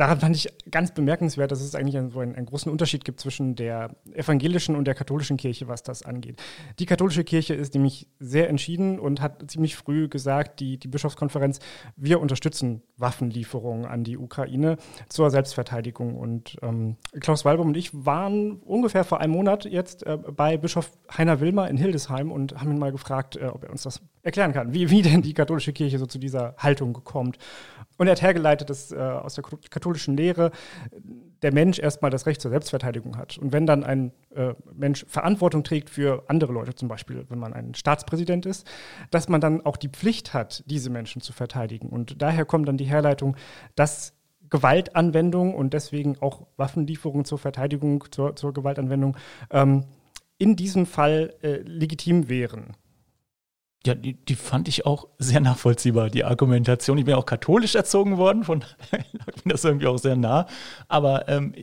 Daran 0.00 0.18
fand 0.18 0.34
ich 0.34 0.48
ganz 0.70 0.92
bemerkenswert, 0.92 1.52
dass 1.52 1.60
es 1.60 1.74
eigentlich 1.74 1.98
einen, 1.98 2.16
einen, 2.16 2.46
großen 2.46 2.72
Unterschied 2.72 3.04
gibt 3.04 3.20
zwischen 3.20 3.54
der 3.54 3.96
evangelischen 4.14 4.74
und 4.74 4.86
der 4.86 4.94
katholischen 4.94 5.36
Kirche, 5.36 5.68
was 5.68 5.82
das 5.82 6.02
angeht. 6.02 6.40
Die 6.78 6.86
katholische 6.86 7.22
Kirche 7.22 7.52
ist 7.52 7.74
nämlich 7.74 8.08
sehr 8.18 8.48
entschieden 8.48 8.98
und 8.98 9.20
hat 9.20 9.50
ziemlich 9.50 9.76
früh 9.76 10.08
gesagt, 10.08 10.60
die, 10.60 10.78
die 10.78 10.88
Bischofskonferenz, 10.88 11.58
wir 11.96 12.18
unterstützen 12.18 12.82
Waffenlieferungen 12.96 13.84
an 13.84 14.02
die 14.02 14.16
Ukraine 14.16 14.78
zur 15.10 15.30
Selbstverteidigung. 15.30 16.16
Und 16.16 16.56
ähm, 16.62 16.96
Klaus 17.20 17.44
Walbaum 17.44 17.68
und 17.68 17.76
ich 17.76 17.90
waren 17.92 18.56
ungefähr 18.60 19.04
vor 19.04 19.20
einem 19.20 19.34
Monat 19.34 19.66
jetzt 19.66 20.06
äh, 20.06 20.16
bei 20.16 20.56
Bischof 20.56 20.90
Heiner 21.14 21.40
Wilmer 21.40 21.68
in 21.68 21.76
Hildesheim 21.76 22.32
und 22.32 22.58
haben 22.58 22.70
ihn 22.70 22.78
mal 22.78 22.92
gefragt, 22.92 23.36
äh, 23.36 23.48
ob 23.48 23.64
er 23.64 23.70
uns 23.70 23.82
das 23.82 24.00
erklären 24.22 24.52
kann, 24.52 24.74
wie, 24.74 24.90
wie 24.90 25.02
denn 25.02 25.22
die 25.22 25.34
katholische 25.34 25.72
Kirche 25.72 25.98
so 25.98 26.06
zu 26.06 26.18
dieser 26.18 26.54
Haltung 26.58 26.92
kommt. 26.92 27.38
Und 27.96 28.06
er 28.06 28.12
hat 28.12 28.22
hergeleitet, 28.22 28.70
dass 28.70 28.92
äh, 28.92 28.96
aus 28.96 29.34
der 29.34 29.44
katholischen 29.70 30.16
Lehre 30.16 30.52
der 31.42 31.52
Mensch 31.52 31.78
erstmal 31.78 32.10
das 32.10 32.26
Recht 32.26 32.40
zur 32.40 32.50
Selbstverteidigung 32.50 33.16
hat. 33.16 33.38
Und 33.38 33.52
wenn 33.52 33.66
dann 33.66 33.84
ein 33.84 34.12
äh, 34.34 34.54
Mensch 34.72 35.04
Verantwortung 35.08 35.64
trägt 35.64 35.90
für 35.90 36.24
andere 36.28 36.52
Leute, 36.52 36.74
zum 36.74 36.88
Beispiel 36.88 37.24
wenn 37.28 37.38
man 37.38 37.52
ein 37.52 37.74
Staatspräsident 37.74 38.46
ist, 38.46 38.66
dass 39.10 39.28
man 39.28 39.40
dann 39.40 39.64
auch 39.64 39.76
die 39.76 39.88
Pflicht 39.88 40.34
hat, 40.34 40.62
diese 40.66 40.90
Menschen 40.90 41.20
zu 41.20 41.32
verteidigen. 41.32 41.88
Und 41.88 42.22
daher 42.22 42.44
kommt 42.44 42.68
dann 42.68 42.76
die 42.76 42.84
Herleitung, 42.84 43.36
dass 43.74 44.14
Gewaltanwendung 44.50 45.54
und 45.54 45.74
deswegen 45.74 46.16
auch 46.20 46.46
Waffenlieferung 46.56 47.24
zur 47.24 47.38
Verteidigung, 47.38 48.04
zur, 48.10 48.34
zur 48.36 48.52
Gewaltanwendung 48.52 49.16
ähm, 49.50 49.84
in 50.38 50.56
diesem 50.56 50.86
Fall 50.86 51.34
äh, 51.42 51.58
legitim 51.58 52.28
wären. 52.28 52.74
Ja, 53.86 53.94
die, 53.94 54.12
die, 54.12 54.34
fand 54.34 54.68
ich 54.68 54.84
auch 54.84 55.08
sehr 55.18 55.40
nachvollziehbar, 55.40 56.10
die 56.10 56.24
Argumentation. 56.24 56.98
Ich 56.98 57.06
bin 57.06 57.14
auch 57.14 57.24
katholisch 57.24 57.74
erzogen 57.74 58.18
worden, 58.18 58.44
von 58.44 58.60
daher 58.90 59.06
lag 59.12 59.44
mir 59.44 59.52
das 59.52 59.64
irgendwie 59.64 59.86
auch 59.86 59.98
sehr 59.98 60.16
nah. 60.16 60.46
Aber 60.88 61.28
ähm, 61.28 61.54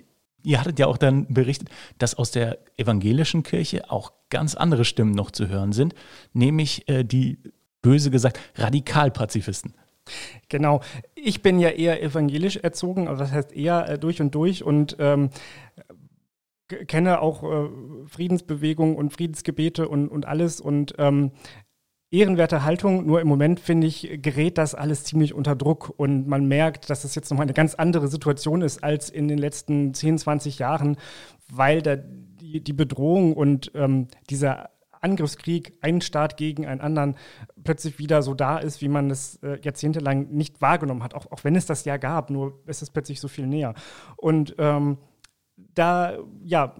ihr 0.41 0.59
hattet 0.59 0.79
ja 0.79 0.87
auch 0.87 0.97
dann 0.97 1.31
berichtet, 1.31 1.69
dass 1.99 2.15
aus 2.15 2.31
der 2.31 2.57
evangelischen 2.77 3.43
Kirche 3.43 3.91
auch 3.91 4.13
ganz 4.29 4.55
andere 4.55 4.83
Stimmen 4.83 5.11
noch 5.11 5.29
zu 5.29 5.47
hören 5.47 5.73
sind, 5.73 5.93
nämlich 6.33 6.89
äh, 6.89 7.03
die, 7.03 7.37
böse 7.87 8.11
gesagt, 8.11 8.39
Radikalpazifisten. 8.55 9.73
Genau. 10.49 10.81
Ich 11.15 11.41
bin 11.41 11.59
ja 11.59 11.69
eher 11.69 12.01
evangelisch 12.01 12.57
erzogen, 12.57 13.07
also 13.07 13.23
das 13.23 13.31
heißt 13.31 13.53
eher 13.53 13.89
äh, 13.89 13.99
durch 13.99 14.21
und 14.21 14.35
durch 14.35 14.63
und 14.63 14.95
ähm, 14.99 15.29
kenne 16.67 17.21
auch 17.21 17.43
äh, 17.43 17.69
Friedensbewegungen 18.07 18.95
und 18.95 19.13
Friedensgebete 19.13 19.87
und, 19.87 20.09
und 20.09 20.25
alles 20.25 20.59
und 20.59 20.95
ähm, 20.97 21.31
ehrenwerte 22.11 22.63
Haltung, 22.63 23.05
nur 23.05 23.19
im 23.19 23.27
Moment 23.27 23.59
finde 23.59 23.87
ich, 23.87 24.19
gerät 24.21 24.57
das 24.57 24.75
alles 24.75 25.03
ziemlich 25.03 25.33
unter 25.33 25.55
Druck 25.55 25.93
und 25.97 26.27
man 26.27 26.47
merkt, 26.47 26.89
dass 26.89 26.99
es 26.99 27.03
das 27.03 27.15
jetzt 27.15 27.29
nochmal 27.29 27.45
eine 27.45 27.53
ganz 27.53 27.75
andere 27.75 28.07
Situation 28.07 28.61
ist 28.61 28.83
als 28.83 29.09
in 29.09 29.27
den 29.27 29.37
letzten 29.37 29.93
10, 29.93 30.19
20 30.19 30.59
Jahren, 30.59 30.97
weil 31.51 31.81
da 31.81 31.97
die, 31.97 32.63
die 32.63 32.73
Bedrohung 32.73 33.33
und 33.33 33.71
ähm, 33.75 34.07
dieser 34.29 34.69
Angriffskrieg, 35.01 35.73
ein 35.81 36.01
Staat 36.01 36.37
gegen 36.37 36.65
einen 36.65 36.81
anderen, 36.81 37.15
plötzlich 37.63 37.99
wieder 37.99 38.21
so 38.23 38.33
da 38.33 38.57
ist, 38.57 38.81
wie 38.81 38.87
man 38.87 39.11
es 39.11 39.35
äh, 39.43 39.59
jahrzehntelang 39.61 40.29
nicht 40.29 40.61
wahrgenommen 40.61 41.03
hat, 41.03 41.13
auch, 41.13 41.29
auch 41.31 41.43
wenn 41.43 41.55
es 41.55 41.65
das 41.65 41.85
ja 41.85 41.97
gab, 41.97 42.29
nur 42.29 42.59
ist 42.65 42.81
es 42.81 42.89
plötzlich 42.89 43.19
so 43.19 43.27
viel 43.27 43.47
näher. 43.47 43.73
Und 44.15 44.55
ähm, 44.57 44.97
da 45.77 46.17
ja, 46.43 46.75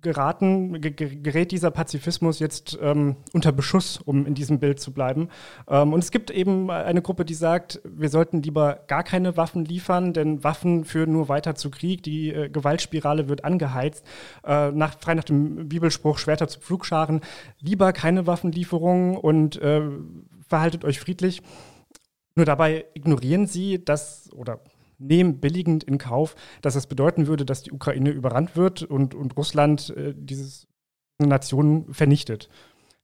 geraten, 0.00 0.80
gerät 0.80 1.52
dieser 1.52 1.70
Pazifismus 1.70 2.38
jetzt 2.38 2.78
ähm, 2.80 3.16
unter 3.32 3.52
Beschuss, 3.52 3.98
um 3.98 4.26
in 4.26 4.34
diesem 4.34 4.58
Bild 4.58 4.80
zu 4.80 4.92
bleiben. 4.92 5.28
Ähm, 5.68 5.92
und 5.92 6.00
es 6.00 6.10
gibt 6.10 6.30
eben 6.30 6.70
eine 6.70 7.02
Gruppe, 7.02 7.24
die 7.24 7.34
sagt, 7.34 7.80
wir 7.84 8.08
sollten 8.08 8.42
lieber 8.42 8.80
gar 8.86 9.02
keine 9.02 9.36
Waffen 9.36 9.64
liefern, 9.64 10.12
denn 10.12 10.42
Waffen 10.44 10.84
führen 10.84 11.12
nur 11.12 11.28
weiter 11.28 11.54
zu 11.54 11.70
Krieg. 11.70 12.02
Die 12.02 12.32
äh, 12.32 12.48
Gewaltspirale 12.48 13.28
wird 13.28 13.44
angeheizt. 13.44 14.04
Äh, 14.44 14.72
nach, 14.72 14.98
frei 14.98 15.14
nach 15.14 15.24
dem 15.24 15.68
Bibelspruch 15.68 16.18
Schwerter 16.18 16.48
zu 16.48 16.60
Pflugscharen. 16.60 17.20
Lieber 17.60 17.92
keine 17.92 18.26
Waffenlieferungen 18.26 19.16
und 19.16 19.60
äh, 19.60 19.82
verhaltet 20.48 20.84
euch 20.84 21.00
friedlich. 21.00 21.42
Nur 22.34 22.46
dabei 22.46 22.84
ignorieren 22.94 23.46
sie, 23.46 23.84
dass, 23.84 24.30
oder 24.32 24.60
nehmen 24.98 25.40
billigend 25.40 25.84
in 25.84 25.98
Kauf, 25.98 26.34
dass 26.62 26.74
das 26.74 26.86
bedeuten 26.86 27.26
würde, 27.26 27.44
dass 27.44 27.62
die 27.62 27.72
Ukraine 27.72 28.10
überrannt 28.10 28.56
wird 28.56 28.82
und, 28.82 29.14
und 29.14 29.36
Russland 29.36 29.90
äh, 29.96 30.14
diese 30.16 30.66
Nation 31.18 31.92
vernichtet. 31.92 32.48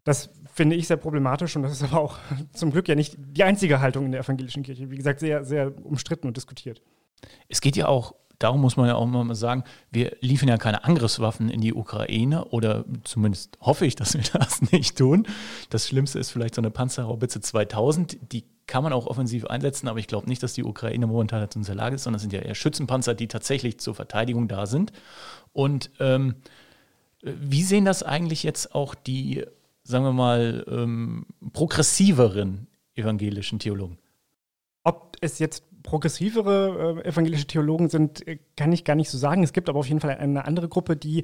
Das 0.05 0.31
finde 0.53 0.77
ich 0.77 0.87
sehr 0.87 0.97
problematisch 0.97 1.57
und 1.57 1.63
das 1.63 1.73
ist 1.73 1.83
aber 1.83 2.01
auch 2.01 2.19
zum 2.53 2.71
Glück 2.71 2.89
ja 2.89 2.95
nicht 2.95 3.17
die 3.19 3.45
einzige 3.45 3.81
Haltung 3.81 4.05
in 4.07 4.13
der 4.13 4.21
evangelischen 4.21 4.63
Kirche. 4.63 4.91
Wie 4.91 4.97
gesagt, 4.97 5.21
sehr, 5.21 5.45
sehr 5.45 5.73
umstritten 5.85 6.29
und 6.29 6.37
diskutiert. 6.37 6.83
Es 7.49 7.61
geht 7.61 7.77
ja 7.77 7.89
auch, 7.89 8.15
darum 8.38 8.61
muss 8.61 8.77
man 8.77 8.87
ja 8.87 8.94
auch 8.94 9.07
mal 9.07 9.35
sagen, 9.35 9.64
wir 9.90 10.16
liefern 10.20 10.49
ja 10.49 10.57
keine 10.57 10.85
Angriffswaffen 10.85 11.49
in 11.49 11.61
die 11.61 11.75
Ukraine 11.75 12.47
oder 12.47 12.85
zumindest 13.05 13.59
hoffe 13.61 13.87
ich, 13.87 13.97
dass 13.97 14.14
wir 14.14 14.23
das 14.33 14.62
nicht 14.73 14.99
tun. 14.99 15.27
Das 15.70 15.88
Schlimmste 15.88 16.18
ist 16.18 16.31
vielleicht 16.31 16.55
so 16.55 16.61
eine 16.61 16.70
Panzerhaubitze 16.70 17.40
2000, 17.40 18.33
die 18.33 18.44
kann 18.66 18.83
man 18.83 18.92
auch 18.92 19.07
offensiv 19.07 19.44
einsetzen, 19.47 19.88
aber 19.88 19.99
ich 19.99 20.07
glaube 20.07 20.29
nicht, 20.29 20.42
dass 20.42 20.55
die 20.55 20.64
Ukraine 20.64 21.07
momentan 21.07 21.40
dazu 21.40 21.59
in 21.59 21.64
der 21.64 21.75
Lage 21.75 21.97
ist, 21.97 22.05
sondern 22.05 22.16
es 22.16 22.23
sind 22.23 22.33
ja 22.33 22.40
eher 22.40 22.55
Schützenpanzer, 22.55 23.14
die 23.14 23.29
tatsächlich 23.29 23.79
zur 23.79 23.94
Verteidigung 23.94 24.49
da 24.49 24.66
sind. 24.66 24.92
Und 25.53 25.90
ähm, 26.01 26.37
wie 27.23 27.62
sehen 27.62 27.85
das 27.85 28.03
eigentlich 28.03 28.42
jetzt 28.42 28.75
auch 28.75 28.94
die, 28.94 29.44
sagen 29.83 30.05
wir 30.05 30.12
mal, 30.12 30.64
ähm, 30.68 31.27
progressiveren 31.53 32.66
evangelischen 32.94 33.59
Theologen? 33.59 33.99
Ob 34.83 35.16
es 35.20 35.38
jetzt 35.38 35.64
progressivere 35.85 37.03
äh, 37.05 37.09
evangelische 37.09 37.47
Theologen 37.47 37.88
sind, 37.88 38.27
äh, 38.27 38.38
kann 38.57 38.73
ich 38.73 38.85
gar 38.85 38.97
nicht 38.97 39.11
so 39.11 39.18
sagen. 39.18 39.44
Es 39.44 39.53
gibt 39.53 39.68
aber 39.68 39.79
auf 39.79 39.87
jeden 39.87 40.01
Fall 40.01 40.16
eine 40.16 40.44
andere 40.44 40.68
Gruppe, 40.68 40.97
die 40.97 41.23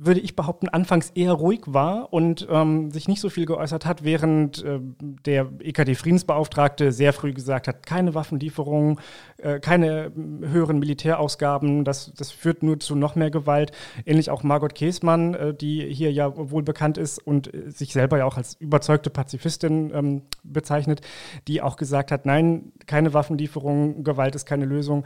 würde 0.00 0.20
ich 0.20 0.36
behaupten, 0.36 0.68
anfangs 0.68 1.10
eher 1.10 1.32
ruhig 1.32 1.62
war 1.66 2.12
und 2.12 2.46
ähm, 2.50 2.90
sich 2.90 3.08
nicht 3.08 3.20
so 3.20 3.30
viel 3.30 3.46
geäußert 3.46 3.84
hat, 3.84 4.04
während 4.04 4.64
äh, 4.64 4.78
der 5.26 5.48
EKD-Friedensbeauftragte 5.60 6.92
sehr 6.92 7.12
früh 7.12 7.32
gesagt 7.32 7.66
hat, 7.66 7.84
keine 7.84 8.14
Waffenlieferungen, 8.14 9.00
äh, 9.38 9.58
keine 9.58 10.06
äh, 10.06 10.46
höheren 10.48 10.78
Militärausgaben, 10.78 11.84
das, 11.84 12.12
das 12.16 12.30
führt 12.30 12.62
nur 12.62 12.78
zu 12.78 12.94
noch 12.94 13.16
mehr 13.16 13.30
Gewalt. 13.30 13.72
Ähnlich 14.06 14.30
auch 14.30 14.42
Margot 14.42 14.74
Käßmann, 14.74 15.34
äh, 15.34 15.54
die 15.54 15.92
hier 15.92 16.12
ja 16.12 16.32
wohl 16.36 16.62
bekannt 16.62 16.96
ist 16.96 17.18
und 17.18 17.52
äh, 17.52 17.70
sich 17.70 17.92
selber 17.92 18.18
ja 18.18 18.24
auch 18.24 18.36
als 18.36 18.54
überzeugte 18.60 19.10
Pazifistin 19.10 19.90
ähm, 19.92 20.22
bezeichnet, 20.44 21.00
die 21.48 21.60
auch 21.60 21.76
gesagt 21.76 22.12
hat, 22.12 22.24
nein, 22.24 22.72
keine 22.86 23.14
Waffenlieferungen, 23.14 24.04
Gewalt 24.04 24.34
ist 24.34 24.46
keine 24.46 24.64
Lösung. 24.64 25.04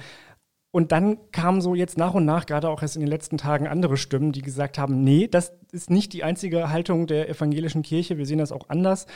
Und 0.72 0.90
dann 0.90 1.18
kamen 1.32 1.60
so 1.60 1.74
jetzt 1.74 1.98
nach 1.98 2.14
und 2.14 2.24
nach, 2.24 2.46
gerade 2.46 2.70
auch 2.70 2.82
erst 2.82 2.96
in 2.96 3.00
den 3.00 3.08
letzten 3.08 3.36
Tagen, 3.36 3.68
andere 3.68 3.98
Stimmen, 3.98 4.32
die 4.32 4.40
gesagt 4.40 4.78
haben, 4.78 5.04
nee, 5.04 5.28
das 5.28 5.52
ist 5.70 5.90
nicht 5.90 6.14
die 6.14 6.24
einzige 6.24 6.70
Haltung 6.70 7.06
der 7.06 7.28
evangelischen 7.28 7.82
Kirche, 7.82 8.18
wir 8.18 8.26
sehen 8.26 8.38
das 8.38 8.52
auch 8.52 8.68
anders. 8.68 9.06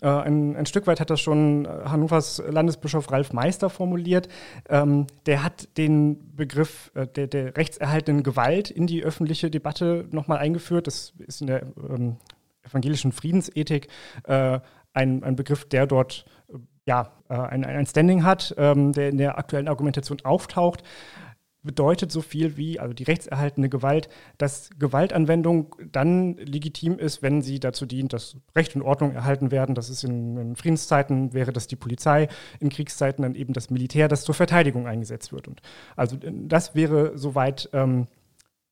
Äh, 0.00 0.08
ein, 0.08 0.56
ein, 0.56 0.66
Stück 0.66 0.86
weit 0.86 1.00
hat 1.00 1.10
das 1.10 1.20
schon 1.20 1.66
äh, 1.66 1.68
Hannovers 1.84 2.42
Landesbischof 2.48 3.12
Ralf 3.12 3.32
Meister 3.32 3.70
formuliert. 3.70 4.28
Ähm, 4.68 5.06
der 5.26 5.44
hat 5.44 5.68
den 5.76 6.34
Begriff 6.34 6.90
äh, 6.94 7.06
der, 7.06 7.26
der, 7.28 7.56
rechtserhaltenden 7.56 8.24
Gewalt 8.24 8.70
in 8.70 8.86
die 8.86 9.04
öffentliche 9.04 9.50
Debatte 9.50 10.06
nochmal 10.10 10.38
eingeführt. 10.38 10.86
Das 10.86 11.12
ist 11.18 11.42
in 11.42 11.46
der 11.46 11.62
ähm, 11.88 12.16
evangelischen 12.64 13.12
Friedensethik 13.12 13.88
äh, 14.24 14.58
ein, 14.94 15.22
ein 15.22 15.36
Begriff, 15.36 15.68
der 15.68 15.86
dort 15.86 16.24
ja, 16.86 17.12
äh, 17.28 17.34
ein, 17.34 17.64
ein 17.64 17.86
Standing 17.86 18.24
hat, 18.24 18.54
ähm, 18.58 18.92
der 18.92 19.08
in 19.08 19.18
der 19.18 19.38
aktuellen 19.38 19.68
Argumentation 19.68 20.18
auftaucht, 20.22 20.82
bedeutet 21.64 22.12
so 22.12 22.20
viel 22.20 22.56
wie, 22.56 22.78
also 22.78 22.92
die 22.92 23.04
rechtserhaltende 23.04 23.68
Gewalt, 23.68 24.08
dass 24.38 24.70
Gewaltanwendung 24.78 25.74
dann 25.90 26.36
legitim 26.36 26.98
ist, 26.98 27.22
wenn 27.22 27.42
sie 27.42 27.58
dazu 27.58 27.86
dient, 27.86 28.12
dass 28.12 28.36
Recht 28.54 28.76
und 28.76 28.82
Ordnung 28.82 29.12
erhalten 29.12 29.50
werden. 29.50 29.74
Das 29.74 29.88
ist 29.88 30.04
in, 30.04 30.36
in 30.36 30.56
Friedenszeiten 30.56 31.32
wäre 31.32 31.52
das 31.52 31.66
die 31.66 31.76
Polizei, 31.76 32.28
in 32.60 32.68
Kriegszeiten 32.68 33.22
dann 33.22 33.34
eben 33.34 33.54
das 33.54 33.70
Militär, 33.70 34.08
das 34.08 34.24
zur 34.24 34.34
Verteidigung 34.34 34.86
eingesetzt 34.86 35.32
wird. 35.32 35.48
Und 35.48 35.62
also 35.96 36.16
das 36.20 36.74
wäre 36.74 37.16
soweit 37.16 37.70
ähm, 37.72 38.06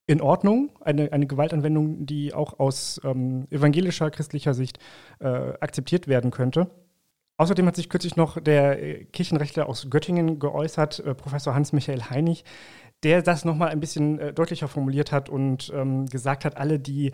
in 0.06 0.20
Ordnung, 0.20 0.70
eine, 0.80 1.12
eine 1.12 1.26
Gewaltanwendung, 1.26 2.04
die 2.04 2.34
auch 2.34 2.58
aus 2.58 3.00
ähm, 3.04 3.46
evangelischer, 3.50 4.10
christlicher 4.10 4.52
Sicht 4.52 4.78
äh, 5.20 5.28
akzeptiert 5.60 6.08
werden 6.08 6.30
könnte. 6.30 6.68
Außerdem 7.42 7.66
hat 7.66 7.74
sich 7.74 7.88
kürzlich 7.88 8.14
noch 8.14 8.40
der 8.40 8.80
äh, 8.80 9.04
Kirchenrechtler 9.06 9.68
aus 9.68 9.90
Göttingen 9.90 10.38
geäußert, 10.38 11.00
äh, 11.00 11.12
Professor 11.12 11.56
Hans-Michael 11.56 12.02
Heinig, 12.02 12.44
der 13.02 13.20
das 13.20 13.44
nochmal 13.44 13.70
ein 13.70 13.80
bisschen 13.80 14.20
äh, 14.20 14.32
deutlicher 14.32 14.68
formuliert 14.68 15.10
hat 15.10 15.28
und 15.28 15.72
ähm, 15.74 16.06
gesagt 16.06 16.44
hat, 16.44 16.56
alle, 16.56 16.78
die 16.78 17.10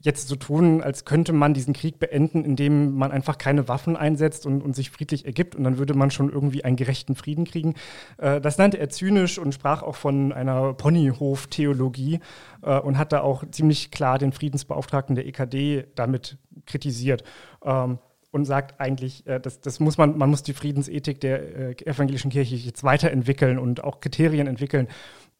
jetzt 0.00 0.26
so 0.26 0.34
tun, 0.34 0.82
als 0.82 1.04
könnte 1.04 1.32
man 1.32 1.54
diesen 1.54 1.74
Krieg 1.74 2.00
beenden, 2.00 2.44
indem 2.44 2.96
man 2.96 3.12
einfach 3.12 3.38
keine 3.38 3.68
Waffen 3.68 3.96
einsetzt 3.96 4.46
und, 4.46 4.62
und 4.62 4.74
sich 4.74 4.90
friedlich 4.90 5.26
ergibt 5.26 5.54
und 5.54 5.62
dann 5.62 5.78
würde 5.78 5.94
man 5.94 6.10
schon 6.10 6.28
irgendwie 6.28 6.64
einen 6.64 6.76
gerechten 6.76 7.14
Frieden 7.14 7.44
kriegen. 7.44 7.74
Äh, 8.16 8.40
das 8.40 8.58
nannte 8.58 8.78
er 8.78 8.88
zynisch 8.88 9.38
und 9.38 9.54
sprach 9.54 9.84
auch 9.84 9.94
von 9.94 10.32
einer 10.32 10.74
Ponyhof-Theologie 10.74 12.18
äh, 12.62 12.80
und 12.80 12.98
hat 12.98 13.12
da 13.12 13.20
auch 13.20 13.44
ziemlich 13.48 13.92
klar 13.92 14.18
den 14.18 14.32
Friedensbeauftragten 14.32 15.14
der 15.14 15.28
EKD 15.28 15.86
damit 15.94 16.36
kritisiert. 16.66 17.22
Ähm, 17.64 18.00
und 18.30 18.44
sagt 18.44 18.80
eigentlich, 18.80 19.26
äh, 19.26 19.40
das, 19.40 19.60
das 19.60 19.80
muss 19.80 19.98
man, 19.98 20.18
man 20.18 20.30
muss 20.30 20.42
die 20.42 20.52
Friedensethik 20.52 21.20
der 21.20 21.70
äh, 21.70 21.84
evangelischen 21.84 22.30
Kirche 22.30 22.56
jetzt 22.56 22.84
weiterentwickeln 22.84 23.58
und 23.58 23.84
auch 23.84 24.00
Kriterien 24.00 24.46
entwickeln, 24.46 24.88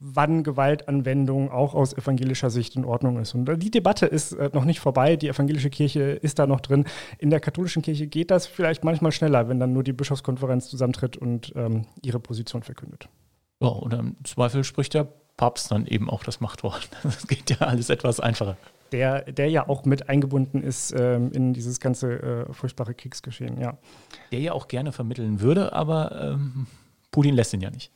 wann 0.00 0.44
Gewaltanwendung 0.44 1.50
auch 1.50 1.74
aus 1.74 1.92
evangelischer 1.92 2.50
Sicht 2.50 2.76
in 2.76 2.84
Ordnung 2.84 3.18
ist. 3.18 3.34
Und 3.34 3.62
die 3.62 3.70
Debatte 3.70 4.06
ist 4.06 4.32
äh, 4.32 4.50
noch 4.52 4.64
nicht 4.64 4.80
vorbei. 4.80 5.16
Die 5.16 5.28
evangelische 5.28 5.70
Kirche 5.70 6.00
ist 6.00 6.38
da 6.38 6.46
noch 6.46 6.60
drin. 6.60 6.84
In 7.18 7.30
der 7.30 7.40
katholischen 7.40 7.82
Kirche 7.82 8.06
geht 8.06 8.30
das 8.30 8.46
vielleicht 8.46 8.84
manchmal 8.84 9.12
schneller, 9.12 9.48
wenn 9.48 9.58
dann 9.58 9.72
nur 9.72 9.82
die 9.82 9.92
Bischofskonferenz 9.92 10.68
zusammentritt 10.68 11.16
und 11.16 11.52
ähm, 11.56 11.86
ihre 12.02 12.20
Position 12.20 12.62
verkündet. 12.62 13.08
Ja, 13.60 13.70
oder 13.70 13.98
im 13.98 14.16
Zweifel 14.24 14.62
spricht 14.62 14.94
der 14.94 15.08
Papst 15.36 15.70
dann 15.70 15.86
eben 15.86 16.08
auch 16.08 16.22
das 16.24 16.40
Machtwort. 16.40 16.88
Das 17.02 17.26
geht 17.26 17.50
ja 17.50 17.58
alles 17.58 17.90
etwas 17.90 18.20
einfacher. 18.20 18.56
Der, 18.92 19.22
der 19.22 19.50
ja 19.50 19.68
auch 19.68 19.84
mit 19.84 20.08
eingebunden 20.08 20.62
ist 20.62 20.94
ähm, 20.96 21.30
in 21.32 21.52
dieses 21.52 21.78
ganze 21.80 22.46
äh, 22.48 22.52
furchtbare 22.52 22.94
Kriegsgeschehen, 22.94 23.60
ja. 23.60 23.76
Der 24.32 24.40
ja 24.40 24.52
auch 24.52 24.68
gerne 24.68 24.92
vermitteln 24.92 25.40
würde, 25.40 25.72
aber 25.72 26.34
ähm, 26.34 26.66
Putin 27.10 27.34
lässt 27.34 27.52
ihn 27.52 27.60
ja 27.60 27.70
nicht. 27.70 27.90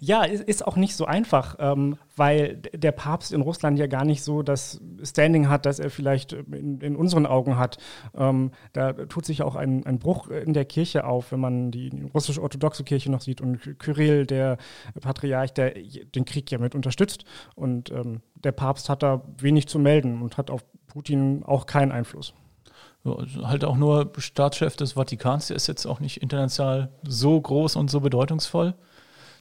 Ja, 0.00 0.24
ist 0.24 0.66
auch 0.66 0.76
nicht 0.76 0.96
so 0.96 1.04
einfach, 1.04 1.56
ähm, 1.58 1.96
weil 2.16 2.56
der 2.56 2.92
Papst 2.92 3.32
in 3.32 3.40
Russland 3.40 3.78
ja 3.78 3.86
gar 3.86 4.04
nicht 4.04 4.22
so 4.22 4.42
das 4.42 4.80
Standing 5.02 5.48
hat, 5.48 5.66
das 5.66 5.78
er 5.78 5.90
vielleicht 5.90 6.32
in, 6.32 6.80
in 6.80 6.96
unseren 6.96 7.26
Augen 7.26 7.58
hat. 7.58 7.78
Ähm, 8.16 8.52
da 8.72 8.92
tut 8.92 9.24
sich 9.24 9.42
auch 9.42 9.56
ein, 9.56 9.86
ein, 9.86 9.98
Bruch 9.98 10.28
in 10.28 10.52
der 10.52 10.64
Kirche 10.64 11.04
auf, 11.04 11.32
wenn 11.32 11.40
man 11.40 11.70
die 11.70 11.90
russisch-orthodoxe 12.14 12.84
Kirche 12.84 13.10
noch 13.10 13.20
sieht 13.20 13.40
und 13.40 13.78
Kyrill, 13.78 14.26
der 14.26 14.58
Patriarch, 15.00 15.52
der 15.52 15.74
den 16.14 16.24
Krieg 16.24 16.50
ja 16.50 16.58
mit 16.58 16.74
unterstützt. 16.74 17.24
Und 17.54 17.90
ähm, 17.90 18.20
der 18.34 18.52
Papst 18.52 18.88
hat 18.88 19.02
da 19.02 19.22
wenig 19.38 19.68
zu 19.68 19.78
melden 19.78 20.22
und 20.22 20.36
hat 20.36 20.50
auf 20.50 20.64
Putin 20.86 21.42
auch 21.44 21.66
keinen 21.66 21.92
Einfluss. 21.92 22.34
Also 23.04 23.46
halt 23.46 23.64
auch 23.64 23.76
nur 23.76 24.12
Staatschef 24.18 24.76
des 24.76 24.92
Vatikans, 24.92 25.48
der 25.48 25.56
ist 25.56 25.66
jetzt 25.66 25.86
auch 25.86 26.00
nicht 26.00 26.18
international 26.18 26.90
so 27.06 27.40
groß 27.40 27.76
und 27.76 27.90
so 27.90 28.00
bedeutungsvoll. 28.00 28.74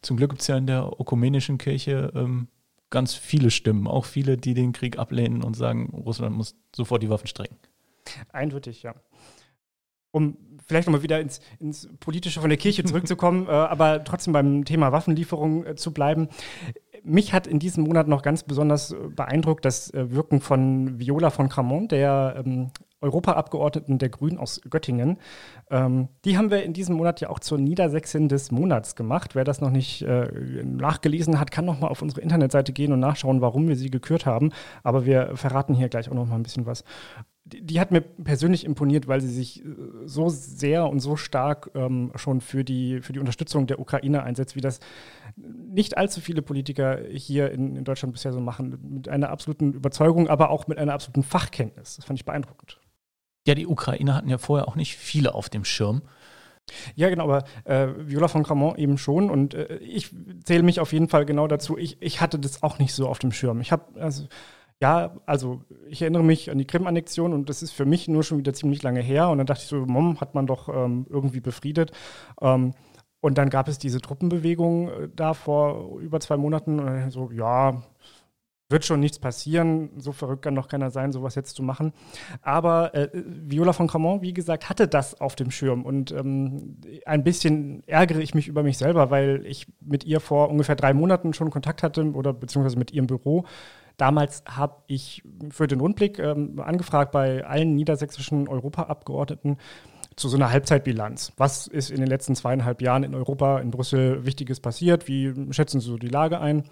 Zum 0.02 0.18
Glück 0.18 0.32
gibt 0.32 0.42
es 0.42 0.48
ja 0.48 0.58
in 0.58 0.68
der 0.68 0.92
ökumenischen 1.00 1.58
Kirche 1.58 2.12
ähm, 2.16 2.48
ganz 2.90 3.14
viele 3.14 3.52
Stimmen, 3.52 3.88
auch 3.88 4.06
viele, 4.06 4.38
die 4.38 4.54
den 4.54 4.72
Krieg 4.72 4.98
ablehnen 4.98 5.44
und 5.44 5.56
sagen, 5.56 5.90
Russland 6.06 6.36
muss 6.36 6.56
sofort 6.76 7.04
die 7.04 7.10
Waffen 7.10 7.28
strecken. 7.28 7.58
Eindeutig, 8.32 8.84
ja. 8.84 8.96
Um 10.12 10.38
vielleicht 10.66 10.88
nochmal 10.88 11.04
wieder 11.04 11.20
ins, 11.20 11.42
ins, 11.60 11.90
Politische 12.00 12.40
von 12.40 12.50
der 12.50 12.58
Kirche 12.58 12.84
zurückzukommen, 12.84 13.46
äh, 13.48 13.52
aber 13.52 14.04
trotzdem 14.04 14.34
beim 14.34 14.66
Thema 14.66 14.92
Waffenlieferung 14.92 15.66
äh, 15.66 15.76
zu 15.76 15.94
bleiben. 15.94 16.30
Mich 17.04 17.34
hat 17.34 17.48
in 17.48 17.60
diesem 17.60 17.84
Monat 17.84 18.08
noch 18.08 18.22
ganz 18.22 18.44
besonders 18.44 18.92
äh, 18.92 18.96
beeindruckt 18.96 19.66
das 19.66 19.94
äh, 19.94 20.12
Wirken 20.12 20.42
von 20.42 21.00
Viola 21.00 21.30
von 21.30 21.50
Cramont, 21.50 21.92
der 21.92 22.42
ähm, 22.46 22.72
Europaabgeordneten 23.02 23.98
der 24.00 24.10
Grünen 24.10 24.38
aus 24.38 24.62
Göttingen. 24.70 25.18
Ähm, 25.70 26.10
die 26.26 26.38
haben 26.38 26.52
wir 26.52 26.64
in 26.64 26.74
diesem 26.74 26.96
Monat 26.96 27.22
ja 27.22 27.30
auch 27.30 27.40
zur 27.40 27.58
Niedersächsin 27.58 28.30
des 28.30 28.52
Monats 28.52 28.96
gemacht. 28.96 29.36
Wer 29.36 29.44
das 29.44 29.62
noch 29.62 29.72
nicht 29.72 30.02
äh, 30.02 30.64
nachgelesen 30.64 31.40
hat, 31.40 31.52
kann 31.52 31.66
noch 31.66 31.80
mal 31.80 31.88
auf 31.88 32.02
unsere 32.02 32.22
Internetseite 32.22 32.74
gehen 32.74 32.92
und 32.92 33.00
nachschauen, 33.00 33.42
warum 33.42 33.68
wir 33.68 33.76
sie 33.76 33.92
gekürt 33.92 34.26
haben. 34.26 34.52
Aber 34.84 35.06
wir 35.06 35.36
verraten 35.36 35.74
hier 35.74 35.90
gleich 35.90 36.10
auch 36.10 36.16
noch 36.16 36.28
mal 36.28 36.36
ein 36.36 36.44
bisschen 36.44 36.66
was 36.66 36.84
die 37.48 37.80
hat 37.80 37.92
mir 37.92 38.02
persönlich 38.02 38.66
imponiert, 38.66 39.08
weil 39.08 39.22
sie 39.22 39.30
sich 39.30 39.64
äh, 39.64 39.68
so 40.06 40.30
sehr 40.30 40.88
und 40.88 41.00
so 41.00 41.16
stark 41.16 41.72
ähm, 41.76 42.12
schon 42.16 42.42
für 42.42 42.64
die, 42.64 43.02
für 43.02 43.14
die 43.14 43.20
Unterstützung 43.20 43.68
der 43.68 43.80
Ukraine 43.80 44.24
einsetzt, 44.24 44.56
wie 44.56 44.62
das 44.62 44.80
nicht 45.36 45.98
allzu 45.98 46.20
viele 46.22 46.42
Politiker 46.42 47.00
hier 47.10 47.52
in, 47.52 47.76
in 47.76 47.84
Deutschland 47.84 48.14
bisher 48.14 48.34
so 48.34 48.40
machen. 48.40 48.78
Mit 48.82 49.08
einer 49.08 49.30
absoluten 49.30 49.74
Überzeugung, 49.74 50.28
aber 50.28 50.50
auch 50.50 50.68
mit 50.68 50.78
einer 50.78 50.94
absoluten 50.94 51.24
Fachkenntnis. 51.24 51.98
Das 51.98 52.06
fand 52.06 52.20
ich 52.20 52.26
beeindruckend. 52.26 52.80
Ja, 53.48 53.56
die 53.56 53.66
Ukraine 53.66 54.14
hatten 54.14 54.30
ja 54.30 54.38
vorher 54.38 54.68
auch 54.68 54.76
nicht 54.76 54.98
viele 54.98 55.34
auf 55.34 55.50
dem 55.50 55.64
Schirm. 55.64 56.02
Ja, 56.96 57.10
genau, 57.10 57.24
aber 57.24 57.46
äh, 57.64 57.88
Viola 57.98 58.28
von 58.28 58.44
Cramont 58.44 58.78
eben 58.78 58.98
schon 58.98 59.30
und 59.30 59.54
äh, 59.54 59.78
ich 59.78 60.14
zähle 60.44 60.64
mich 60.64 60.82
auf 60.82 60.92
jeden 60.92 61.08
Fall 61.08 61.26
genau 61.26 61.48
dazu. 61.48 61.78
Ich, 61.78 61.96
ich 62.02 62.20
hatte 62.20 62.40
das 62.40 62.62
auch 62.62 62.78
nicht 62.78 62.94
so 62.94 63.08
auf 63.08 63.20
dem 63.20 63.32
Schirm. 63.32 63.62
Ich 63.62 63.72
habe 63.72 64.00
also 64.02 64.28
ja, 64.82 65.16
also 65.26 65.62
ich 65.88 66.02
erinnere 66.02 66.24
mich 66.24 66.52
an 66.52 66.58
die 66.58 66.68
Krim-Annexion 66.68 67.34
und 67.34 67.50
das 67.50 67.64
ist 67.64 67.72
für 67.72 67.86
mich 67.86 68.08
nur 68.10 68.24
schon 68.24 68.38
wieder 68.38 68.54
ziemlich 68.54 68.84
lange 68.84 69.02
her. 69.02 69.30
Und 69.30 69.38
dann 69.40 69.48
dachte 69.48 69.64
ich 69.64 69.70
so, 69.70 69.78
Mom, 69.78 70.20
hat 70.20 70.36
man 70.36 70.46
doch 70.46 70.70
ähm, 70.70 71.08
irgendwie 71.10 71.40
befriedet. 71.40 71.92
Ähm, 72.42 72.74
und 73.20 73.38
dann 73.38 73.50
gab 73.50 73.68
es 73.70 73.80
diese 73.80 74.02
Truppenbewegung 74.02 74.90
äh, 74.90 75.10
da 75.16 75.34
vor 75.34 76.00
über 76.00 76.20
zwei 76.20 76.38
Monaten. 76.38 76.80
Und 76.80 77.12
so, 77.12 77.32
ja, 77.32 77.82
wird 78.70 78.86
schon 78.86 79.00
nichts 79.00 79.20
passieren. 79.20 79.90
So 79.98 80.12
verrückt 80.12 80.44
kann 80.44 80.56
doch 80.56 80.68
keiner 80.68 80.92
sein, 80.92 81.12
sowas 81.12 81.36
jetzt 81.36 81.56
zu 81.56 81.64
machen. 81.64 81.94
Aber 82.42 82.94
äh, 82.94 83.10
Viola 83.14 83.74
von 83.74 83.88
Cramont, 83.88 84.22
wie 84.22 84.34
gesagt, 84.34 84.70
hatte 84.70 84.88
das 84.88 85.20
auf 85.20 85.36
dem 85.36 85.52
Schirm. 85.52 85.84
Und 85.84 86.12
ähm, 86.12 86.78
ein 87.06 87.24
bisschen 87.24 87.84
ärgere 87.88 88.20
ich 88.20 88.36
mich 88.36 88.48
über 88.48 88.64
mich 88.64 88.78
selber, 88.78 89.10
weil 89.10 89.46
ich 89.46 89.68
mit 89.80 90.04
ihr 90.04 90.20
vor 90.20 90.50
ungefähr 90.50 90.76
drei 90.76 90.94
Monaten 90.94 91.34
schon 91.34 91.50
Kontakt 91.50 91.84
hatte 91.84 92.12
oder 92.12 92.34
beziehungsweise 92.34 92.78
mit 92.78 92.92
ihrem 92.92 93.08
Büro. 93.08 93.46
Damals 93.98 94.44
habe 94.48 94.84
ich 94.86 95.24
für 95.50 95.66
den 95.66 95.80
Rundblick 95.80 96.20
ähm, 96.20 96.60
angefragt 96.60 97.12
bei 97.12 97.44
allen 97.46 97.76
niedersächsischen 97.76 98.48
Europaabgeordneten 98.48 99.58
zu 100.18 100.30
so 100.30 100.36
einer 100.36 100.50
Halbzeitbilanz. 100.50 101.32
Was 101.38 101.68
ist 101.68 101.92
in 101.92 102.00
den 102.00 102.08
letzten 102.08 102.36
zweieinhalb 102.36 102.82
Jahren 102.82 103.04
in 103.04 103.14
Europa, 103.14 103.60
in 103.60 103.70
Brüssel 103.70 104.26
Wichtiges 104.26 104.60
passiert? 104.60 105.08
Wie 105.08 105.32
schätzen 105.54 105.80
Sie 105.80 105.88
so 105.88 105.98
die 105.98 106.10
Lage 106.10 106.42
ein? 106.42 106.64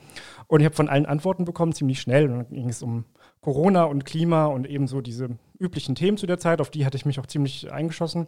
Und 0.48 0.60
ich 0.60 0.66
habe 0.66 0.76
von 0.76 0.90
allen 0.90 1.06
Antworten 1.06 1.46
bekommen, 1.46 1.72
ziemlich 1.72 2.02
schnell. 2.02 2.26
Und 2.26 2.32
dann 2.32 2.50
ging 2.50 2.70
es 2.70 2.82
um 2.82 3.06
Corona 3.42 3.84
und 3.84 4.04
Klima 4.04 4.48
und 4.48 4.68
ebenso 4.68 5.00
diese 5.00 5.30
üblichen 5.60 5.94
Themen 5.94 6.18
zu 6.18 6.26
der 6.26 6.40
Zeit. 6.40 6.60
Auf 6.60 6.72
die 6.72 6.88
hatte 6.88 6.98
ich 6.98 7.06
mich 7.06 7.20
auch 7.20 7.28
ziemlich 7.28 7.72
eingeschossen. 7.72 8.28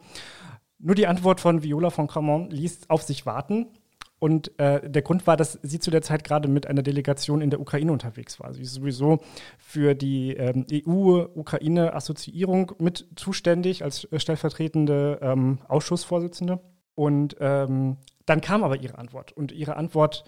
Nur 0.77 0.93
die 0.93 1.07
Antwort 1.07 1.41
von 1.41 1.63
Viola 1.63 1.89
von 1.89 2.05
Cramont 2.05 2.53
ließ 2.53 2.81
auf 2.87 3.01
sich 3.01 3.25
warten. 3.25 3.67
Und 4.19 4.57
äh, 4.59 4.89
der 4.89 5.03
Grund 5.03 5.27
war, 5.27 5.37
dass 5.37 5.59
sie 5.61 5.79
zu 5.79 5.91
der 5.91 6.01
Zeit 6.01 6.23
gerade 6.23 6.47
mit 6.47 6.65
einer 6.65 6.81
Delegation 6.81 7.41
in 7.41 7.51
der 7.51 7.59
Ukraine 7.59 7.91
unterwegs 7.91 8.39
war. 8.39 8.51
Sie 8.53 8.63
ist 8.63 8.73
sowieso 8.73 9.19
für 9.59 9.93
die 9.93 10.33
ähm, 10.33 10.65
EU-Ukraine-Assoziierung 10.71 12.71
mit 12.79 13.05
zuständig 13.15 13.83
als 13.83 14.05
äh, 14.05 14.19
stellvertretende 14.19 15.19
ähm, 15.21 15.59
Ausschussvorsitzende. 15.67 16.59
Und 16.95 17.35
ähm, 17.39 17.97
dann 18.25 18.41
kam 18.41 18.63
aber 18.63 18.77
ihre 18.77 18.97
Antwort. 18.97 19.33
Und 19.33 19.51
ihre 19.51 19.75
Antwort 19.75 20.23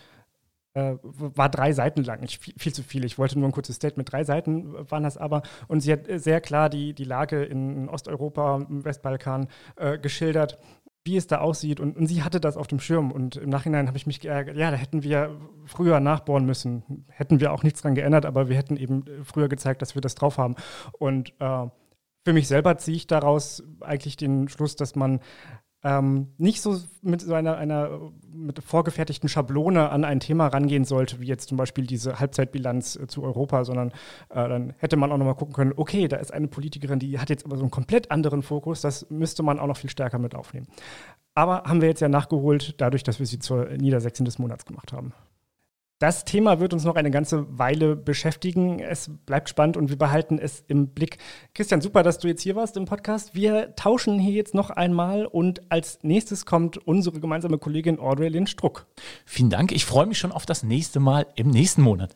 äh, 0.75 0.95
war 1.01 1.49
drei 1.49 1.73
Seiten 1.73 2.03
lang. 2.03 2.21
Ich, 2.23 2.37
viel, 2.37 2.53
viel, 2.57 2.73
zu 2.73 2.83
viel. 2.83 3.03
Ich 3.03 3.17
wollte 3.17 3.39
nur 3.39 3.49
ein 3.49 3.51
kurzes 3.51 3.77
Statement. 3.77 4.11
Drei 4.11 4.23
Seiten 4.23 4.89
waren 4.89 5.03
das 5.03 5.17
aber. 5.17 5.41
Und 5.67 5.81
sie 5.81 5.91
hat 5.91 6.01
sehr 6.07 6.41
klar 6.41 6.69
die, 6.69 6.93
die 6.93 7.05
Lage 7.05 7.43
in 7.43 7.89
Osteuropa, 7.89 8.65
im 8.69 8.85
Westbalkan 8.85 9.47
äh, 9.77 9.97
geschildert 9.97 10.59
wie 11.09 11.17
es 11.17 11.25
da 11.25 11.39
aussieht. 11.39 11.79
Und, 11.79 11.97
und, 11.97 12.05
sie 12.05 12.21
hatte 12.21 12.39
das 12.39 12.55
auf 12.55 12.67
dem 12.67 12.79
Schirm. 12.79 13.11
Und 13.11 13.35
im 13.35 13.49
Nachhinein 13.49 13.87
habe 13.87 13.97
ich 13.97 14.05
mich 14.05 14.19
geärgert, 14.19 14.55
ja, 14.55 14.69
da 14.69 14.77
hätten 14.77 15.01
wir 15.01 15.35
früher 15.65 15.99
nachbohren 15.99 16.45
müssen. 16.45 17.05
Hätten 17.09 17.39
wir 17.39 17.51
auch 17.51 17.63
nichts 17.63 17.81
dran 17.81 17.95
geändert, 17.95 18.25
aber 18.25 18.47
wir 18.47 18.55
hätten 18.55 18.77
eben 18.77 19.03
früher 19.23 19.49
gezeigt, 19.49 19.81
dass 19.81 19.95
wir 19.95 20.01
das 20.01 20.13
drauf 20.13 20.37
haben. 20.37 20.55
Und 20.99 21.33
äh, 21.39 21.67
für 22.23 22.33
mich 22.33 22.47
selber 22.47 22.77
ziehe 22.77 22.95
ich 22.95 23.07
daraus 23.07 23.63
eigentlich 23.81 24.17
den 24.17 24.49
Schluss, 24.49 24.75
dass 24.75 24.95
man 24.95 25.19
ähm, 25.83 26.27
nicht 26.37 26.61
so 26.61 26.77
mit 27.01 27.21
so 27.21 27.33
einer, 27.33 27.57
einer 27.57 28.11
mit 28.31 28.61
vorgefertigten 28.61 29.29
Schablone 29.29 29.89
an 29.89 30.03
ein 30.03 30.19
Thema 30.19 30.47
rangehen 30.47 30.83
sollte, 30.83 31.21
wie 31.21 31.27
jetzt 31.27 31.47
zum 31.47 31.57
Beispiel 31.57 31.87
diese 31.87 32.19
Halbzeitbilanz 32.19 32.97
äh, 32.97 33.07
zu 33.07 33.23
Europa, 33.23 33.63
sondern 33.63 33.89
äh, 34.29 34.47
dann 34.49 34.73
hätte 34.77 34.97
man 34.97 35.11
auch 35.11 35.17
nochmal 35.17 35.35
gucken 35.35 35.53
können, 35.53 35.73
okay, 35.75 36.07
da 36.07 36.17
ist 36.17 36.33
eine 36.33 36.47
Politikerin, 36.47 36.99
die 36.99 37.19
hat 37.19 37.29
jetzt 37.29 37.45
aber 37.45 37.55
so 37.55 37.63
einen 37.63 37.71
komplett 37.71 38.11
anderen 38.11 38.41
Fokus, 38.43 38.81
das 38.81 39.09
müsste 39.09 39.43
man 39.43 39.59
auch 39.59 39.67
noch 39.67 39.77
viel 39.77 39.89
stärker 39.89 40.19
mit 40.19 40.35
aufnehmen. 40.35 40.67
Aber 41.33 41.63
haben 41.63 41.79
wir 41.79 41.87
jetzt 41.87 42.01
ja 42.01 42.09
nachgeholt, 42.09 42.75
dadurch, 42.81 43.03
dass 43.03 43.19
wir 43.19 43.25
sie 43.25 43.39
zur 43.39 43.65
Niedersächsin 43.69 44.25
des 44.25 44.39
Monats 44.39 44.65
gemacht 44.65 44.91
haben. 44.91 45.13
Das 45.99 46.23
Thema 46.23 46.61
wird 46.61 46.71
uns 46.71 46.85
noch 46.85 46.95
eine 46.95 47.11
ganze 47.11 47.45
Weile 47.59 47.97
beschäftigen. 47.97 48.79
Es 48.79 49.11
bleibt 49.25 49.49
spannend 49.49 49.75
und 49.75 49.89
wir 49.89 49.97
behalten 49.97 50.39
es 50.39 50.63
im 50.69 50.87
Blick. 50.87 51.17
Christian, 51.53 51.81
super, 51.81 52.03
dass 52.03 52.19
du 52.19 52.29
jetzt 52.29 52.41
hier 52.41 52.55
warst 52.55 52.77
im 52.77 52.85
Podcast. 52.85 53.35
Wir 53.35 53.75
tauschen 53.75 54.17
hier 54.17 54.31
jetzt 54.31 54.53
noch 54.53 54.69
einmal 54.69 55.25
und 55.25 55.61
als 55.69 55.99
nächstes 56.01 56.45
kommt 56.45 56.77
unsere 56.77 57.19
gemeinsame 57.19 57.57
Kollegin 57.57 57.99
Audrey 57.99 58.29
Lynn 58.29 58.47
Struck. 58.47 58.87
Vielen 59.25 59.49
Dank. 59.49 59.73
Ich 59.73 59.83
freue 59.83 60.05
mich 60.05 60.19
schon 60.19 60.31
auf 60.31 60.45
das 60.45 60.63
nächste 60.63 61.01
Mal 61.01 61.27
im 61.35 61.49
nächsten 61.49 61.81
Monat. 61.81 62.15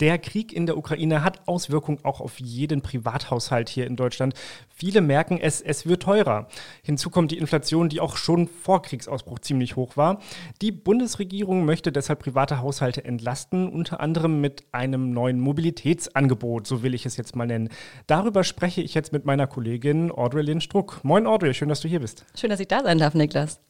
Der 0.00 0.18
Krieg 0.18 0.52
in 0.52 0.66
der 0.66 0.76
Ukraine 0.76 1.24
hat 1.24 1.48
Auswirkungen 1.48 2.00
auch 2.02 2.20
auf 2.20 2.38
jeden 2.38 2.82
Privathaushalt 2.82 3.70
hier 3.70 3.86
in 3.86 3.96
Deutschland. 3.96 4.34
Viele 4.68 5.00
merken 5.00 5.38
es, 5.40 5.62
es 5.62 5.86
wird 5.86 6.02
teurer. 6.02 6.48
Hinzu 6.82 7.08
kommt 7.08 7.30
die 7.30 7.38
Inflation, 7.38 7.88
die 7.88 8.00
auch 8.00 8.18
schon 8.18 8.46
vor 8.46 8.82
Kriegsausbruch 8.82 9.38
ziemlich 9.38 9.74
hoch 9.74 9.96
war. 9.96 10.20
Die 10.60 10.70
Bundesregierung 10.70 11.64
möchte 11.64 11.92
deshalb 11.92 12.18
private 12.18 12.60
Haushalte 12.60 13.06
entlasten, 13.06 13.70
unter 13.70 14.00
anderem 14.00 14.42
mit 14.42 14.64
einem 14.72 15.12
neuen 15.12 15.40
Mobilitätsangebot, 15.40 16.66
so 16.66 16.82
will 16.82 16.92
ich 16.92 17.06
es 17.06 17.16
jetzt 17.16 17.34
mal 17.34 17.46
nennen. 17.46 17.70
Darüber 18.06 18.44
spreche 18.44 18.82
ich 18.82 18.92
jetzt 18.92 19.14
mit 19.14 19.24
meiner 19.24 19.46
Kollegin 19.46 20.12
Audrey 20.12 20.42
Lynn 20.42 20.60
Struck. 20.60 21.02
Moin 21.04 21.26
Audrey, 21.26 21.54
schön, 21.54 21.70
dass 21.70 21.80
du 21.80 21.88
hier 21.88 22.00
bist. 22.00 22.26
Schön, 22.34 22.50
dass 22.50 22.60
ich 22.60 22.68
da 22.68 22.82
sein 22.82 22.98
darf, 22.98 23.14
Niklas. 23.14 23.60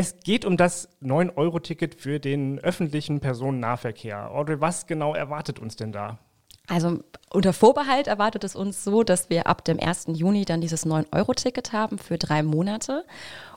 Es 0.00 0.20
geht 0.20 0.44
um 0.44 0.56
das 0.56 0.88
9-Euro-Ticket 1.02 1.96
für 1.96 2.20
den 2.20 2.60
öffentlichen 2.60 3.18
Personennahverkehr. 3.18 4.30
Audrey, 4.30 4.60
was 4.60 4.86
genau 4.86 5.12
erwartet 5.12 5.58
uns 5.58 5.74
denn 5.74 5.90
da? 5.90 6.20
Also 6.68 7.00
unter 7.30 7.52
Vorbehalt 7.52 8.06
erwartet 8.06 8.44
es 8.44 8.54
uns 8.54 8.84
so, 8.84 9.02
dass 9.02 9.28
wir 9.28 9.48
ab 9.48 9.64
dem 9.64 9.80
1. 9.80 10.06
Juni 10.12 10.44
dann 10.44 10.60
dieses 10.60 10.86
9-Euro-Ticket 10.86 11.72
haben 11.72 11.98
für 11.98 12.16
drei 12.16 12.44
Monate. 12.44 13.04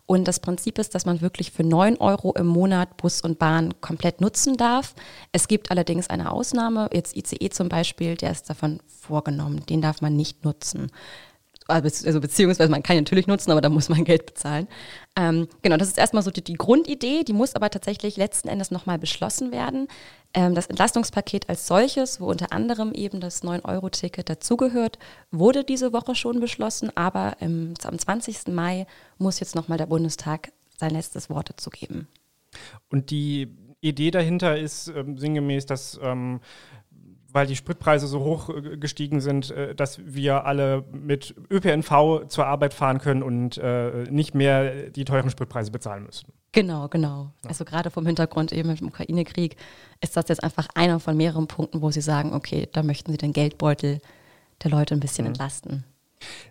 Und 0.07 0.27
das 0.27 0.39
Prinzip 0.39 0.79
ist, 0.79 0.95
dass 0.95 1.05
man 1.05 1.21
wirklich 1.21 1.51
für 1.51 1.63
9 1.63 1.97
Euro 1.97 2.33
im 2.33 2.47
Monat 2.47 2.97
Bus 2.97 3.21
und 3.21 3.37
Bahn 3.37 3.79
komplett 3.79 4.19
nutzen 4.19 4.57
darf. 4.57 4.95
Es 5.31 5.47
gibt 5.47 5.69
allerdings 5.69 6.09
eine 6.09 6.31
Ausnahme, 6.31 6.89
jetzt 6.91 7.15
ICE 7.15 7.51
zum 7.51 7.69
Beispiel, 7.69 8.15
der 8.15 8.31
ist 8.31 8.49
davon 8.49 8.79
vorgenommen, 8.87 9.63
den 9.67 9.83
darf 9.83 10.01
man 10.01 10.15
nicht 10.15 10.43
nutzen. 10.43 10.91
Also, 11.72 12.05
also 12.05 12.22
beziehungsweise 12.22 12.69
man 12.69 12.84
kann 12.84 12.97
ihn 12.97 13.03
natürlich 13.03 13.28
nutzen, 13.28 13.51
aber 13.51 13.61
da 13.61 13.69
muss 13.69 13.89
man 13.89 14.03
Geld 14.05 14.26
bezahlen. 14.26 14.67
Ähm, 15.17 15.47
genau, 15.61 15.78
das 15.78 15.88
ist 15.88 15.97
erstmal 15.97 16.24
so 16.24 16.32
die, 16.32 16.43
die, 16.43 16.53
Grundidee, 16.53 17.24
die 17.24 17.34
muss 17.34 17.55
aber 17.55 17.69
tatsächlich 17.69 18.17
letzten 18.17 18.47
Endes 18.47 18.72
nochmal 18.72 18.99
beschlossen 18.99 19.51
werden. 19.51 19.88
Ähm, 20.34 20.55
das 20.55 20.67
Entlastungspaket 20.67 21.49
als 21.49 21.67
solches, 21.67 22.22
wo 22.22 22.28
unter 22.28 22.51
anderem 22.51 22.93
eben 22.93 23.19
das 23.19 23.43
9-Euro-Ticket 23.43 24.30
dazugehört, 24.30 24.99
wurde 25.32 25.63
diese 25.63 25.93
Woche 25.93 26.15
schon 26.15 26.39
beschlossen, 26.39 26.95
aber 26.95 27.36
ähm, 27.41 27.74
am 27.84 27.97
20. 27.97 28.47
Mai 28.47 28.88
muss 29.17 29.39
jetzt 29.39 29.55
nochmal 29.55 29.78
der 29.78 29.88
Bundestag 29.88 30.51
sein 30.78 30.91
letztes 30.91 31.30
Wort 31.30 31.49
dazu 31.49 31.69
geben. 31.69 32.07
Und 32.89 33.11
die 33.11 33.49
Idee 33.82 34.11
dahinter 34.11 34.57
ist 34.57 34.88
ähm, 34.89 35.17
sinngemäß, 35.17 35.65
dass 35.65 35.99
ähm, 36.03 36.39
weil 37.34 37.47
die 37.47 37.55
Spritpreise 37.55 38.07
so 38.07 38.21
hoch 38.21 38.49
äh, 38.49 38.77
gestiegen 38.77 39.21
sind, 39.21 39.51
äh, 39.51 39.75
dass 39.75 39.99
wir 40.03 40.45
alle 40.45 40.84
mit 40.91 41.36
ÖPNV 41.49 42.27
zur 42.27 42.45
Arbeit 42.45 42.73
fahren 42.73 42.99
können 42.99 43.23
und 43.23 43.57
äh, 43.57 44.03
nicht 44.09 44.36
mehr 44.36 44.89
die 44.89 45.05
teuren 45.05 45.29
Spritpreise 45.29 45.71
bezahlen 45.71 46.05
müssen. 46.05 46.32
Genau, 46.51 46.88
genau. 46.89 47.32
Also 47.47 47.63
gerade 47.63 47.89
vom 47.89 48.05
Hintergrund 48.05 48.51
eben 48.51 48.69
mit 48.69 48.82
dem 48.82 48.88
Ukraine-Krieg 48.88 49.55
ist 50.01 50.17
das 50.17 50.25
jetzt 50.27 50.43
einfach 50.43 50.67
einer 50.75 50.99
von 50.99 51.15
mehreren 51.15 51.47
Punkten, 51.47 51.82
wo 51.82 51.91
Sie 51.91 52.01
sagen, 52.01 52.34
okay, 52.34 52.67
da 52.71 52.84
möchten 52.84 53.11
Sie 53.11 53.17
den 53.17 53.32
Geldbeutel 53.32 54.01
der 54.63 54.71
Leute 54.71 54.93
ein 54.93 54.99
bisschen 54.99 55.25
mhm. 55.25 55.29
entlasten. 55.29 55.86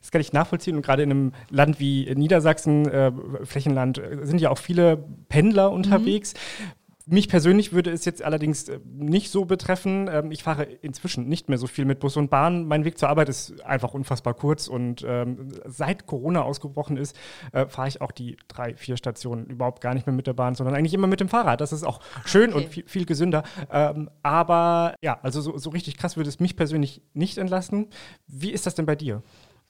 Das 0.00 0.10
kann 0.10 0.20
ich 0.20 0.32
nachvollziehen 0.32 0.76
und 0.76 0.82
gerade 0.82 1.02
in 1.02 1.10
einem 1.10 1.32
Land 1.48 1.78
wie 1.78 2.12
Niedersachsen, 2.14 2.88
äh, 2.88 3.12
Flächenland, 3.44 4.00
sind 4.22 4.40
ja 4.40 4.50
auch 4.50 4.58
viele 4.58 4.96
Pendler 5.28 5.70
unterwegs. 5.70 6.34
Mhm. 6.34 6.79
Mich 7.12 7.28
persönlich 7.28 7.72
würde 7.72 7.90
es 7.90 8.04
jetzt 8.04 8.22
allerdings 8.22 8.68
äh, 8.68 8.78
nicht 8.84 9.32
so 9.32 9.44
betreffen. 9.44 10.08
Ähm, 10.12 10.30
ich 10.30 10.44
fahre 10.44 10.62
inzwischen 10.62 11.28
nicht 11.28 11.48
mehr 11.48 11.58
so 11.58 11.66
viel 11.66 11.84
mit 11.84 11.98
Bus 11.98 12.16
und 12.16 12.30
Bahn. 12.30 12.66
Mein 12.66 12.84
Weg 12.84 12.98
zur 12.98 13.08
Arbeit 13.08 13.28
ist 13.28 13.60
einfach 13.64 13.94
unfassbar 13.94 14.32
kurz 14.32 14.68
und 14.68 15.04
ähm, 15.04 15.48
seit 15.66 16.06
Corona 16.06 16.42
ausgebrochen 16.42 16.96
ist, 16.96 17.16
äh, 17.50 17.66
fahre 17.66 17.88
ich 17.88 18.00
auch 18.00 18.12
die 18.12 18.36
drei, 18.46 18.76
vier 18.76 18.96
Stationen 18.96 19.46
überhaupt 19.46 19.80
gar 19.80 19.92
nicht 19.92 20.06
mehr 20.06 20.14
mit 20.14 20.28
der 20.28 20.34
Bahn, 20.34 20.54
sondern 20.54 20.76
eigentlich 20.76 20.94
immer 20.94 21.08
mit 21.08 21.18
dem 21.18 21.28
Fahrrad. 21.28 21.60
Das 21.60 21.72
ist 21.72 21.82
auch 21.82 21.98
schön 22.24 22.52
okay. 22.52 22.64
und 22.64 22.70
viel, 22.70 22.84
viel 22.86 23.06
gesünder. 23.06 23.42
Ähm, 23.72 24.08
aber 24.22 24.94
ja, 25.02 25.18
also 25.22 25.40
so, 25.40 25.58
so 25.58 25.70
richtig 25.70 25.96
krass 25.96 26.16
würde 26.16 26.28
es 26.28 26.38
mich 26.38 26.54
persönlich 26.54 27.02
nicht 27.12 27.38
entlasten. 27.38 27.88
Wie 28.28 28.52
ist 28.52 28.66
das 28.66 28.76
denn 28.76 28.86
bei 28.86 28.94
dir? 28.94 29.20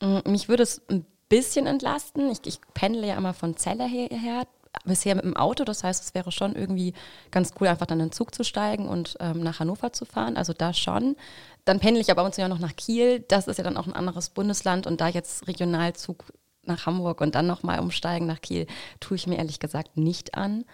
Mm, 0.03 0.19
mich 0.31 0.51
würde 0.51 0.63
es 0.63 0.83
ein 0.91 1.07
bisschen 1.31 1.67
entlasten. 1.67 2.31
Ich, 2.31 2.41
ich 2.45 2.61
pendle 2.75 3.07
ja 3.07 3.17
immer 3.17 3.33
von 3.33 3.57
Celle 3.57 3.87
hierher 3.87 4.47
bisher 4.85 5.15
mit 5.15 5.25
dem 5.25 5.37
Auto. 5.37 5.65
Das 5.65 5.85
heißt, 5.85 6.03
es 6.03 6.15
wäre 6.15 6.33
schon 6.33 6.55
irgendwie 6.55 6.95
ganz 7.31 7.53
cool, 7.61 7.69
einfach 7.69 7.87
dann 7.87 8.01
in 8.01 8.07
den 8.07 8.13
Zug 8.13 8.35
zu 8.35 8.45
steigen 8.45 8.89
und 8.89 9.17
ähm, 9.21 9.43
nach 9.43 9.61
Hannover 9.61 9.93
zu 9.93 10.05
fahren. 10.05 10.37
Also 10.37 10.53
da 10.53 10.73
schon. 10.73 11.17
Dann 11.65 11.81
pendle 11.81 12.01
ich 12.01 12.11
aber 12.11 12.25
uns 12.25 12.37
ja 12.37 12.49
noch 12.49 12.59
nach 12.59 12.77
Kiel. 12.77 13.21
Das 13.21 13.47
ist 13.47 13.59
ja 13.59 13.65
dann 13.65 13.77
auch 13.77 13.87
ein 13.87 13.93
anderes 13.93 14.31
Bundesland. 14.31 14.87
Und 14.87 15.01
da 15.01 15.09
jetzt 15.09 15.47
Regionalzug 15.47 16.25
nach 16.65 16.87
Hamburg 16.87 17.21
und 17.21 17.35
dann 17.35 17.47
nochmal 17.47 17.81
umsteigen 17.81 18.27
nach 18.27 18.41
Kiel, 18.41 18.67
tue 19.01 19.17
ich 19.17 19.27
mir 19.27 19.39
ehrlich 19.39 19.61
gesagt 19.61 19.97
nicht 19.97 20.35
an. 20.35 20.65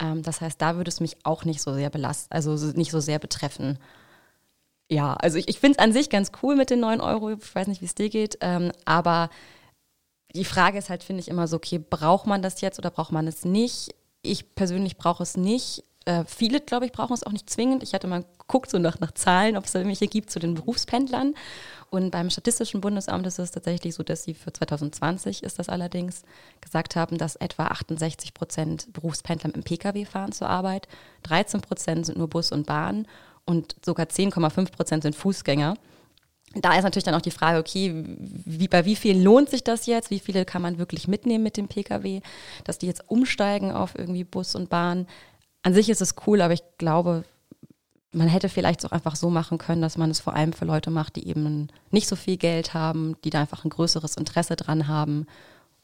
Ähm, 0.00 0.22
das 0.22 0.40
heißt, 0.40 0.60
da 0.60 0.76
würde 0.76 0.88
es 0.88 1.00
mich 1.00 1.16
auch 1.24 1.44
nicht 1.44 1.62
so 1.62 1.74
sehr 1.74 1.90
belasten, 1.90 2.32
also 2.32 2.54
nicht 2.72 2.90
so 2.90 3.00
sehr 3.00 3.18
betreffen. 3.18 3.78
Ja, 4.88 5.14
also 5.14 5.38
ich, 5.38 5.48
ich 5.48 5.58
finde 5.58 5.78
es 5.78 5.84
an 5.84 5.92
sich 5.92 6.10
ganz 6.10 6.30
cool 6.42 6.54
mit 6.54 6.70
den 6.70 6.80
9 6.80 7.00
Euro. 7.00 7.32
Ich 7.32 7.54
weiß 7.54 7.66
nicht, 7.66 7.80
wie 7.80 7.86
es 7.86 7.94
dir 7.94 8.08
geht. 8.08 8.38
Ähm, 8.40 8.70
aber 8.84 9.30
die 10.34 10.44
Frage 10.44 10.78
ist 10.78 10.90
halt, 10.90 11.02
finde 11.02 11.20
ich, 11.20 11.28
immer 11.28 11.48
so, 11.48 11.56
okay, 11.56 11.78
braucht 11.78 12.26
man 12.26 12.42
das 12.42 12.60
jetzt 12.60 12.78
oder 12.78 12.90
braucht 12.90 13.12
man 13.12 13.26
es 13.26 13.44
nicht? 13.44 13.94
Ich 14.22 14.54
persönlich 14.54 14.96
brauche 14.96 15.22
es 15.22 15.36
nicht. 15.36 15.84
Äh, 16.04 16.24
viele, 16.26 16.60
glaube 16.60 16.86
ich, 16.86 16.92
brauchen 16.92 17.14
es 17.14 17.24
auch 17.24 17.32
nicht 17.32 17.50
zwingend. 17.50 17.82
Ich 17.82 17.94
hatte 17.94 18.06
mal 18.06 18.24
geguckt 18.38 18.70
so 18.70 18.78
nach, 18.78 19.00
nach 19.00 19.12
Zahlen, 19.12 19.56
ob 19.56 19.64
es 19.64 19.74
irgendwelche 19.74 20.06
gibt 20.06 20.30
zu 20.30 20.38
den 20.38 20.54
Berufspendlern. 20.54 21.34
Und 21.90 22.10
beim 22.10 22.30
Statistischen 22.30 22.80
Bundesamt 22.80 23.26
ist 23.26 23.38
es 23.38 23.52
tatsächlich 23.52 23.94
so, 23.94 24.02
dass 24.02 24.24
sie 24.24 24.34
für 24.34 24.52
2020 24.52 25.42
ist 25.42 25.58
das 25.58 25.68
allerdings 25.68 26.22
gesagt 26.60 26.96
haben, 26.96 27.16
dass 27.18 27.36
etwa 27.36 27.66
68 27.68 28.34
Prozent 28.34 28.92
Berufspendler 28.92 29.50
dem 29.50 29.62
Pkw 29.62 30.04
fahren 30.04 30.32
zur 30.32 30.48
Arbeit, 30.48 30.88
13 31.22 31.60
Prozent 31.60 32.06
sind 32.06 32.18
nur 32.18 32.28
Bus 32.28 32.52
und 32.52 32.66
Bahn 32.66 33.06
und 33.44 33.76
sogar 33.84 34.06
10,5 34.06 34.72
Prozent 34.72 35.02
sind 35.04 35.14
Fußgänger 35.14 35.76
da 36.62 36.76
ist 36.76 36.84
natürlich 36.84 37.04
dann 37.04 37.14
auch 37.14 37.22
die 37.22 37.30
Frage, 37.30 37.58
okay, 37.58 38.04
wie, 38.18 38.68
bei 38.68 38.84
wie 38.84 38.96
vielen 38.96 39.22
lohnt 39.22 39.50
sich 39.50 39.64
das 39.64 39.86
jetzt? 39.86 40.10
Wie 40.10 40.20
viele 40.20 40.44
kann 40.44 40.62
man 40.62 40.78
wirklich 40.78 41.08
mitnehmen 41.08 41.44
mit 41.44 41.56
dem 41.56 41.68
Pkw? 41.68 42.20
Dass 42.64 42.78
die 42.78 42.86
jetzt 42.86 43.04
umsteigen 43.08 43.72
auf 43.72 43.94
irgendwie 43.96 44.24
Bus 44.24 44.54
und 44.54 44.68
Bahn. 44.68 45.06
An 45.62 45.74
sich 45.74 45.90
ist 45.90 46.00
es 46.00 46.14
cool, 46.26 46.40
aber 46.40 46.54
ich 46.54 46.62
glaube, 46.78 47.24
man 48.12 48.28
hätte 48.28 48.48
vielleicht 48.48 48.84
auch 48.86 48.92
einfach 48.92 49.16
so 49.16 49.30
machen 49.30 49.58
können, 49.58 49.82
dass 49.82 49.98
man 49.98 50.10
es 50.10 50.20
vor 50.20 50.34
allem 50.34 50.52
für 50.52 50.64
Leute 50.64 50.90
macht, 50.90 51.16
die 51.16 51.28
eben 51.28 51.68
nicht 51.90 52.08
so 52.08 52.16
viel 52.16 52.36
Geld 52.36 52.72
haben, 52.72 53.16
die 53.24 53.30
da 53.30 53.40
einfach 53.40 53.64
ein 53.64 53.70
größeres 53.70 54.16
Interesse 54.16 54.56
dran 54.56 54.88
haben. 54.88 55.26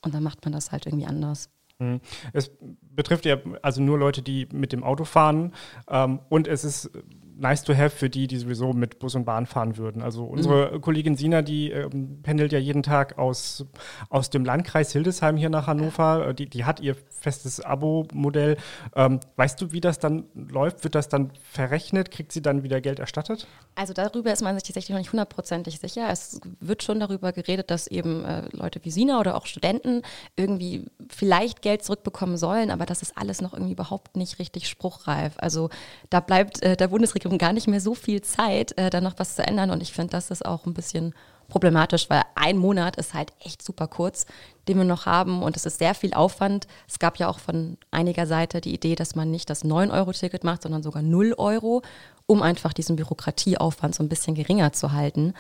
Und 0.01 0.15
dann 0.15 0.23
macht 0.23 0.45
man 0.45 0.53
das 0.53 0.73
halt 0.73 0.87
irgendwie 0.87 1.07
anders. 1.07 1.51
Mhm. 1.79 2.01
Es 2.33 2.51
betrifft 2.81 3.27
ja 3.27 3.39
also 3.61 3.83
nur 3.83 3.99
Leute, 3.99 4.23
die 4.23 4.49
mit 4.53 4.73
dem 4.73 4.83
Auto 4.83 5.05
fahren. 5.05 5.53
Ähm, 5.89 6.21
und 6.29 6.49
es 6.49 6.65
ist 6.65 6.91
nice 7.39 7.63
to 7.63 7.75
have 7.75 7.91
für 7.91 8.11
die, 8.11 8.27
die 8.27 8.37
sowieso 8.37 8.73
mit 8.73 8.99
Bus 8.99 9.15
und 9.15 9.25
Bahn 9.25 9.47
fahren 9.47 9.77
würden. 9.77 10.03
Also 10.03 10.25
unsere 10.25 10.73
mhm. 10.73 10.81
Kollegin 10.81 11.17
Sina, 11.17 11.43
die 11.43 11.71
ähm, 11.71 12.21
pendelt 12.23 12.53
ja 12.53 12.59
jeden 12.59 12.83
Tag 12.83 13.19
aus, 13.19 13.67
aus 14.09 14.31
dem 14.31 14.45
Landkreis 14.45 14.93
Hildesheim 14.93 15.37
hier 15.37 15.51
nach 15.51 15.67
Hannover. 15.67 16.29
Äh, 16.29 16.35
die, 16.35 16.49
die 16.49 16.65
hat 16.65 16.81
ihr 16.81 16.97
festes 17.09 17.61
Abo-Modell. 17.61 18.57
Ähm, 18.95 19.21
weißt 19.37 19.61
du, 19.61 19.73
wie 19.73 19.81
das 19.81 19.99
dann 19.99 20.25
läuft? 20.35 20.85
Wird 20.85 20.95
das 20.95 21.09
dann 21.09 21.33
verrechnet? 21.43 22.11
Kriegt 22.11 22.33
sie 22.33 22.43
dann 22.43 22.63
wieder 22.63 22.81
Geld 22.81 22.99
erstattet? 22.99 23.47
Also 23.75 23.93
darüber 23.93 24.33
ist 24.33 24.43
man 24.43 24.55
sich 24.55 24.65
tatsächlich 24.65 24.91
noch 24.91 24.99
nicht 24.99 25.13
hundertprozentig 25.13 25.79
sicher. 25.79 26.09
Es 26.11 26.41
wird 26.61 26.83
schon 26.83 27.01
darüber 27.01 27.33
geredet, 27.33 27.71
dass 27.71 27.87
eben 27.87 28.25
äh, 28.25 28.43
Leute 28.53 28.81
wie 28.85 28.91
Sina 28.91 29.19
oder 29.19 29.37
auch 29.37 29.47
Studenten 29.47 30.03
irgendwie 30.37 30.87
vielleicht 31.09 31.63
Geld 31.63 31.83
zurückbekommen 31.83 32.37
sollen, 32.37 32.71
aber 32.71 32.87
das 32.87 33.03
ist 33.03 33.17
alles 33.17 33.41
noch 33.41 33.53
irgendwie 33.53 33.73
überhaupt 33.73 34.17
nicht 34.17 34.39
richtig 34.39 34.69
spruchreif. 34.69 35.35
Also 35.39 35.71
da 36.11 36.21
bleibt 36.21 36.63
äh, 36.63 36.77
der 36.77 36.89
Bundesregierung 36.89 37.22
Regierung 37.23 37.39
gar 37.39 37.53
nicht 37.53 37.69
mehr 37.69 37.81
so 37.81 37.95
viel 37.95 38.21
Zeit, 38.21 38.77
äh, 38.77 38.91
da 38.91 39.01
noch 39.01 39.15
was 39.19 39.37
zu 39.37 39.47
ändern. 39.47 39.71
Und 39.71 39.81
ich 39.81 39.93
finde, 39.93 40.11
das 40.11 40.31
ist 40.31 40.45
auch 40.45 40.67
ein 40.67 40.75
bisschen 40.75 41.15
problematisch, 41.49 42.11
weil 42.11 42.23
ein 42.35 42.57
Monat 42.57 42.97
ist 42.97 43.15
halt 43.15 43.33
echt 43.39 43.63
super 43.63 43.87
kurz, 43.87 44.27
den 44.67 44.79
wir 44.79 44.85
noch 44.85 45.07
haben 45.07 45.43
und 45.43 45.57
es 45.57 45.67
ist 45.67 45.79
sehr 45.79 45.95
viel 45.95 46.15
Aufwand. 46.15 46.67
Es 46.89 46.99
gab 46.99 47.19
ja 47.19 47.29
auch 47.29 47.39
von 47.39 47.77
einiger 47.91 48.27
Seite 48.27 48.61
die 48.61 48.75
Idee, 48.75 48.95
dass 48.95 49.15
man 49.15 49.31
nicht 49.31 49.51
das 49.51 49.65
9-Euro-Ticket 49.65 50.45
macht, 50.45 50.63
sondern 50.63 50.83
sogar 50.83 51.03
0 51.03 51.35
Euro, 51.37 51.83
um 52.27 52.43
einfach 52.43 52.73
diesen 52.73 52.97
Bürokratieaufwand 52.97 53.95
so 53.95 54.03
ein 54.03 54.09
bisschen 54.09 54.35
geringer 54.35 54.73
zu 54.73 54.93
halten. 54.93 55.35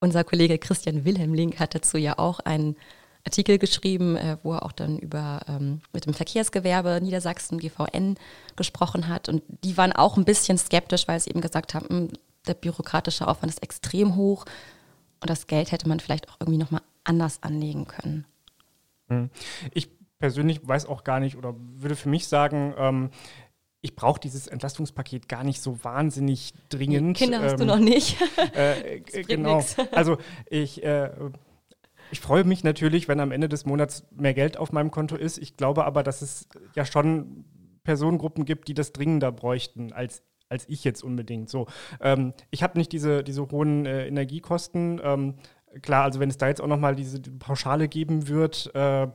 Unser 0.00 0.22
Kollege 0.22 0.58
Christian 0.58 1.04
Wilhelm 1.04 1.34
Link 1.34 1.58
hat 1.58 1.74
dazu 1.74 1.96
ja 1.96 2.18
auch 2.18 2.40
einen 2.40 2.76
Artikel 3.24 3.58
geschrieben, 3.58 4.16
äh, 4.16 4.36
wo 4.42 4.52
er 4.52 4.64
auch 4.64 4.72
dann 4.72 4.98
über 4.98 5.40
ähm, 5.48 5.80
mit 5.92 6.06
dem 6.06 6.14
Verkehrsgewerbe 6.14 7.00
Niedersachsen, 7.02 7.58
GVN, 7.58 8.16
gesprochen 8.56 9.08
hat. 9.08 9.28
Und 9.28 9.42
die 9.64 9.76
waren 9.76 9.92
auch 9.92 10.16
ein 10.16 10.24
bisschen 10.24 10.58
skeptisch, 10.58 11.08
weil 11.08 11.20
sie 11.20 11.30
eben 11.30 11.40
gesagt 11.40 11.74
haben, 11.74 11.88
hm, 11.88 12.08
der 12.46 12.54
bürokratische 12.54 13.26
Aufwand 13.26 13.50
ist 13.50 13.62
extrem 13.62 14.16
hoch 14.16 14.44
und 15.20 15.30
das 15.30 15.46
Geld 15.46 15.72
hätte 15.72 15.88
man 15.88 16.00
vielleicht 16.00 16.28
auch 16.28 16.36
irgendwie 16.40 16.58
nochmal 16.58 16.82
anders 17.04 17.42
anlegen 17.42 17.86
können. 17.86 18.26
Hm. 19.08 19.30
Ich 19.72 19.88
persönlich 20.18 20.66
weiß 20.66 20.86
auch 20.86 21.04
gar 21.04 21.20
nicht 21.20 21.36
oder 21.36 21.54
würde 21.56 21.96
für 21.96 22.08
mich 22.08 22.28
sagen, 22.28 22.74
ähm, 22.76 23.10
ich 23.80 23.94
brauche 23.94 24.18
dieses 24.18 24.46
Entlastungspaket 24.46 25.28
gar 25.28 25.44
nicht 25.44 25.60
so 25.60 25.82
wahnsinnig 25.84 26.54
dringend. 26.70 27.18
Kinder 27.18 27.42
hast 27.42 27.52
ähm, 27.52 27.58
du 27.58 27.64
noch 27.66 27.78
nicht. 27.78 28.16
Äh, 28.54 29.00
genau. 29.28 29.56
Nix. 29.56 29.76
Also 29.92 30.16
ich 30.48 30.82
äh, 30.82 31.10
ich 32.10 32.20
freue 32.20 32.44
mich 32.44 32.64
natürlich, 32.64 33.08
wenn 33.08 33.20
am 33.20 33.32
Ende 33.32 33.48
des 33.48 33.64
Monats 33.64 34.06
mehr 34.14 34.34
Geld 34.34 34.56
auf 34.56 34.72
meinem 34.72 34.90
Konto 34.90 35.16
ist. 35.16 35.38
Ich 35.38 35.56
glaube 35.56 35.84
aber, 35.84 36.02
dass 36.02 36.22
es 36.22 36.48
ja 36.74 36.84
schon 36.84 37.44
Personengruppen 37.82 38.44
gibt, 38.44 38.68
die 38.68 38.74
das 38.74 38.92
dringender 38.92 39.32
bräuchten 39.32 39.92
als 39.92 40.22
als 40.48 40.68
ich 40.68 40.84
jetzt 40.84 41.02
unbedingt. 41.02 41.48
So, 41.48 41.66
ähm, 42.00 42.32
ich 42.50 42.62
habe 42.62 42.78
nicht 42.78 42.92
diese, 42.92 43.24
diese 43.24 43.50
hohen 43.50 43.86
äh, 43.86 44.06
Energiekosten. 44.06 45.00
Ähm, 45.02 45.34
klar, 45.82 46.04
also 46.04 46.20
wenn 46.20 46.30
es 46.30 46.38
da 46.38 46.48
jetzt 46.48 46.60
auch 46.60 46.66
nochmal 46.66 46.94
diese 46.94 47.20
Pauschale 47.20 47.88
geben 47.88 48.28
wird, 48.28 48.70
äh, 48.74 49.08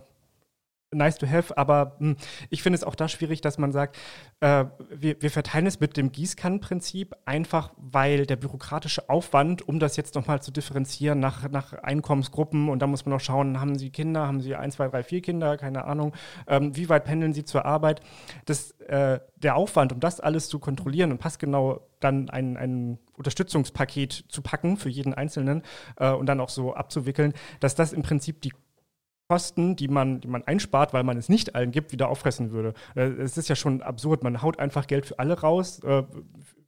nice 0.91 1.17
to 1.17 1.27
have, 1.27 1.55
aber 1.57 1.95
mh, 1.99 2.09
hm, 2.09 2.17
ich 2.49 2.63
finde 2.63 2.77
es 2.77 2.83
auch 2.83 2.95
da 2.95 3.07
schwierig, 3.07 3.41
dass 3.41 3.57
man 3.57 3.71
sagt, 3.71 3.97
äh, 4.39 4.65
wir, 4.89 5.21
wir 5.21 5.31
verteilen 5.31 5.67
es 5.67 5.79
mit 5.79 5.97
dem 5.97 6.11
Gießkannenprinzip, 6.11 7.15
einfach 7.25 7.71
weil 7.77 8.25
der 8.25 8.35
bürokratische 8.35 9.09
Aufwand, 9.09 9.67
um 9.67 9.79
das 9.79 9.97
jetzt 9.97 10.15
nochmal 10.15 10.41
zu 10.41 10.51
differenzieren 10.51 11.19
nach, 11.19 11.49
nach 11.49 11.73
Einkommensgruppen 11.73 12.69
und 12.69 12.79
da 12.79 12.87
muss 12.87 13.05
man 13.05 13.13
noch 13.13 13.21
schauen, 13.21 13.59
haben 13.59 13.77
Sie 13.77 13.89
Kinder, 13.89 14.27
haben 14.27 14.41
Sie 14.41 14.55
ein, 14.55 14.71
zwei, 14.71 14.87
drei, 14.87 15.03
vier 15.03 15.21
Kinder, 15.21 15.57
keine 15.57 15.85
Ahnung, 15.85 16.13
ähm, 16.47 16.75
wie 16.75 16.89
weit 16.89 17.05
pendeln 17.05 17.33
Sie 17.33 17.43
zur 17.43 17.65
Arbeit, 17.65 18.01
das, 18.45 18.71
äh, 18.81 19.19
der 19.35 19.55
Aufwand, 19.55 19.93
um 19.93 19.99
das 19.99 20.19
alles 20.19 20.49
zu 20.49 20.59
kontrollieren 20.59 21.11
und 21.11 21.19
passgenau 21.19 21.81
dann 21.99 22.29
ein, 22.29 22.57
ein 22.57 22.97
Unterstützungspaket 23.17 24.25
zu 24.29 24.41
packen 24.41 24.77
für 24.77 24.89
jeden 24.89 25.13
Einzelnen 25.13 25.63
äh, 25.97 26.11
und 26.11 26.25
dann 26.25 26.39
auch 26.39 26.49
so 26.49 26.73
abzuwickeln, 26.73 27.33
dass 27.59 27.75
das 27.75 27.93
im 27.93 28.01
Prinzip 28.01 28.41
die 28.41 28.53
Kosten, 29.29 29.75
die 29.75 29.87
man, 29.87 30.21
die 30.21 30.27
man 30.27 30.43
einspart, 30.43 30.91
weil 30.91 31.03
man 31.03 31.15
es 31.15 31.29
nicht 31.29 31.53
allen 31.53 31.71
gibt, 31.71 31.91
wieder 31.91 32.09
auffressen 32.09 32.51
würde. 32.51 32.73
Äh, 32.95 33.09
es 33.21 33.37
ist 33.37 33.47
ja 33.47 33.55
schon 33.55 33.83
absurd. 33.83 34.23
Man 34.23 34.41
haut 34.41 34.57
einfach 34.57 34.87
Geld 34.87 35.05
für 35.05 35.19
alle 35.19 35.39
raus, 35.39 35.81
äh, 35.83 36.01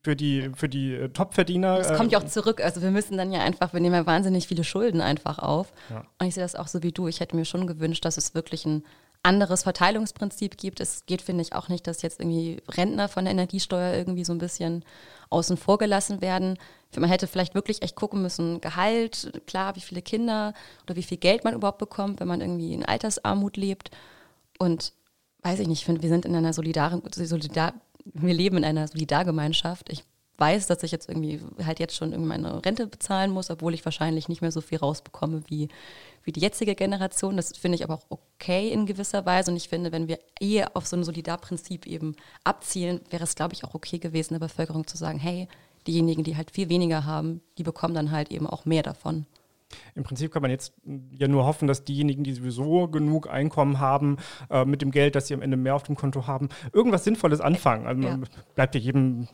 für 0.03 0.15
die, 0.15 0.51
für 0.55 0.69
die 0.69 0.93
äh, 0.93 1.09
Topverdiener. 1.09 1.79
Es 1.79 1.91
kommt 1.93 2.11
ja 2.11 2.19
auch 2.19 2.25
zurück. 2.25 2.63
Also 2.63 2.83
wir 2.83 2.91
müssen 2.91 3.17
dann 3.17 3.31
ja 3.31 3.41
einfach, 3.41 3.73
wir 3.73 3.79
nehmen 3.79 3.95
ja 3.95 4.05
wahnsinnig 4.05 4.47
viele 4.47 4.63
Schulden 4.63 5.01
einfach 5.01 5.39
auf. 5.39 5.73
Ja. 5.89 6.05
Und 6.19 6.27
ich 6.27 6.35
sehe 6.35 6.43
das 6.43 6.55
auch 6.55 6.67
so 6.67 6.83
wie 6.83 6.91
du. 6.91 7.07
Ich 7.07 7.19
hätte 7.19 7.35
mir 7.35 7.45
schon 7.45 7.65
gewünscht, 7.65 8.05
dass 8.05 8.17
es 8.17 8.35
wirklich 8.35 8.63
ein 8.67 8.83
anderes 9.23 9.63
Verteilungsprinzip 9.63 10.57
gibt. 10.57 10.79
Es 10.79 11.05
geht, 11.05 11.21
finde 11.21 11.43
ich, 11.43 11.53
auch 11.53 11.69
nicht, 11.69 11.85
dass 11.85 12.01
jetzt 12.01 12.19
irgendwie 12.19 12.61
Rentner 12.69 13.07
von 13.07 13.25
der 13.25 13.33
Energiesteuer 13.33 13.93
irgendwie 13.93 14.23
so 14.23 14.33
ein 14.33 14.39
bisschen 14.39 14.83
außen 15.29 15.57
vor 15.57 15.77
gelassen 15.77 16.21
werden. 16.21 16.57
Man 16.97 17.09
hätte 17.09 17.27
vielleicht 17.27 17.55
wirklich 17.55 17.81
echt 17.83 17.95
gucken 17.95 18.21
müssen, 18.21 18.61
Gehalt, 18.61 19.41
klar, 19.45 19.75
wie 19.75 19.81
viele 19.81 20.01
Kinder 20.01 20.53
oder 20.83 20.95
wie 20.95 21.03
viel 21.03 21.17
Geld 21.17 21.43
man 21.43 21.53
überhaupt 21.53 21.77
bekommt, 21.77 22.19
wenn 22.19 22.27
man 22.27 22.41
irgendwie 22.41 22.73
in 22.73 22.85
Altersarmut 22.85 23.57
lebt. 23.57 23.91
Und 24.57 24.93
weiß 25.43 25.59
ich 25.59 25.67
nicht, 25.67 25.79
ich 25.79 25.85
finde, 25.85 26.01
wir 26.01 26.09
sind 26.09 26.25
in 26.25 26.35
einer 26.35 26.53
solidaren, 26.53 27.01
solidar, 27.13 27.73
wir 28.03 28.33
leben 28.33 28.57
in 28.57 28.65
einer 28.65 28.87
Solidargemeinschaft. 28.87 29.91
Ich 29.91 30.03
weiß, 30.37 30.67
dass 30.67 30.83
ich 30.83 30.91
jetzt 30.91 31.07
irgendwie 31.07 31.39
halt 31.63 31.79
jetzt 31.79 31.95
schon 31.95 32.11
irgendwie 32.11 32.29
meine 32.29 32.65
Rente 32.65 32.87
bezahlen 32.87 33.31
muss, 33.31 33.51
obwohl 33.51 33.73
ich 33.75 33.85
wahrscheinlich 33.85 34.27
nicht 34.27 34.41
mehr 34.41 34.51
so 34.51 34.59
viel 34.59 34.79
rausbekomme 34.79 35.43
wie, 35.47 35.69
wie 36.23 36.31
die 36.31 36.39
jetzige 36.39 36.75
Generation. 36.75 37.37
Das 37.37 37.55
finde 37.57 37.75
ich 37.75 37.83
aber 37.83 37.95
auch 37.95 38.05
okay 38.09 38.69
in 38.69 38.85
gewisser 38.85 39.25
Weise. 39.25 39.51
Und 39.51 39.57
ich 39.57 39.69
finde, 39.69 39.91
wenn 39.91 40.07
wir 40.07 40.19
eher 40.39 40.75
auf 40.75 40.87
so 40.87 40.95
ein 40.95 41.03
Solidarprinzip 41.03 41.85
eben 41.87 42.15
abzielen, 42.43 43.01
wäre 43.09 43.23
es, 43.23 43.35
glaube 43.35 43.53
ich, 43.53 43.63
auch 43.63 43.73
okay 43.73 43.99
gewesen, 43.99 44.33
der 44.33 44.39
Bevölkerung 44.39 44.87
zu 44.87 44.97
sagen, 44.97 45.19
hey, 45.19 45.47
diejenigen, 45.87 46.23
die 46.23 46.37
halt 46.37 46.51
viel 46.51 46.69
weniger 46.69 47.05
haben, 47.05 47.41
die 47.57 47.63
bekommen 47.63 47.95
dann 47.95 48.11
halt 48.11 48.31
eben 48.31 48.47
auch 48.47 48.65
mehr 48.65 48.83
davon. 48.83 49.25
Im 49.95 50.03
Prinzip 50.03 50.31
kann 50.31 50.41
man 50.41 50.51
jetzt 50.51 50.73
ja 51.11 51.27
nur 51.27 51.45
hoffen, 51.45 51.67
dass 51.67 51.83
diejenigen, 51.83 52.23
die 52.23 52.33
sowieso 52.33 52.87
genug 52.87 53.29
Einkommen 53.29 53.79
haben, 53.79 54.17
äh, 54.49 54.65
mit 54.65 54.81
dem 54.81 54.91
Geld, 54.91 55.15
das 55.15 55.27
sie 55.27 55.33
am 55.33 55.41
Ende 55.41 55.57
mehr 55.57 55.75
auf 55.75 55.83
dem 55.83 55.95
Konto 55.95 56.27
haben, 56.27 56.49
irgendwas 56.73 57.03
Sinnvolles 57.03 57.41
anfangen. 57.41 57.87
Also 57.87 58.01
ja. 58.01 58.19
bleibt 58.55 58.75
ja 58.75 58.81
jedem 58.81 59.27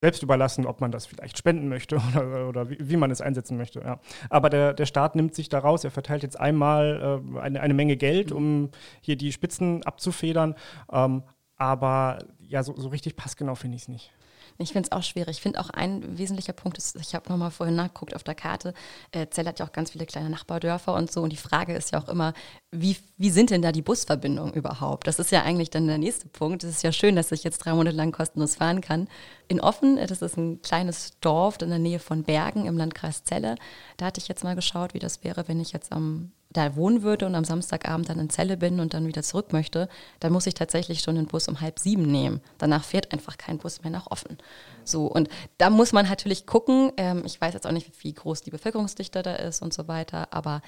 selbst 0.00 0.22
überlassen, 0.22 0.66
ob 0.66 0.80
man 0.80 0.92
das 0.92 1.06
vielleicht 1.06 1.38
spenden 1.38 1.68
möchte 1.68 1.96
oder, 2.14 2.48
oder 2.48 2.70
wie, 2.70 2.78
wie, 2.80 2.96
man 2.96 3.10
es 3.10 3.20
einsetzen 3.20 3.56
möchte. 3.56 3.80
Ja. 3.80 4.00
Aber 4.30 4.50
der, 4.50 4.74
der 4.74 4.86
Staat 4.86 5.16
nimmt 5.16 5.34
sich 5.34 5.48
daraus, 5.48 5.84
er 5.84 5.90
verteilt 5.90 6.22
jetzt 6.22 6.38
einmal 6.38 7.22
äh, 7.36 7.38
eine, 7.38 7.60
eine 7.60 7.74
Menge 7.74 7.96
Geld, 7.96 8.32
um 8.32 8.70
hier 9.00 9.16
die 9.16 9.32
Spitzen 9.32 9.82
abzufedern. 9.84 10.54
Ähm, 10.90 11.22
aber 11.56 12.18
ja, 12.38 12.62
so, 12.62 12.74
so 12.76 12.88
richtig 12.88 13.16
passgenau 13.16 13.54
finde 13.54 13.76
ich 13.76 13.82
es 13.82 13.88
nicht. 13.88 14.12
Ich 14.58 14.72
finde 14.72 14.88
es 14.90 14.92
auch 14.92 15.02
schwierig. 15.02 15.36
Ich 15.36 15.42
finde 15.42 15.60
auch 15.60 15.70
ein 15.70 16.18
wesentlicher 16.18 16.52
Punkt 16.52 16.78
ist, 16.78 16.96
ich 16.96 17.14
habe 17.14 17.28
nochmal 17.28 17.50
vorhin 17.50 17.76
nachgeguckt 17.76 18.14
auf 18.14 18.24
der 18.24 18.34
Karte, 18.34 18.74
äh, 19.12 19.26
Zell 19.28 19.46
hat 19.46 19.58
ja 19.58 19.66
auch 19.66 19.72
ganz 19.72 19.90
viele 19.90 20.06
kleine 20.06 20.30
Nachbardörfer 20.30 20.94
und 20.94 21.10
so. 21.10 21.22
Und 21.22 21.30
die 21.30 21.36
Frage 21.36 21.74
ist 21.74 21.92
ja 21.92 22.02
auch 22.02 22.08
immer, 22.08 22.32
wie, 22.70 22.96
wie 23.16 23.30
sind 23.30 23.50
denn 23.50 23.62
da 23.62 23.72
die 23.72 23.82
Busverbindungen 23.82 24.54
überhaupt? 24.54 25.06
Das 25.06 25.18
ist 25.18 25.30
ja 25.30 25.42
eigentlich 25.42 25.70
dann 25.70 25.86
der 25.86 25.98
nächste 25.98 26.28
Punkt. 26.28 26.64
Es 26.64 26.70
ist 26.70 26.82
ja 26.82 26.92
schön, 26.92 27.16
dass 27.16 27.32
ich 27.32 27.44
jetzt 27.44 27.58
drei 27.58 27.74
Monate 27.74 27.96
lang 27.96 28.12
kostenlos 28.12 28.56
fahren 28.56 28.80
kann. 28.80 29.08
In 29.48 29.60
Offen, 29.60 29.98
äh, 29.98 30.06
das 30.06 30.22
ist 30.22 30.36
ein 30.36 30.62
kleines 30.62 31.18
Dorf 31.20 31.60
in 31.60 31.70
der 31.70 31.78
Nähe 31.78 31.98
von 31.98 32.24
Bergen 32.24 32.66
im 32.66 32.76
Landkreis 32.76 33.24
Celle. 33.24 33.56
Da 33.96 34.06
hatte 34.06 34.20
ich 34.20 34.28
jetzt 34.28 34.44
mal 34.44 34.56
geschaut, 34.56 34.94
wie 34.94 34.98
das 34.98 35.22
wäre, 35.24 35.48
wenn 35.48 35.60
ich 35.60 35.72
jetzt 35.72 35.92
am 35.92 36.32
da 36.56 36.76
wohnen 36.76 37.02
würde 37.02 37.26
und 37.26 37.34
am 37.34 37.44
Samstagabend 37.44 38.08
dann 38.08 38.18
in 38.18 38.30
Zelle 38.30 38.56
bin 38.56 38.80
und 38.80 38.94
dann 38.94 39.06
wieder 39.06 39.22
zurück 39.22 39.52
möchte, 39.52 39.88
dann 40.20 40.32
muss 40.32 40.46
ich 40.46 40.54
tatsächlich 40.54 41.00
schon 41.00 41.16
den 41.16 41.26
Bus 41.26 41.48
um 41.48 41.60
halb 41.60 41.78
sieben 41.78 42.10
nehmen. 42.10 42.40
Danach 42.58 42.84
fährt 42.84 43.12
einfach 43.12 43.38
kein 43.38 43.58
Bus 43.58 43.82
mehr 43.82 43.90
nach 43.90 44.10
offen. 44.10 44.38
So, 44.84 45.06
und 45.06 45.28
da 45.58 45.70
muss 45.70 45.92
man 45.92 46.06
natürlich 46.06 46.46
gucken. 46.46 46.92
Ähm, 46.96 47.22
ich 47.24 47.40
weiß 47.40 47.54
jetzt 47.54 47.66
auch 47.66 47.72
nicht, 47.72 47.90
wie 48.02 48.12
groß 48.12 48.42
die 48.42 48.50
Bevölkerungsdichte 48.50 49.22
da 49.22 49.34
ist 49.34 49.62
und 49.62 49.74
so 49.74 49.88
weiter, 49.88 50.28
aber 50.32 50.62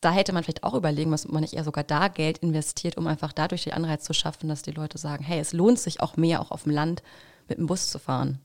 da 0.00 0.12
hätte 0.12 0.32
man 0.32 0.42
vielleicht 0.42 0.64
auch 0.64 0.74
überlegen, 0.74 1.10
was 1.10 1.28
man 1.28 1.42
nicht 1.42 1.54
eher 1.54 1.64
sogar 1.64 1.84
da 1.84 2.08
Geld 2.08 2.38
investiert, 2.38 2.96
um 2.96 3.06
einfach 3.06 3.32
dadurch 3.32 3.64
den 3.64 3.74
Anreiz 3.74 4.04
zu 4.04 4.14
schaffen, 4.14 4.48
dass 4.48 4.62
die 4.62 4.70
Leute 4.70 4.98
sagen, 4.98 5.22
hey, 5.22 5.38
es 5.40 5.52
lohnt 5.52 5.78
sich 5.78 6.00
auch 6.00 6.16
mehr, 6.16 6.40
auch 6.40 6.50
auf 6.50 6.62
dem 6.64 6.72
Land 6.72 7.02
mit 7.48 7.58
dem 7.58 7.66
Bus 7.66 7.90
zu 7.90 7.98
fahren. 7.98 8.40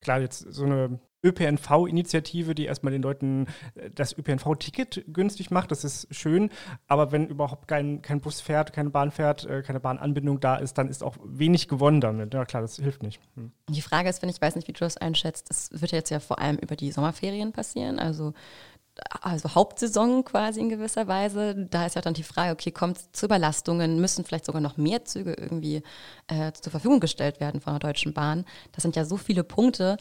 Klar, 0.00 0.20
jetzt 0.20 0.40
so 0.50 0.64
eine 0.64 1.00
ÖPNV-Initiative, 1.24 2.54
die 2.54 2.66
erstmal 2.66 2.92
den 2.92 3.02
Leuten 3.02 3.46
äh, 3.74 3.90
das 3.90 4.16
ÖPNV-Ticket 4.16 5.04
günstig 5.08 5.50
macht. 5.50 5.70
Das 5.70 5.84
ist 5.84 6.14
schön. 6.14 6.50
Aber 6.86 7.12
wenn 7.12 7.26
überhaupt 7.26 7.68
kein, 7.68 8.02
kein 8.02 8.20
Bus 8.20 8.40
fährt, 8.40 8.72
keine 8.72 8.90
Bahn 8.90 9.10
fährt, 9.10 9.44
äh, 9.46 9.62
keine 9.62 9.80
Bahnanbindung 9.80 10.40
da 10.40 10.56
ist, 10.56 10.78
dann 10.78 10.88
ist 10.88 11.02
auch 11.02 11.16
wenig 11.24 11.68
gewonnen 11.68 12.00
damit. 12.00 12.34
Ja, 12.34 12.44
klar, 12.44 12.62
das 12.62 12.76
hilft 12.76 13.02
nicht. 13.02 13.20
Hm. 13.36 13.52
Die 13.68 13.82
Frage 13.82 14.08
ist, 14.08 14.22
wenn 14.22 14.28
ich 14.28 14.40
weiß 14.40 14.56
nicht, 14.56 14.68
wie 14.68 14.72
du 14.72 14.80
das 14.80 14.96
einschätzt, 14.96 15.50
das 15.50 15.70
wird 15.72 15.92
jetzt 15.92 16.10
ja 16.10 16.20
vor 16.20 16.38
allem 16.38 16.56
über 16.58 16.76
die 16.76 16.92
Sommerferien 16.92 17.52
passieren. 17.52 17.98
Also 17.98 18.34
also 19.20 19.54
Hauptsaison 19.54 20.24
quasi 20.24 20.60
in 20.60 20.68
gewisser 20.68 21.08
Weise. 21.08 21.54
Da 21.70 21.86
ist 21.86 21.96
ja 21.96 22.02
dann 22.02 22.14
die 22.14 22.22
Frage, 22.22 22.52
okay, 22.52 22.70
kommt 22.70 22.98
es 22.98 23.12
zu 23.12 23.26
Überlastungen, 23.26 24.00
müssen 24.00 24.24
vielleicht 24.24 24.44
sogar 24.44 24.60
noch 24.60 24.76
mehr 24.76 25.04
Züge 25.04 25.34
irgendwie 25.34 25.82
äh, 26.28 26.52
zur 26.52 26.70
Verfügung 26.70 27.00
gestellt 27.00 27.40
werden 27.40 27.60
von 27.60 27.72
der 27.72 27.80
Deutschen 27.80 28.14
Bahn. 28.14 28.44
Das 28.72 28.82
sind 28.82 28.96
ja 28.96 29.04
so 29.04 29.16
viele 29.16 29.44
Punkte, 29.44 29.96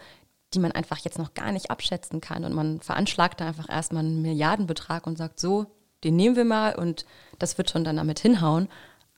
die 0.54 0.60
man 0.60 0.72
einfach 0.72 0.98
jetzt 1.00 1.18
noch 1.18 1.34
gar 1.34 1.52
nicht 1.52 1.72
abschätzen 1.72 2.22
kann. 2.22 2.46
Und 2.46 2.54
man 2.54 2.80
veranschlagt 2.82 3.42
da 3.42 3.48
einfach 3.48 3.70
erstmal 3.70 4.04
einen 4.04 4.22
Milliardenbetrag 4.22 5.08
und 5.08 5.18
sagt, 5.18 5.40
so, 5.40 5.68
den 6.04 6.16
nehmen 6.16 6.36
wir 6.36 6.46
mal 6.46 6.76
und 6.76 7.06
das 7.40 7.58
wird 7.58 7.70
schon 7.70 7.84
dann 7.84 7.98
damit 7.98 8.20
hinhauen. 8.20 8.70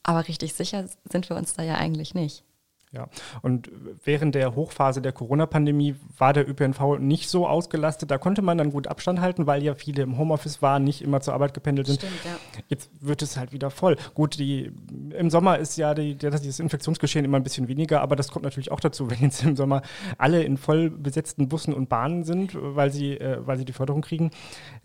Aber 0.04 0.28
richtig 0.28 0.54
sicher 0.54 0.88
sind 1.10 1.30
wir 1.30 1.36
uns 1.36 1.54
da 1.54 1.64
ja 1.64 1.76
eigentlich 1.76 2.14
nicht. 2.14 2.44
Ja, 2.92 3.10
und 3.42 3.70
während 4.06 4.36
der 4.36 4.56
Hochphase 4.56 5.02
der 5.02 5.12
Corona-Pandemie 5.12 5.96
war 6.18 6.32
der 6.32 6.48
ÖPNV 6.48 6.98
nicht 7.00 7.30
so 7.30 7.46
ausgelastet. 7.46 8.10
Da 8.10 8.18
konnte 8.18 8.42
man 8.42 8.58
dann 8.58 8.72
gut 8.72 8.88
Abstand 8.88 9.20
halten, 9.20 9.48
weil 9.48 9.64
ja 9.64 9.76
viele 9.76 10.04
im 10.04 10.18
Homeoffice 10.18 10.62
waren, 10.62 10.86
nicht 10.86 11.02
immer 11.02 11.20
zur 11.20 11.34
Arbeit 11.34 11.54
gependelt 11.54 11.88
sind. 11.88 12.00
Stimmt, 12.00 12.14
ja. 12.24 12.38
Jetzt 12.70 12.90
wird 13.02 13.22
es 13.22 13.36
halt 13.36 13.52
wieder 13.52 13.70
voll. 13.70 13.98
Gut, 14.14 14.40
die, 14.40 14.72
im 15.10 15.30
Sommer 15.30 15.60
ist 15.60 15.76
ja 15.76 15.94
die, 15.94 16.18
das 16.18 16.60
Infektionsgeschehen 16.60 17.26
immer 17.26 17.38
ein 17.38 17.44
bisschen 17.44 17.68
weniger, 17.68 18.02
aber 18.02 18.16
das 18.16 18.32
kommt 18.32 18.46
natürlich 18.46 18.72
auch 18.72 18.80
dazu, 18.80 19.10
wenn 19.12 19.20
jetzt 19.20 19.44
im 19.44 19.58
Sommer 19.58 19.82
alle 20.18 20.44
in 20.44 20.56
voll 20.56 20.90
besetzten 20.90 21.50
Bussen 21.50 21.74
und 21.74 21.90
Bahnen 21.90 22.24
sind, 22.24 22.56
weil 22.56 22.92
sie, 22.92 23.18
äh, 23.18 23.40
weil 23.46 23.58
sie 23.58 23.66
die 23.66 23.74
Förderung 23.74 24.04
kriegen, 24.04 24.32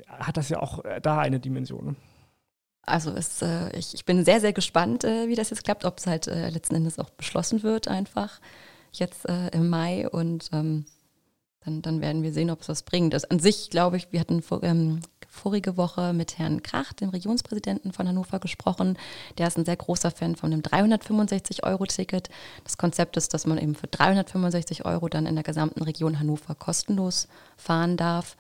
hat 0.09 0.37
das 0.37 0.49
ja 0.49 0.61
auch 0.61 0.85
äh, 0.85 1.01
da 1.01 1.19
eine 1.19 1.39
Dimension. 1.39 1.97
Also 2.91 3.11
es, 3.13 3.43
äh, 3.43 3.77
ich, 3.77 3.95
ich, 3.95 4.05
bin 4.05 4.25
sehr, 4.25 4.41
sehr 4.41 4.53
gespannt, 4.53 5.05
äh, 5.05 5.29
wie 5.29 5.35
das 5.35 5.51
jetzt 5.51 5.65
klappt, 5.65 5.85
ob 5.85 5.99
es 5.99 6.07
halt 6.07 6.27
äh, 6.27 6.51
letzten 6.51 6.75
Endes 6.75 6.99
auch 6.99 7.11
beschlossen 7.11 7.63
wird 7.63 7.89
einfach 7.89 8.41
jetzt 8.93 9.29
äh, 9.29 9.49
im 9.49 9.69
Mai 9.69 10.09
und 10.09 10.51
ähm, 10.53 10.85
dann, 11.65 11.83
dann 11.83 12.01
werden 12.01 12.23
wir 12.23 12.33
sehen, 12.33 12.51
ob 12.51 12.63
es 12.63 12.69
was 12.69 12.83
bringt. 12.83 13.13
Das, 13.13 13.25
an 13.25 13.39
sich 13.39 13.71
glaube 13.71 13.97
ich, 13.97 14.13
wir 14.13 14.21
hatten 14.21 14.43
vor, 14.43 14.63
ähm, 14.63 15.01
vorige 15.29 15.77
Woche 15.77 16.13
mit 16.13 16.39
Herrn 16.39 16.63
Krach, 16.63 16.93
dem 16.95 17.11
Regionspräsidenten 17.11 17.93
von 17.93 18.09
Hannover, 18.09 18.39
gesprochen. 18.39 18.99
Der 19.39 19.47
ist 19.47 19.59
ein 19.59 19.65
sehr 19.65 19.77
großer 19.77 20.11
Fan 20.11 20.37
von 20.37 20.51
dem 20.51 20.63
365-Euro-Ticket. 20.63 22.31
Das 22.65 22.79
Konzept 22.79 23.17
ist, 23.17 23.35
dass 23.35 23.47
man 23.47 23.59
eben 23.59 23.75
für 23.75 23.87
365 23.87 24.87
Euro 24.87 25.09
dann 25.09 25.27
in 25.27 25.35
der 25.35 25.45
gesamten 25.45 25.83
Region 25.83 26.19
Hannover 26.19 26.55
kostenlos 26.55 27.29
fahren 27.57 27.97
darf. 27.97 28.37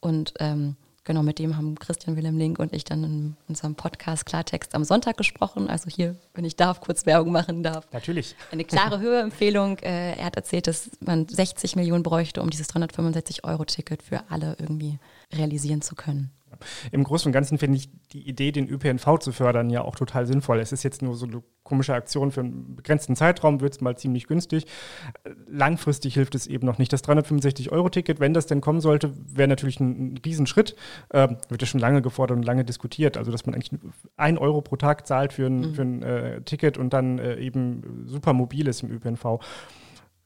Und 0.00 0.34
ähm, 0.40 0.76
Genau, 1.06 1.22
mit 1.22 1.38
dem 1.38 1.56
haben 1.58 1.78
Christian 1.78 2.16
Wilhelm 2.16 2.38
Link 2.38 2.58
und 2.58 2.72
ich 2.72 2.82
dann 2.84 3.04
in 3.04 3.36
unserem 3.46 3.74
Podcast 3.74 4.24
Klartext 4.24 4.74
am 4.74 4.84
Sonntag 4.84 5.18
gesprochen. 5.18 5.68
Also 5.68 5.90
hier, 5.90 6.16
wenn 6.32 6.46
ich 6.46 6.56
darf, 6.56 6.80
kurz 6.80 7.04
Werbung 7.04 7.30
machen 7.30 7.62
darf. 7.62 7.86
Natürlich. 7.92 8.34
Eine 8.50 8.64
klare 8.64 8.98
Höheempfehlung. 9.00 9.78
Äh, 9.84 10.16
er 10.16 10.24
hat 10.26 10.36
erzählt, 10.36 10.66
dass 10.66 10.90
man 11.00 11.28
60 11.28 11.76
Millionen 11.76 12.02
bräuchte, 12.02 12.40
um 12.40 12.48
dieses 12.48 12.70
365-Euro-Ticket 12.70 14.02
für 14.02 14.22
alle 14.30 14.56
irgendwie 14.58 14.98
realisieren 15.32 15.82
zu 15.82 15.94
können. 15.94 16.30
Im 16.92 17.04
Großen 17.04 17.28
und 17.28 17.32
Ganzen 17.32 17.58
finde 17.58 17.78
ich 17.78 17.88
die 18.12 18.28
Idee, 18.28 18.52
den 18.52 18.68
ÖPNV 18.68 19.18
zu 19.18 19.32
fördern, 19.32 19.70
ja 19.70 19.82
auch 19.82 19.96
total 19.96 20.26
sinnvoll. 20.26 20.60
Es 20.60 20.72
ist 20.72 20.82
jetzt 20.82 21.02
nur 21.02 21.14
so 21.14 21.26
eine 21.26 21.42
komische 21.62 21.94
Aktion 21.94 22.30
für 22.30 22.40
einen 22.40 22.76
begrenzten 22.76 23.16
Zeitraum, 23.16 23.60
wird 23.60 23.72
es 23.72 23.80
mal 23.80 23.96
ziemlich 23.96 24.26
günstig. 24.26 24.66
Langfristig 25.48 26.14
hilft 26.14 26.34
es 26.34 26.46
eben 26.46 26.66
noch 26.66 26.78
nicht. 26.78 26.92
Das 26.92 27.02
365-Euro-Ticket, 27.04 28.20
wenn 28.20 28.34
das 28.34 28.46
denn 28.46 28.60
kommen 28.60 28.80
sollte, 28.80 29.12
wäre 29.34 29.48
natürlich 29.48 29.80
ein, 29.80 30.14
ein 30.14 30.20
Riesenschritt. 30.24 30.76
Ähm, 31.12 31.38
wird 31.48 31.62
ja 31.62 31.66
schon 31.66 31.80
lange 31.80 32.02
gefordert 32.02 32.36
und 32.36 32.44
lange 32.44 32.64
diskutiert. 32.64 33.16
Also, 33.16 33.32
dass 33.32 33.46
man 33.46 33.54
eigentlich 33.54 33.80
ein 34.16 34.38
Euro 34.38 34.60
pro 34.60 34.76
Tag 34.76 35.06
zahlt 35.06 35.32
für 35.32 35.46
ein, 35.46 35.60
mhm. 35.60 35.74
für 35.74 35.82
ein 35.82 36.02
äh, 36.02 36.42
Ticket 36.42 36.78
und 36.78 36.92
dann 36.92 37.18
äh, 37.18 37.36
eben 37.36 38.04
super 38.06 38.32
mobil 38.32 38.68
ist 38.68 38.82
im 38.82 38.90
ÖPNV 38.90 39.40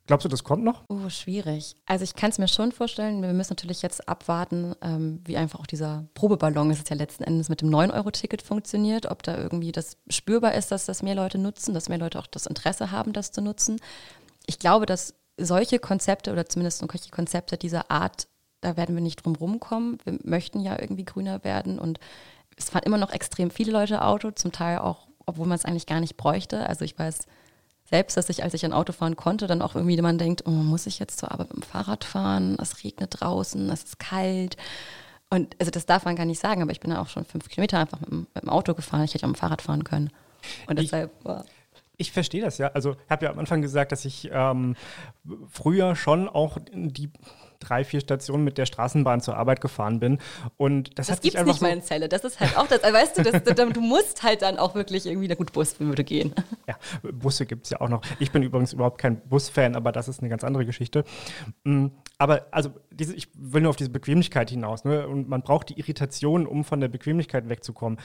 Glaubst 0.09 0.25
du, 0.25 0.31
das 0.31 0.43
kommt 0.43 0.65
noch? 0.65 0.85
Oh, 0.89 1.11
schwierig. 1.11 1.77
Also 1.85 2.03
ich 2.03 2.15
kann 2.15 2.31
es 2.31 2.39
mir 2.39 2.49
schon 2.49 2.73
vorstellen, 2.73 3.21
wir 3.21 3.35
müssen 3.35 3.53
natürlich 3.53 3.83
jetzt 3.83 4.09
abwarten, 4.09 4.75
ähm, 4.81 5.21
wie 5.27 5.37
einfach 5.37 5.61
auch 5.61 5.67
dieser 5.67 6.07
Probeballon, 6.15 6.71
das 6.71 6.79
ist 6.79 6.89
ja 6.89 6.97
letzten 6.97 7.25
Endes 7.25 7.51
mit 7.51 7.61
dem 7.61 7.69
9-Euro-Ticket 7.69 8.41
funktioniert, 8.41 9.05
ob 9.05 9.23
da 9.23 9.37
irgendwie 9.37 9.71
das 9.71 9.99
spürbar 10.09 10.55
ist, 10.55 10.73
dass 10.73 10.87
das 10.87 11.03
mehr 11.03 11.15
Leute 11.15 11.37
nutzen, 11.37 11.75
dass 11.75 11.91
mehr 11.91 11.99
Leute 11.99 12.19
auch 12.19 12.27
das 12.27 12.47
Interesse 12.47 12.91
haben, 12.91 13.13
das 13.13 13.33
zu 13.33 13.43
nutzen. 13.43 13.81
Ich 14.47 14.59
glaube, 14.59 14.87
dass 14.87 15.13
solche 15.37 15.79
Konzepte 15.79 16.33
oder 16.33 16.47
zumindest 16.47 16.79
solche 16.79 17.11
Konzepte 17.11 17.59
dieser 17.59 17.91
Art, 17.91 18.29
da 18.63 18.79
werden 18.79 18.95
wir 18.95 19.03
nicht 19.03 19.23
drum 19.23 19.37
rumkommen. 19.37 19.99
Wir 20.05 20.19
möchten 20.25 20.61
ja 20.61 20.81
irgendwie 20.81 21.05
grüner 21.05 21.45
werden 21.45 21.79
und 21.79 22.01
es 22.57 22.71
fahren 22.71 22.85
immer 22.87 22.97
noch 22.97 23.13
extrem 23.13 23.51
viele 23.51 23.73
Leute 23.73 24.03
Auto, 24.03 24.31
zum 24.31 24.53
Teil 24.53 24.79
auch, 24.79 25.07
obwohl 25.27 25.47
man 25.47 25.57
es 25.57 25.67
eigentlich 25.67 25.85
gar 25.85 26.01
nicht 26.01 26.17
bräuchte. 26.17 26.67
Also 26.67 26.87
ich 26.87 26.99
weiß, 26.99 27.27
selbst, 27.89 28.17
dass 28.17 28.29
ich, 28.29 28.43
als 28.43 28.55
ich 28.55 28.65
ein 28.65 28.73
Auto 28.73 28.93
fahren 28.93 29.17
konnte, 29.17 29.47
dann 29.47 29.63
auch 29.63 29.75
irgendwie 29.75 30.01
man 30.01 30.19
denkt, 30.19 30.45
oh, 30.47 30.51
muss 30.51 30.87
ich 30.87 30.99
jetzt 30.99 31.19
zur 31.19 31.33
Arbeit 31.33 31.55
mit 31.55 31.65
dem 31.65 31.69
Fahrrad 31.69 32.05
fahren? 32.05 32.57
Es 32.61 32.85
regnet 32.85 33.21
draußen, 33.21 33.71
es 33.71 33.85
ist 33.85 33.99
kalt. 33.99 34.57
Und 35.31 35.57
also 35.59 35.71
das 35.71 35.87
darf 35.87 36.05
man 36.05 36.17
gar 36.17 36.27
nicht 36.27 36.41
sagen, 36.41 36.63
aber 36.63 36.73
ich 36.73 36.81
bin 36.81 36.91
ja 36.91 37.01
auch 37.01 37.09
schon 37.09 37.25
fünf 37.25 37.49
Kilometer 37.49 37.79
einfach 37.79 38.01
mit 38.01 38.11
dem, 38.11 38.27
mit 38.35 38.43
dem 38.43 38.51
Auto 38.51 38.75
gefahren. 38.75 39.05
Ich 39.05 39.15
hätte 39.15 39.25
auch 39.25 39.29
mit 39.29 39.37
dem 39.37 39.41
Fahrrad 39.41 39.63
fahren 39.63 39.85
können. 39.85 40.11
Und 40.67 40.79
deshalb, 40.79 41.13
ich, 41.19 41.25
wow. 41.25 41.45
Ich 41.97 42.13
verstehe 42.13 42.43
das 42.43 42.59
ja. 42.59 42.69
Also 42.69 42.93
ich 42.93 43.11
habe 43.11 43.25
ja 43.25 43.33
am 43.33 43.39
Anfang 43.39 43.61
gesagt, 43.61 43.91
dass 43.91 44.05
ich 44.05 44.31
ähm, 44.33 44.77
früher 45.49 45.97
schon 45.97 46.29
auch 46.29 46.59
die 46.73 47.11
drei, 47.61 47.85
vier 47.85 48.01
Stationen 48.01 48.45
mit 48.45 48.59
der 48.59 48.67
Straßenbahn 48.67 49.21
zur 49.21 49.37
Arbeit 49.37 49.61
gefahren 49.61 50.01
bin. 50.01 50.19
Und 50.57 50.99
das, 50.99 51.09
das 51.09 51.17
hat 51.17 51.23
gibt's 51.23 51.33
sich 51.33 51.39
einfach 51.39 51.53
nicht 51.53 51.61
so 51.61 51.67
mal 51.67 51.73
in 51.73 51.83
Celle. 51.83 52.09
Das 52.09 52.25
ist 52.25 52.41
halt 52.41 52.57
auch 52.57 52.67
das, 52.67 52.83
weißt 52.83 53.19
du, 53.19 53.23
das, 53.23 53.73
du 53.73 53.81
musst 53.81 54.23
halt 54.23 54.43
dann 54.43 54.59
auch 54.59 54.75
wirklich 54.75 55.07
irgendwie, 55.07 55.29
na 55.29 55.35
gut, 55.35 55.53
Bus 55.53 55.79
würde 55.81 56.05
gehen. 56.05 56.35
Ja, 56.67 56.77
Busse 57.13 57.47
gibt 57.47 57.65
es 57.65 57.71
ja 57.71 57.81
auch 57.81 57.89
noch. 57.89 58.03
Ich 58.19 58.31
bin 58.31 58.43
übrigens 58.43 58.73
überhaupt 58.73 58.99
kein 58.99 59.21
Busfan, 59.29 59.75
aber 59.75 59.93
das 59.93 60.09
ist 60.09 60.21
eine 60.21 60.29
ganz 60.29 60.45
andere 60.45 60.67
Geschichte. 60.67 61.05
Mm, 61.65 61.87
aber 62.19 62.47
also 62.51 62.71
diese, 62.91 63.15
ich 63.15 63.29
will 63.35 63.63
nur 63.63 63.71
auf 63.71 63.77
diese 63.77 63.91
Bequemlichkeit 63.91 64.51
hinaus. 64.51 64.85
Ne? 64.85 65.07
Und 65.07 65.29
man 65.29 65.43
braucht 65.43 65.71
die 65.71 65.79
Irritation, 65.79 66.47
um 66.47 66.65
von 66.65 66.81
der 66.81 66.89
Bequemlichkeit 66.89 67.49
wegzukommen. 67.49 67.99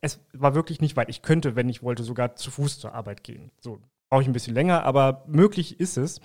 Es 0.00 0.20
war 0.32 0.54
wirklich 0.54 0.80
nicht 0.80 0.96
weit. 0.96 1.08
Ich 1.08 1.22
könnte, 1.22 1.56
wenn 1.56 1.68
ich 1.68 1.82
wollte, 1.82 2.02
sogar 2.02 2.36
zu 2.36 2.50
Fuß 2.50 2.78
zur 2.78 2.94
Arbeit 2.94 3.22
gehen. 3.22 3.50
So, 3.60 3.80
brauche 4.10 4.22
ich 4.22 4.28
ein 4.28 4.32
bisschen 4.32 4.54
länger, 4.54 4.84
aber 4.84 5.22
möglich 5.28 5.78
ist 5.78 5.96
es. 5.96 6.20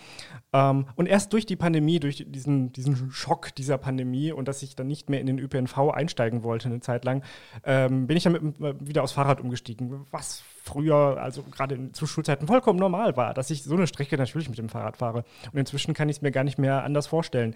Ähm, 0.53 0.87
und 0.95 1.05
erst 1.05 1.31
durch 1.33 1.45
die 1.45 1.55
Pandemie, 1.55 1.99
durch 1.99 2.25
diesen, 2.27 2.73
diesen 2.73 3.11
Schock 3.11 3.53
dieser 3.53 3.77
Pandemie 3.77 4.31
und 4.31 4.47
dass 4.47 4.63
ich 4.63 4.75
dann 4.75 4.87
nicht 4.87 5.07
mehr 5.07 5.21
in 5.21 5.27
den 5.27 5.37
ÖPNV 5.37 5.91
einsteigen 5.91 6.41
wollte 6.41 6.67
eine 6.67 6.79
Zeit 6.79 7.05
lang, 7.05 7.23
ähm, 7.63 8.07
bin 8.07 8.17
ich 8.17 8.23
dann 8.23 8.33
mit, 8.33 8.55
wieder 8.59 9.03
aufs 9.03 9.13
Fahrrad 9.13 9.39
umgestiegen, 9.39 10.07
was 10.09 10.43
früher, 10.63 11.21
also 11.21 11.43
gerade 11.43 11.91
zu 11.91 12.07
Schulzeiten 12.07 12.47
vollkommen 12.47 12.79
normal 12.79 13.15
war, 13.17 13.35
dass 13.35 13.51
ich 13.51 13.61
so 13.61 13.75
eine 13.75 13.85
Strecke 13.85 14.17
natürlich 14.17 14.49
mit 14.49 14.57
dem 14.57 14.69
Fahrrad 14.69 14.97
fahre. 14.97 15.23
Und 15.51 15.59
inzwischen 15.59 15.93
kann 15.93 16.09
ich 16.09 16.17
es 16.17 16.21
mir 16.23 16.31
gar 16.31 16.43
nicht 16.43 16.57
mehr 16.57 16.83
anders 16.83 17.05
vorstellen. 17.05 17.55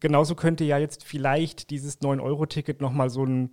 Genauso 0.00 0.34
könnte 0.34 0.64
ja 0.64 0.78
jetzt 0.78 1.04
vielleicht 1.04 1.70
dieses 1.70 2.00
9-Euro-Ticket 2.00 2.80
nochmal 2.80 3.08
so 3.08 3.24
ein 3.24 3.50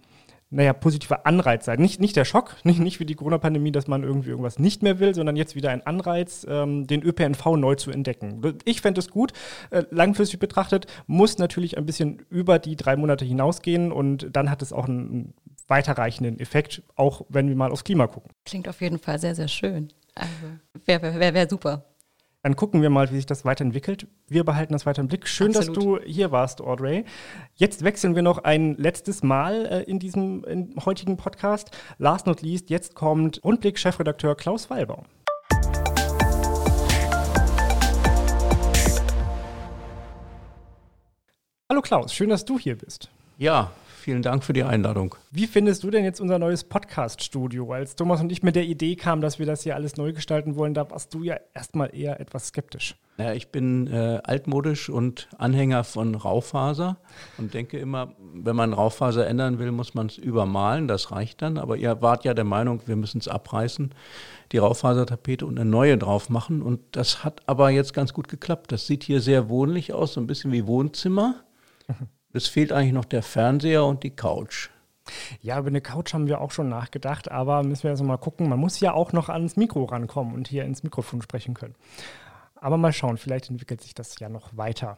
naja, 0.51 0.73
positiver 0.73 1.25
Anreiz 1.25 1.65
sein. 1.65 1.79
Nicht, 1.79 2.01
nicht 2.01 2.15
der 2.15 2.25
Schock, 2.25 2.57
nicht, 2.63 2.79
nicht 2.79 2.99
wie 2.99 3.05
die 3.05 3.15
Corona-Pandemie, 3.15 3.71
dass 3.71 3.87
man 3.87 4.03
irgendwie 4.03 4.29
irgendwas 4.29 4.59
nicht 4.59 4.83
mehr 4.83 4.99
will, 4.99 5.15
sondern 5.15 5.37
jetzt 5.37 5.55
wieder 5.55 5.71
ein 5.71 5.85
Anreiz, 5.87 6.45
ähm, 6.47 6.85
den 6.85 7.01
ÖPNV 7.03 7.55
neu 7.55 7.75
zu 7.75 7.89
entdecken. 7.89 8.41
Ich 8.65 8.81
fände 8.81 8.99
es 8.99 9.09
gut. 9.09 9.31
Äh, 9.69 9.83
langfristig 9.91 10.39
betrachtet 10.39 10.87
muss 11.07 11.37
natürlich 11.37 11.77
ein 11.77 11.85
bisschen 11.85 12.21
über 12.29 12.59
die 12.59 12.75
drei 12.75 12.97
Monate 12.97 13.23
hinausgehen 13.23 13.93
und 13.93 14.27
dann 14.33 14.51
hat 14.51 14.61
es 14.61 14.73
auch 14.73 14.87
einen 14.87 15.33
weiterreichenden 15.67 16.37
Effekt, 16.39 16.83
auch 16.95 17.25
wenn 17.29 17.47
wir 17.47 17.55
mal 17.55 17.71
aufs 17.71 17.85
Klima 17.85 18.07
gucken. 18.07 18.31
Klingt 18.45 18.67
auf 18.67 18.81
jeden 18.81 18.99
Fall 18.99 19.19
sehr, 19.19 19.35
sehr 19.35 19.47
schön. 19.47 19.87
Also 20.15 20.33
wäre 20.85 21.01
wär, 21.01 21.19
wär, 21.19 21.33
wär 21.33 21.49
super. 21.49 21.85
Dann 22.43 22.55
gucken 22.55 22.81
wir 22.81 22.89
mal, 22.89 23.11
wie 23.11 23.17
sich 23.17 23.27
das 23.27 23.45
weiterentwickelt. 23.45 24.07
Wir 24.27 24.43
behalten 24.43 24.73
das 24.73 24.87
weiter 24.87 25.01
im 25.01 25.07
Blick. 25.07 25.27
Schön, 25.27 25.55
Absolut. 25.55 25.77
dass 25.77 25.83
du 25.83 25.99
hier 25.99 26.31
warst, 26.31 26.59
Audrey. 26.59 27.05
Jetzt 27.53 27.83
wechseln 27.83 28.15
wir 28.15 28.23
noch 28.23 28.39
ein 28.39 28.75
letztes 28.77 29.21
Mal 29.21 29.67
äh, 29.67 29.83
in 29.83 29.99
diesem 29.99 30.43
in 30.45 30.73
heutigen 30.83 31.17
Podcast. 31.17 31.69
Last 31.99 32.25
not 32.25 32.41
least, 32.41 32.71
jetzt 32.71 32.95
kommt 32.95 33.43
Rundblick-Chefredakteur 33.43 34.33
Klaus 34.35 34.71
Wallbaum. 34.71 35.05
Hallo 41.69 41.81
Klaus, 41.83 42.11
schön, 42.11 42.29
dass 42.29 42.43
du 42.43 42.57
hier 42.57 42.75
bist. 42.75 43.11
Ja, 43.37 43.71
Vielen 44.01 44.23
Dank 44.23 44.43
für 44.43 44.53
die 44.53 44.63
Einladung. 44.63 45.13
Wie 45.29 45.45
findest 45.45 45.83
du 45.83 45.91
denn 45.91 46.03
jetzt 46.03 46.19
unser 46.19 46.39
neues 46.39 46.63
Podcast-Studio? 46.63 47.71
Als 47.71 47.95
Thomas 47.95 48.19
und 48.19 48.31
ich 48.31 48.41
mit 48.41 48.55
der 48.55 48.63
Idee 48.63 48.95
kamen, 48.95 49.21
dass 49.21 49.37
wir 49.37 49.45
das 49.45 49.61
hier 49.61 49.75
alles 49.75 49.95
neu 49.95 50.11
gestalten 50.11 50.55
wollen, 50.55 50.73
da 50.73 50.89
warst 50.89 51.13
du 51.13 51.21
ja 51.21 51.35
erstmal 51.53 51.95
eher 51.95 52.19
etwas 52.19 52.47
skeptisch. 52.47 52.95
Ja, 53.19 53.33
ich 53.33 53.49
bin 53.49 53.85
äh, 53.85 54.19
altmodisch 54.23 54.89
und 54.89 55.29
Anhänger 55.37 55.83
von 55.83 56.15
Raufaser 56.15 56.97
und 57.37 57.53
denke 57.53 57.77
immer, 57.77 58.15
wenn 58.33 58.55
man 58.55 58.73
Raufaser 58.73 59.27
ändern 59.27 59.59
will, 59.59 59.71
muss 59.71 59.93
man 59.93 60.07
es 60.07 60.17
übermalen, 60.17 60.87
das 60.87 61.11
reicht 61.11 61.43
dann. 61.43 61.59
Aber 61.59 61.77
ihr 61.77 62.01
wart 62.01 62.25
ja 62.25 62.33
der 62.33 62.43
Meinung, 62.43 62.81
wir 62.87 62.95
müssen 62.95 63.19
es 63.19 63.27
abreißen, 63.27 63.93
die 64.51 64.57
Raufasertapete 64.57 65.45
und 65.45 65.59
eine 65.59 65.69
neue 65.69 65.99
drauf 65.99 66.27
machen. 66.27 66.63
Und 66.63 66.79
das 66.93 67.23
hat 67.23 67.41
aber 67.45 67.69
jetzt 67.69 67.93
ganz 67.93 68.13
gut 68.13 68.29
geklappt. 68.29 68.71
Das 68.71 68.87
sieht 68.87 69.03
hier 69.03 69.21
sehr 69.21 69.47
wohnlich 69.47 69.93
aus, 69.93 70.13
so 70.13 70.21
ein 70.21 70.25
bisschen 70.25 70.51
wie 70.51 70.65
Wohnzimmer. 70.65 71.35
Es 72.33 72.47
fehlt 72.47 72.71
eigentlich 72.71 72.93
noch 72.93 73.05
der 73.05 73.23
Fernseher 73.23 73.85
und 73.85 74.03
die 74.03 74.11
Couch. 74.11 74.69
Ja, 75.41 75.59
über 75.59 75.67
eine 75.67 75.81
Couch 75.81 76.13
haben 76.13 76.27
wir 76.27 76.39
auch 76.39 76.51
schon 76.51 76.69
nachgedacht, 76.69 77.29
aber 77.29 77.63
müssen 77.63 77.83
wir 77.83 77.91
also 77.91 78.03
mal 78.03 78.17
gucken. 78.17 78.47
Man 78.47 78.59
muss 78.59 78.79
ja 78.79 78.93
auch 78.93 79.11
noch 79.13 79.29
ans 79.29 79.57
Mikro 79.57 79.83
rankommen 79.85 80.33
und 80.33 80.47
hier 80.47 80.63
ins 80.63 80.83
Mikrofon 80.83 81.21
sprechen 81.21 81.53
können. 81.53 81.75
Aber 82.55 82.77
mal 82.77 82.93
schauen, 82.93 83.17
vielleicht 83.17 83.49
entwickelt 83.49 83.81
sich 83.81 83.95
das 83.95 84.17
ja 84.19 84.29
noch 84.29 84.55
weiter. 84.55 84.97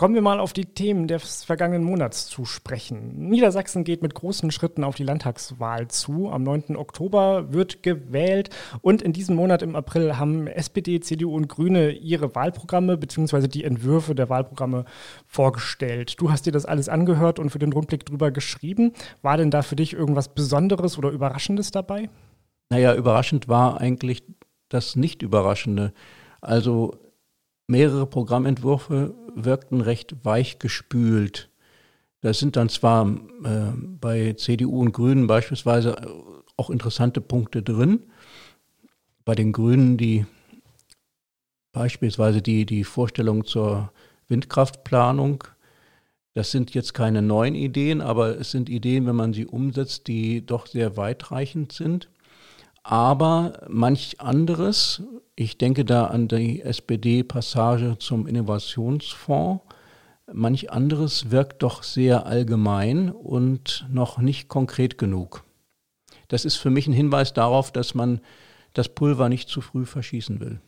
Kommen 0.00 0.14
wir 0.14 0.22
mal 0.22 0.38
auf 0.38 0.52
die 0.52 0.64
Themen 0.64 1.08
des 1.08 1.42
vergangenen 1.42 1.82
Monats 1.82 2.28
zu 2.28 2.44
sprechen. 2.44 3.28
Niedersachsen 3.30 3.82
geht 3.82 4.00
mit 4.00 4.14
großen 4.14 4.52
Schritten 4.52 4.84
auf 4.84 4.94
die 4.94 5.02
Landtagswahl 5.02 5.88
zu. 5.88 6.30
Am 6.30 6.44
9. 6.44 6.76
Oktober 6.76 7.52
wird 7.52 7.82
gewählt 7.82 8.48
und 8.80 9.02
in 9.02 9.12
diesem 9.12 9.34
Monat 9.34 9.60
im 9.60 9.74
April 9.74 10.16
haben 10.16 10.46
SPD, 10.46 11.00
CDU 11.00 11.34
und 11.34 11.48
Grüne 11.48 11.90
ihre 11.90 12.32
Wahlprogramme 12.36 12.96
bzw. 12.96 13.48
die 13.48 13.64
Entwürfe 13.64 14.14
der 14.14 14.28
Wahlprogramme 14.28 14.84
vorgestellt. 15.26 16.14
Du 16.20 16.30
hast 16.30 16.46
dir 16.46 16.52
das 16.52 16.64
alles 16.64 16.88
angehört 16.88 17.40
und 17.40 17.50
für 17.50 17.58
den 17.58 17.72
Rundblick 17.72 18.06
drüber 18.06 18.30
geschrieben. 18.30 18.92
War 19.22 19.36
denn 19.36 19.50
da 19.50 19.62
für 19.62 19.74
dich 19.74 19.94
irgendwas 19.94 20.28
Besonderes 20.28 20.96
oder 20.96 21.10
Überraschendes 21.10 21.72
dabei? 21.72 22.08
Naja, 22.70 22.94
überraschend 22.94 23.48
war 23.48 23.80
eigentlich 23.80 24.22
das 24.68 24.94
Nicht-Überraschende. 24.94 25.92
Also 26.40 26.94
mehrere 27.68 28.06
Programmentwürfe 28.06 29.14
wirkten 29.34 29.80
recht 29.80 30.24
weichgespült. 30.24 31.50
Da 32.20 32.34
sind 32.34 32.56
dann 32.56 32.68
zwar 32.68 33.06
äh, 33.06 33.72
bei 34.00 34.32
CDU 34.32 34.80
und 34.80 34.92
Grünen 34.92 35.28
beispielsweise 35.28 35.96
auch 36.56 36.70
interessante 36.70 37.20
Punkte 37.20 37.62
drin. 37.62 38.00
Bei 39.24 39.36
den 39.36 39.52
Grünen 39.52 39.96
die 39.96 40.26
beispielsweise 41.72 42.42
die, 42.42 42.66
die 42.66 42.82
Vorstellung 42.82 43.44
zur 43.44 43.92
Windkraftplanung. 44.26 45.44
Das 46.34 46.50
sind 46.50 46.74
jetzt 46.74 46.94
keine 46.94 47.22
neuen 47.22 47.54
Ideen, 47.54 48.00
aber 48.00 48.38
es 48.40 48.50
sind 48.50 48.68
Ideen, 48.68 49.06
wenn 49.06 49.16
man 49.16 49.32
sie 49.32 49.46
umsetzt, 49.46 50.08
die 50.08 50.44
doch 50.44 50.66
sehr 50.66 50.96
weitreichend 50.96 51.72
sind. 51.72 52.08
Aber 52.90 53.52
manch 53.68 54.18
anderes, 54.18 55.02
ich 55.36 55.58
denke 55.58 55.84
da 55.84 56.06
an 56.06 56.26
die 56.26 56.62
SPD-Passage 56.62 57.98
zum 57.98 58.26
Innovationsfonds. 58.26 59.62
Manch 60.32 60.72
anderes 60.72 61.30
wirkt 61.30 61.62
doch 61.62 61.82
sehr 61.82 62.24
allgemein 62.24 63.10
und 63.10 63.86
noch 63.90 64.16
nicht 64.16 64.48
konkret 64.48 64.96
genug. 64.96 65.44
Das 66.28 66.46
ist 66.46 66.56
für 66.56 66.70
mich 66.70 66.86
ein 66.86 66.94
Hinweis 66.94 67.34
darauf, 67.34 67.72
dass 67.72 67.94
man 67.94 68.22
das 68.72 68.88
Pulver 68.88 69.28
nicht 69.28 69.50
zu 69.50 69.60
früh 69.60 69.84
verschießen 69.84 70.40
will. 70.40 70.58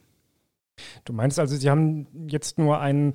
Du 1.04 1.12
meinst 1.12 1.38
also, 1.38 1.56
Sie 1.56 1.70
haben 1.70 2.06
jetzt 2.28 2.58
nur 2.58 2.80
einen, 2.80 3.14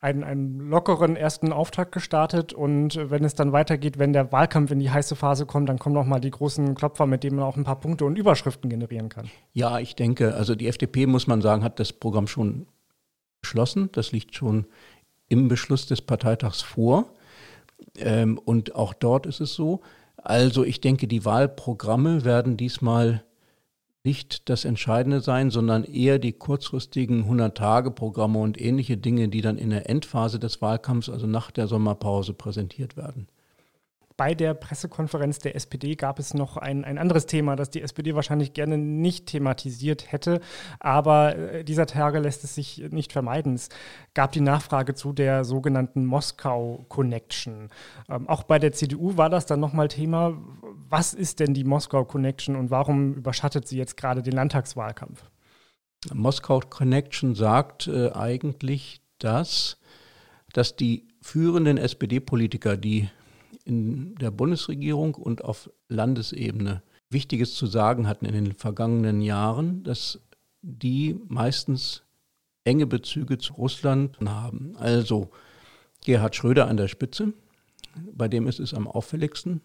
einen, 0.00 0.24
einen 0.24 0.68
lockeren 0.70 1.16
ersten 1.16 1.52
Auftakt 1.52 1.92
gestartet 1.92 2.52
und 2.52 2.96
wenn 3.10 3.24
es 3.24 3.34
dann 3.34 3.52
weitergeht, 3.52 3.98
wenn 3.98 4.12
der 4.12 4.32
Wahlkampf 4.32 4.70
in 4.70 4.78
die 4.78 4.90
heiße 4.90 5.16
Phase 5.16 5.46
kommt, 5.46 5.68
dann 5.68 5.78
kommen 5.78 5.94
nochmal 5.94 6.20
die 6.20 6.30
großen 6.30 6.74
Klopfer, 6.74 7.06
mit 7.06 7.24
denen 7.24 7.36
man 7.36 7.44
auch 7.44 7.56
ein 7.56 7.64
paar 7.64 7.80
Punkte 7.80 8.04
und 8.04 8.18
Überschriften 8.18 8.70
generieren 8.70 9.08
kann. 9.08 9.30
Ja, 9.52 9.78
ich 9.78 9.94
denke, 9.96 10.34
also 10.34 10.54
die 10.54 10.68
FDP, 10.68 11.06
muss 11.06 11.26
man 11.26 11.42
sagen, 11.42 11.62
hat 11.62 11.80
das 11.80 11.92
Programm 11.92 12.26
schon 12.26 12.66
beschlossen. 13.40 13.90
Das 13.92 14.12
liegt 14.12 14.34
schon 14.34 14.66
im 15.28 15.48
Beschluss 15.48 15.86
des 15.86 16.02
Parteitags 16.02 16.62
vor. 16.62 17.06
Ähm, 17.96 18.38
und 18.38 18.74
auch 18.74 18.94
dort 18.94 19.26
ist 19.26 19.40
es 19.40 19.54
so. 19.54 19.80
Also 20.16 20.64
ich 20.64 20.80
denke, 20.80 21.06
die 21.06 21.24
Wahlprogramme 21.24 22.24
werden 22.24 22.56
diesmal 22.56 23.22
nicht 24.06 24.48
das 24.48 24.64
Entscheidende 24.64 25.20
sein, 25.20 25.50
sondern 25.50 25.84
eher 25.84 26.18
die 26.18 26.32
kurzfristigen 26.32 27.24
100-Tage-Programme 27.28 28.38
und 28.38 28.58
ähnliche 28.58 28.96
Dinge, 28.96 29.28
die 29.28 29.42
dann 29.42 29.58
in 29.58 29.70
der 29.70 29.90
Endphase 29.90 30.38
des 30.38 30.62
Wahlkampfs, 30.62 31.10
also 31.10 31.26
nach 31.26 31.50
der 31.50 31.66
Sommerpause, 31.66 32.32
präsentiert 32.32 32.96
werden. 32.96 33.26
bei 34.16 34.34
der 34.34 34.54
Pressekonferenz 34.54 35.40
der 35.40 35.56
SPD 35.56 35.94
gab 35.94 36.18
es 36.18 36.32
noch 36.32 36.56
ein, 36.56 36.84
ein 36.84 36.96
anderes 36.96 37.26
Thema, 37.26 37.54
das 37.54 37.68
die 37.68 37.82
SPD 37.82 38.14
wahrscheinlich 38.14 38.54
gerne 38.54 38.78
nicht 38.78 39.26
thematisiert 39.26 40.10
hätte. 40.10 40.40
Aber 40.80 41.36
äh, 41.36 41.64
dieser 41.64 41.86
Tage 41.86 42.18
lässt 42.18 42.42
es 42.42 42.54
sich 42.54 42.82
nicht 42.90 43.12
vermeiden. 43.12 43.54
Es 43.54 43.68
gab 44.14 44.32
die 44.32 44.40
Nachfrage 44.40 44.94
zu 44.94 45.12
der 45.12 45.44
sogenannten 45.44 46.06
Moskau-Connection. 46.06 47.68
Ähm, 48.08 48.28
auch 48.28 48.44
bei 48.44 48.58
der 48.58 48.72
CDU 48.72 49.18
war 49.18 49.28
das 49.28 49.44
dann 49.44 49.60
nochmal 49.60 49.88
Thema. 49.88 50.32
Was 50.96 51.12
ist 51.12 51.40
denn 51.40 51.52
die 51.52 51.64
Moskau-Connection 51.64 52.56
und 52.56 52.70
warum 52.70 53.12
überschattet 53.12 53.68
sie 53.68 53.76
jetzt 53.76 53.98
gerade 53.98 54.22
den 54.22 54.32
Landtagswahlkampf? 54.32 55.24
Moskau 56.14 56.60
Connection 56.60 57.34
sagt 57.34 57.86
äh, 57.86 58.12
eigentlich 58.12 59.02
das, 59.18 59.76
dass 60.54 60.74
die 60.74 61.06
führenden 61.20 61.76
SPD-Politiker, 61.76 62.78
die 62.78 63.10
in 63.66 64.14
der 64.14 64.30
Bundesregierung 64.30 65.16
und 65.16 65.44
auf 65.44 65.68
Landesebene 65.88 66.82
Wichtiges 67.10 67.56
zu 67.56 67.66
sagen 67.66 68.08
hatten 68.08 68.24
in 68.24 68.32
den 68.32 68.52
vergangenen 68.54 69.20
Jahren, 69.20 69.84
dass 69.84 70.22
die 70.62 71.20
meistens 71.28 72.04
enge 72.64 72.86
Bezüge 72.86 73.36
zu 73.36 73.52
Russland 73.52 74.18
haben. 74.24 74.74
Also 74.78 75.28
Gerhard 76.06 76.36
Schröder 76.36 76.68
an 76.68 76.78
der 76.78 76.88
Spitze, 76.88 77.34
bei 78.14 78.28
dem 78.28 78.46
ist 78.46 78.60
es 78.60 78.72
am 78.72 78.88
auffälligsten. 78.88 79.60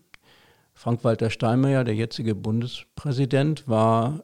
Frank-Walter 0.82 1.30
Steinmeier, 1.30 1.84
der 1.84 1.94
jetzige 1.94 2.34
Bundespräsident, 2.34 3.68
war 3.68 4.24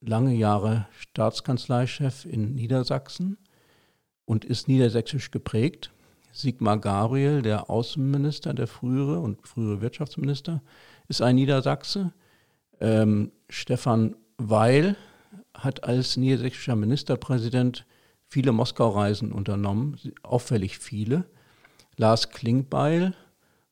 lange 0.00 0.34
Jahre 0.34 0.88
Staatskanzleichef 0.98 2.24
in 2.24 2.56
Niedersachsen 2.56 3.38
und 4.24 4.44
ist 4.44 4.66
niedersächsisch 4.66 5.30
geprägt. 5.30 5.92
Sigmar 6.32 6.78
Gabriel, 6.78 7.40
der 7.42 7.70
Außenminister, 7.70 8.52
der 8.52 8.66
frühere 8.66 9.20
und 9.20 9.46
frühere 9.46 9.80
Wirtschaftsminister, 9.80 10.60
ist 11.06 11.22
ein 11.22 11.36
Niedersachse. 11.36 12.12
Ähm, 12.80 13.30
Stefan 13.48 14.16
Weil 14.38 14.96
hat 15.54 15.84
als 15.84 16.16
niedersächsischer 16.16 16.74
Ministerpräsident 16.74 17.86
viele 18.26 18.50
Moskau-Reisen 18.50 19.30
unternommen, 19.30 19.96
auffällig 20.24 20.80
viele. 20.80 21.26
Lars 21.96 22.30
Klingbeil 22.30 23.14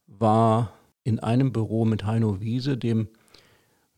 war 0.07 0.74
in 1.11 1.19
einem 1.19 1.53
Büro 1.53 1.85
mit 1.85 2.07
Heino 2.07 2.41
Wiese, 2.41 2.79
dem 2.79 3.09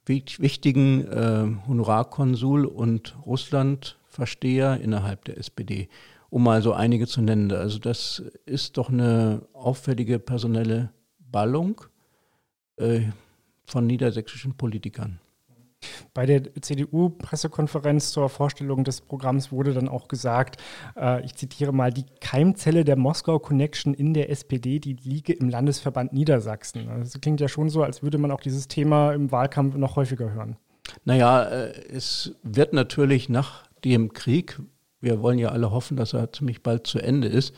wichtigen 0.04 1.06
äh, 1.06 1.46
Honorarkonsul 1.68 2.64
und 2.64 3.16
Russlandversteher 3.24 4.80
innerhalb 4.80 5.24
der 5.26 5.38
SPD 5.38 5.88
um 6.32 6.44
mal 6.44 6.62
so 6.62 6.72
einige 6.72 7.06
zu 7.06 7.20
nennen. 7.20 7.52
Also 7.52 7.78
das 7.78 8.22
ist 8.46 8.78
doch 8.78 8.88
eine 8.88 9.42
auffällige 9.52 10.18
personelle 10.18 10.90
Ballung 11.18 11.82
äh, 12.76 13.02
von 13.66 13.86
niedersächsischen 13.86 14.56
Politikern. 14.56 15.20
Bei 16.14 16.26
der 16.26 16.54
CDU-Pressekonferenz 16.60 18.12
zur 18.12 18.28
Vorstellung 18.28 18.84
des 18.84 19.00
Programms 19.00 19.52
wurde 19.52 19.74
dann 19.74 19.88
auch 19.88 20.08
gesagt, 20.08 20.56
äh, 20.96 21.24
ich 21.24 21.34
zitiere 21.34 21.72
mal, 21.72 21.92
die 21.92 22.06
Keimzelle 22.20 22.84
der 22.84 22.96
Moskau 22.96 23.38
Connection 23.38 23.94
in 23.94 24.14
der 24.14 24.30
SPD, 24.30 24.78
die 24.78 24.94
liege 24.94 25.32
im 25.32 25.48
Landesverband 25.48 26.12
Niedersachsen. 26.12 26.88
Also 26.88 27.04
das 27.04 27.20
klingt 27.20 27.40
ja 27.40 27.48
schon 27.48 27.68
so, 27.68 27.82
als 27.82 28.02
würde 28.02 28.18
man 28.18 28.30
auch 28.30 28.40
dieses 28.40 28.68
Thema 28.68 29.12
im 29.12 29.30
Wahlkampf 29.30 29.76
noch 29.76 29.96
häufiger 29.96 30.32
hören. 30.32 30.56
Naja, 31.04 31.44
äh, 31.44 31.72
es 31.88 32.34
wird 32.42 32.72
natürlich 32.72 33.28
nach 33.28 33.66
dem 33.84 34.12
Krieg 34.12 34.58
wir 35.02 35.20
wollen 35.20 35.38
ja 35.38 35.50
alle 35.50 35.70
hoffen, 35.70 35.96
dass 35.96 36.14
er 36.14 36.32
ziemlich 36.32 36.62
bald 36.62 36.86
zu 36.86 36.98
Ende 37.00 37.28
ist, 37.28 37.54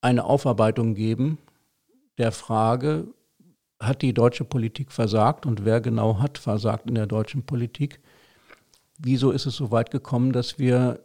eine 0.00 0.24
Aufarbeitung 0.24 0.94
geben 0.94 1.38
der 2.18 2.32
Frage, 2.32 3.06
hat 3.82 4.02
die 4.02 4.14
deutsche 4.14 4.44
Politik 4.44 4.92
versagt 4.92 5.46
und 5.46 5.64
wer 5.64 5.80
genau 5.80 6.18
hat 6.18 6.38
versagt 6.38 6.88
in 6.88 6.94
der 6.94 7.06
deutschen 7.06 7.44
Politik? 7.44 8.00
Wieso 8.98 9.30
ist 9.30 9.46
es 9.46 9.56
so 9.56 9.70
weit 9.70 9.90
gekommen, 9.90 10.32
dass 10.32 10.58
wir 10.58 11.00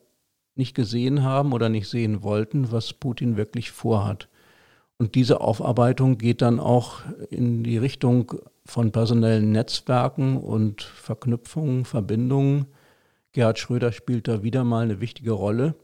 nicht 0.56 0.76
gesehen 0.76 1.24
haben 1.24 1.54
oder 1.54 1.70
nicht 1.70 1.90
sehen 1.90 2.24
wollten, 2.24 2.72
was 2.72 2.94
Putin 2.94 3.38
wirklich 3.38 3.72
vorhat? 3.72 4.30
Und 4.98 5.16
diese 5.16 5.42
Aufarbeitung 5.42 6.18
geht 6.18 6.42
dann 6.42 6.60
auch 6.60 7.02
in 7.30 7.64
die 7.64 7.78
Richtung 7.78 8.34
von 8.66 8.92
personellen 8.92 9.52
Netzwerken 9.52 10.38
und 10.38 10.82
Verknüpfungen, 10.82 11.86
Verbindungen 11.86 12.68
Gerhard 13.38 13.60
Schröder 13.60 13.92
spielt 13.92 14.28
da 14.28 14.42
wieder 14.42 14.64
mal 14.64 14.86
eine 14.86 15.00
wichtige 15.00 15.32
Rolle. 15.32 15.76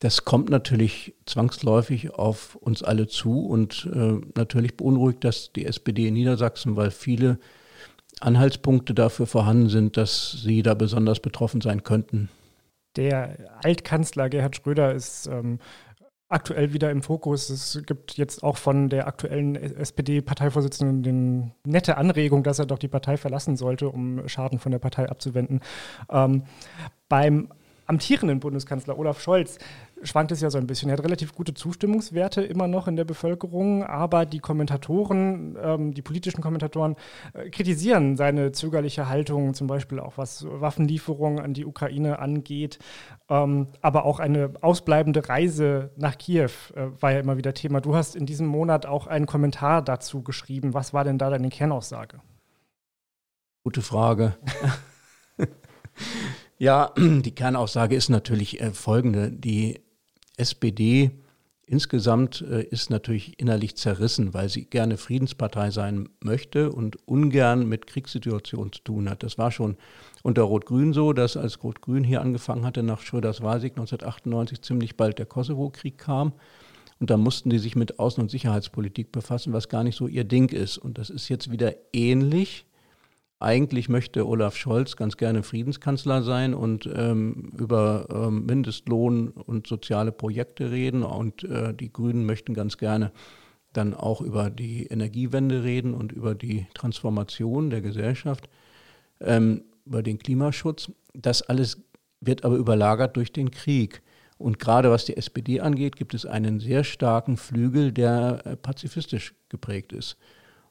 Das 0.00 0.24
kommt 0.24 0.48
natürlich 0.48 1.14
zwangsläufig 1.26 2.14
auf 2.14 2.54
uns 2.54 2.84
alle 2.84 3.08
zu 3.08 3.44
und 3.46 3.88
äh, 3.92 4.20
natürlich 4.36 4.76
beunruhigt 4.76 5.24
das 5.24 5.52
die 5.52 5.66
SPD 5.66 6.08
in 6.08 6.14
Niedersachsen, 6.14 6.76
weil 6.76 6.92
viele 6.92 7.38
Anhaltspunkte 8.20 8.94
dafür 8.94 9.26
vorhanden 9.26 9.68
sind, 9.68 9.96
dass 9.96 10.32
sie 10.32 10.62
da 10.62 10.74
besonders 10.74 11.20
betroffen 11.20 11.60
sein 11.60 11.82
könnten. 11.82 12.28
Der 12.96 13.36
Altkanzler 13.62 14.28
Gerhard 14.28 14.56
Schröder 14.56 14.94
ist 14.94 15.26
ähm, 15.26 15.58
aktuell 16.28 16.72
wieder 16.72 16.90
im 16.90 17.02
Fokus. 17.02 17.50
Es 17.50 17.82
gibt 17.86 18.16
jetzt 18.16 18.42
auch 18.42 18.56
von 18.56 18.88
der 18.88 19.06
aktuellen 19.06 19.56
SPD-Parteivorsitzenden 19.56 21.04
eine 21.04 21.52
nette 21.64 21.96
Anregung, 21.96 22.42
dass 22.42 22.58
er 22.58 22.66
doch 22.66 22.78
die 22.78 22.88
Partei 22.88 23.16
verlassen 23.16 23.56
sollte, 23.56 23.88
um 23.88 24.28
Schaden 24.28 24.58
von 24.58 24.72
der 24.72 24.78
Partei 24.78 25.08
abzuwenden. 25.08 25.60
Ähm, 26.10 26.42
beim 27.08 27.48
amtierenden 27.86 28.40
Bundeskanzler 28.40 28.98
Olaf 28.98 29.20
Scholz 29.20 29.58
schwankt 30.02 30.32
es 30.32 30.40
ja 30.40 30.50
so 30.50 30.58
ein 30.58 30.66
bisschen. 30.66 30.88
Er 30.88 30.96
hat 30.96 31.04
relativ 31.04 31.34
gute 31.34 31.54
Zustimmungswerte 31.54 32.42
immer 32.42 32.68
noch 32.68 32.88
in 32.88 32.96
der 32.96 33.04
Bevölkerung, 33.04 33.84
aber 33.84 34.26
die 34.26 34.38
Kommentatoren, 34.38 35.56
ähm, 35.60 35.94
die 35.94 36.02
politischen 36.02 36.40
Kommentatoren 36.40 36.96
äh, 37.32 37.50
kritisieren 37.50 38.16
seine 38.16 38.52
zögerliche 38.52 39.08
Haltung, 39.08 39.54
zum 39.54 39.66
Beispiel 39.66 40.00
auch 40.00 40.18
was 40.18 40.46
Waffenlieferungen 40.48 41.40
an 41.40 41.54
die 41.54 41.64
Ukraine 41.64 42.18
angeht. 42.18 42.78
Ähm, 43.28 43.68
aber 43.80 44.04
auch 44.04 44.20
eine 44.20 44.52
ausbleibende 44.60 45.28
Reise 45.28 45.90
nach 45.96 46.18
Kiew 46.18 46.50
äh, 46.74 46.86
war 47.00 47.12
ja 47.12 47.20
immer 47.20 47.36
wieder 47.36 47.54
Thema. 47.54 47.80
Du 47.80 47.94
hast 47.94 48.16
in 48.16 48.26
diesem 48.26 48.46
Monat 48.46 48.86
auch 48.86 49.06
einen 49.06 49.26
Kommentar 49.26 49.82
dazu 49.82 50.22
geschrieben. 50.22 50.74
Was 50.74 50.92
war 50.92 51.04
denn 51.04 51.18
da 51.18 51.30
deine 51.30 51.48
Kernaussage? 51.48 52.20
Gute 53.64 53.82
Frage. 53.82 54.36
Ja, 56.58 56.92
die 56.96 57.34
Kernaussage 57.34 57.94
ist 57.94 58.08
natürlich 58.08 58.60
äh, 58.60 58.72
folgende. 58.72 59.30
Die 59.30 59.80
SPD 60.38 61.10
insgesamt 61.68 62.40
äh, 62.40 62.62
ist 62.62 62.90
natürlich 62.90 63.38
innerlich 63.38 63.76
zerrissen, 63.76 64.32
weil 64.34 64.48
sie 64.48 64.64
gerne 64.64 64.96
Friedenspartei 64.96 65.70
sein 65.70 66.08
möchte 66.22 66.72
und 66.72 66.96
ungern 67.06 67.68
mit 67.68 67.86
Kriegssituationen 67.86 68.72
zu 68.72 68.82
tun 68.82 69.10
hat. 69.10 69.22
Das 69.22 69.38
war 69.38 69.50
schon 69.50 69.76
unter 70.22 70.42
Rot-Grün 70.42 70.92
so, 70.92 71.12
dass 71.12 71.36
als 71.36 71.62
Rot-Grün 71.62 72.04
hier 72.04 72.22
angefangen 72.22 72.64
hatte, 72.64 72.82
nach 72.82 73.00
Schröders 73.00 73.42
Wahlsieg 73.42 73.72
1998 73.72 74.62
ziemlich 74.62 74.96
bald 74.96 75.18
der 75.18 75.26
Kosovo-Krieg 75.26 75.98
kam. 75.98 76.32
Und 77.00 77.10
da 77.10 77.16
mussten 77.16 77.50
die 77.50 77.58
sich 77.58 77.76
mit 77.76 78.00
Außen- 78.00 78.20
und 78.20 78.30
Sicherheitspolitik 78.30 79.12
befassen, 79.12 79.52
was 79.52 79.68
gar 79.68 79.84
nicht 79.84 79.96
so 79.96 80.08
ihr 80.08 80.24
Ding 80.24 80.50
ist. 80.50 80.78
Und 80.78 80.98
das 80.98 81.10
ist 81.10 81.28
jetzt 81.28 81.52
wieder 81.52 81.74
ähnlich. 81.92 82.64
Eigentlich 83.40 83.88
möchte 83.88 84.26
Olaf 84.26 84.56
Scholz 84.56 84.96
ganz 84.96 85.16
gerne 85.16 85.44
Friedenskanzler 85.44 86.22
sein 86.22 86.54
und 86.54 86.90
ähm, 86.92 87.52
über 87.56 88.08
ähm, 88.10 88.46
Mindestlohn 88.46 89.28
und 89.28 89.68
soziale 89.68 90.10
Projekte 90.10 90.72
reden. 90.72 91.04
Und 91.04 91.44
äh, 91.44 91.72
die 91.72 91.92
Grünen 91.92 92.26
möchten 92.26 92.54
ganz 92.54 92.78
gerne 92.78 93.12
dann 93.72 93.94
auch 93.94 94.20
über 94.20 94.50
die 94.50 94.86
Energiewende 94.86 95.62
reden 95.62 95.94
und 95.94 96.10
über 96.10 96.34
die 96.34 96.66
Transformation 96.74 97.70
der 97.70 97.80
Gesellschaft, 97.80 98.48
ähm, 99.20 99.62
über 99.86 100.02
den 100.02 100.18
Klimaschutz. 100.18 100.90
Das 101.14 101.42
alles 101.42 101.80
wird 102.20 102.44
aber 102.44 102.56
überlagert 102.56 103.16
durch 103.16 103.32
den 103.32 103.52
Krieg. 103.52 104.02
Und 104.36 104.58
gerade 104.58 104.90
was 104.90 105.04
die 105.04 105.16
SPD 105.16 105.60
angeht, 105.60 105.94
gibt 105.94 106.14
es 106.14 106.26
einen 106.26 106.58
sehr 106.58 106.82
starken 106.82 107.36
Flügel, 107.36 107.92
der 107.92 108.42
äh, 108.44 108.56
pazifistisch 108.56 109.34
geprägt 109.48 109.92
ist. 109.92 110.16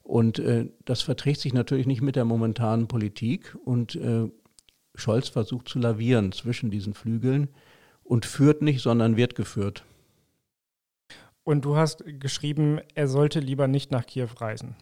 Und 0.07 0.39
äh, 0.39 0.69
das 0.85 1.01
verträgt 1.01 1.41
sich 1.41 1.53
natürlich 1.53 1.85
nicht 1.85 2.01
mit 2.01 2.15
der 2.15 2.23
momentanen 2.23 2.87
Politik. 2.87 3.57
Und 3.65 3.95
äh, 3.95 4.29
Scholz 4.95 5.27
versucht 5.27 5.67
zu 5.67 5.79
lavieren 5.79 6.31
zwischen 6.31 6.71
diesen 6.71 6.93
Flügeln 6.93 7.49
und 8.05 8.25
führt 8.25 8.61
nicht, 8.61 8.81
sondern 8.81 9.17
wird 9.17 9.35
geführt. 9.35 9.83
Und 11.43 11.65
du 11.65 11.75
hast 11.75 12.05
geschrieben, 12.21 12.79
er 12.95 13.09
sollte 13.09 13.41
lieber 13.41 13.67
nicht 13.67 13.91
nach 13.91 14.05
Kiew 14.05 14.29
reisen. 14.37 14.77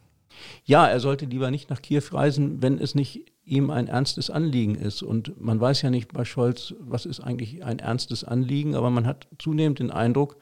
Ja, 0.64 0.86
er 0.86 1.00
sollte 1.00 1.26
lieber 1.26 1.50
nicht 1.50 1.72
nach 1.72 1.82
Kiew 1.82 2.04
reisen, 2.12 2.62
wenn 2.62 2.78
es 2.78 2.94
nicht 2.94 3.32
ihm 3.46 3.72
ein 3.72 3.88
ernstes 3.88 4.30
Anliegen 4.30 4.76
ist. 4.76 5.02
Und 5.02 5.42
man 5.42 5.60
weiß 5.60 5.82
ja 5.82 5.90
nicht 5.90 6.14
bei 6.14 6.24
Scholz, 6.24 6.76
was 6.80 7.08
ist 7.08 7.20
eigentlich 7.20 7.64
ein 7.64 7.80
ernstes 7.80 8.24
Anliegen, 8.24 8.76
aber 8.76 8.92
man 8.92 9.08
hat 9.08 9.28
zunehmend 9.40 9.80
den 9.80 9.90
Eindruck, 9.90 10.38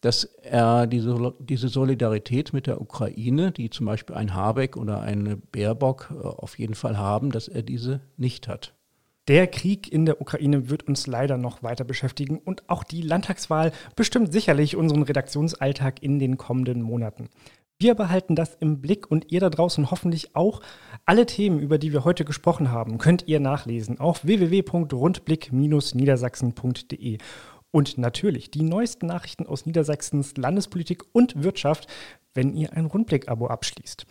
dass 0.00 0.24
er 0.24 0.86
diese, 0.86 1.34
diese 1.38 1.68
Solidarität 1.68 2.52
mit 2.52 2.66
der 2.66 2.80
Ukraine, 2.80 3.52
die 3.52 3.70
zum 3.70 3.86
Beispiel 3.86 4.16
ein 4.16 4.34
Habeck 4.34 4.76
oder 4.76 5.00
eine 5.00 5.36
Baerbock 5.36 6.10
äh, 6.10 6.26
auf 6.26 6.58
jeden 6.58 6.74
Fall 6.74 6.96
haben, 6.96 7.30
dass 7.30 7.48
er 7.48 7.62
diese 7.62 8.00
nicht 8.16 8.48
hat. 8.48 8.72
Der 9.28 9.48
Krieg 9.48 9.92
in 9.92 10.06
der 10.06 10.20
Ukraine 10.20 10.70
wird 10.70 10.86
uns 10.86 11.08
leider 11.08 11.36
noch 11.36 11.64
weiter 11.64 11.84
beschäftigen 11.84 12.38
und 12.38 12.62
auch 12.68 12.84
die 12.84 13.02
Landtagswahl 13.02 13.72
bestimmt 13.96 14.32
sicherlich 14.32 14.76
unseren 14.76 15.02
Redaktionsalltag 15.02 16.00
in 16.00 16.20
den 16.20 16.36
kommenden 16.36 16.80
Monaten. 16.80 17.28
Wir 17.78 17.94
behalten 17.94 18.36
das 18.36 18.54
im 18.54 18.80
Blick 18.80 19.10
und 19.10 19.30
ihr 19.32 19.40
da 19.40 19.50
draußen 19.50 19.90
hoffentlich 19.90 20.34
auch. 20.34 20.62
Alle 21.04 21.26
Themen, 21.26 21.58
über 21.58 21.76
die 21.76 21.92
wir 21.92 22.04
heute 22.04 22.24
gesprochen 22.24 22.70
haben, 22.70 22.96
könnt 22.96 23.28
ihr 23.28 23.38
nachlesen 23.38 24.00
auf 24.00 24.24
www.rundblick-niedersachsen.de. 24.24 27.18
Und 27.76 27.98
natürlich 27.98 28.50
die 28.50 28.62
neuesten 28.62 29.04
Nachrichten 29.04 29.46
aus 29.46 29.66
Niedersachsens 29.66 30.38
Landespolitik 30.38 31.02
und 31.12 31.42
Wirtschaft, 31.42 31.86
wenn 32.32 32.54
ihr 32.54 32.72
ein 32.72 32.86
Rundblick-Abo 32.86 33.48
abschließt. 33.48 34.06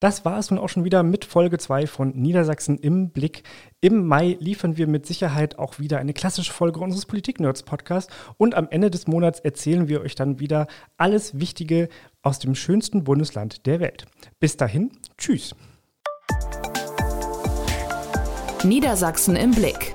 Das 0.00 0.24
war 0.24 0.38
es 0.38 0.50
nun 0.50 0.58
auch 0.58 0.70
schon 0.70 0.84
wieder 0.84 1.02
mit 1.02 1.26
Folge 1.26 1.58
2 1.58 1.86
von 1.86 2.16
Niedersachsen 2.16 2.78
im 2.78 3.10
Blick. 3.10 3.42
Im 3.82 4.06
Mai 4.06 4.38
liefern 4.40 4.78
wir 4.78 4.86
mit 4.86 5.04
Sicherheit 5.04 5.58
auch 5.58 5.78
wieder 5.78 5.98
eine 5.98 6.14
klassische 6.14 6.50
Folge 6.50 6.80
unseres 6.80 7.04
Politik-Nerds-Podcasts 7.04 8.10
und 8.38 8.54
am 8.54 8.68
Ende 8.70 8.90
des 8.90 9.06
Monats 9.06 9.40
erzählen 9.40 9.88
wir 9.88 10.00
euch 10.00 10.14
dann 10.14 10.40
wieder 10.40 10.66
alles 10.96 11.38
Wichtige 11.38 11.90
aus 12.22 12.38
dem 12.38 12.54
schönsten 12.54 13.04
Bundesland 13.04 13.66
der 13.66 13.80
Welt. 13.80 14.06
Bis 14.40 14.56
dahin, 14.56 14.92
tschüss. 15.18 15.54
Niedersachsen 18.64 19.36
im 19.36 19.50
Blick. 19.50 19.94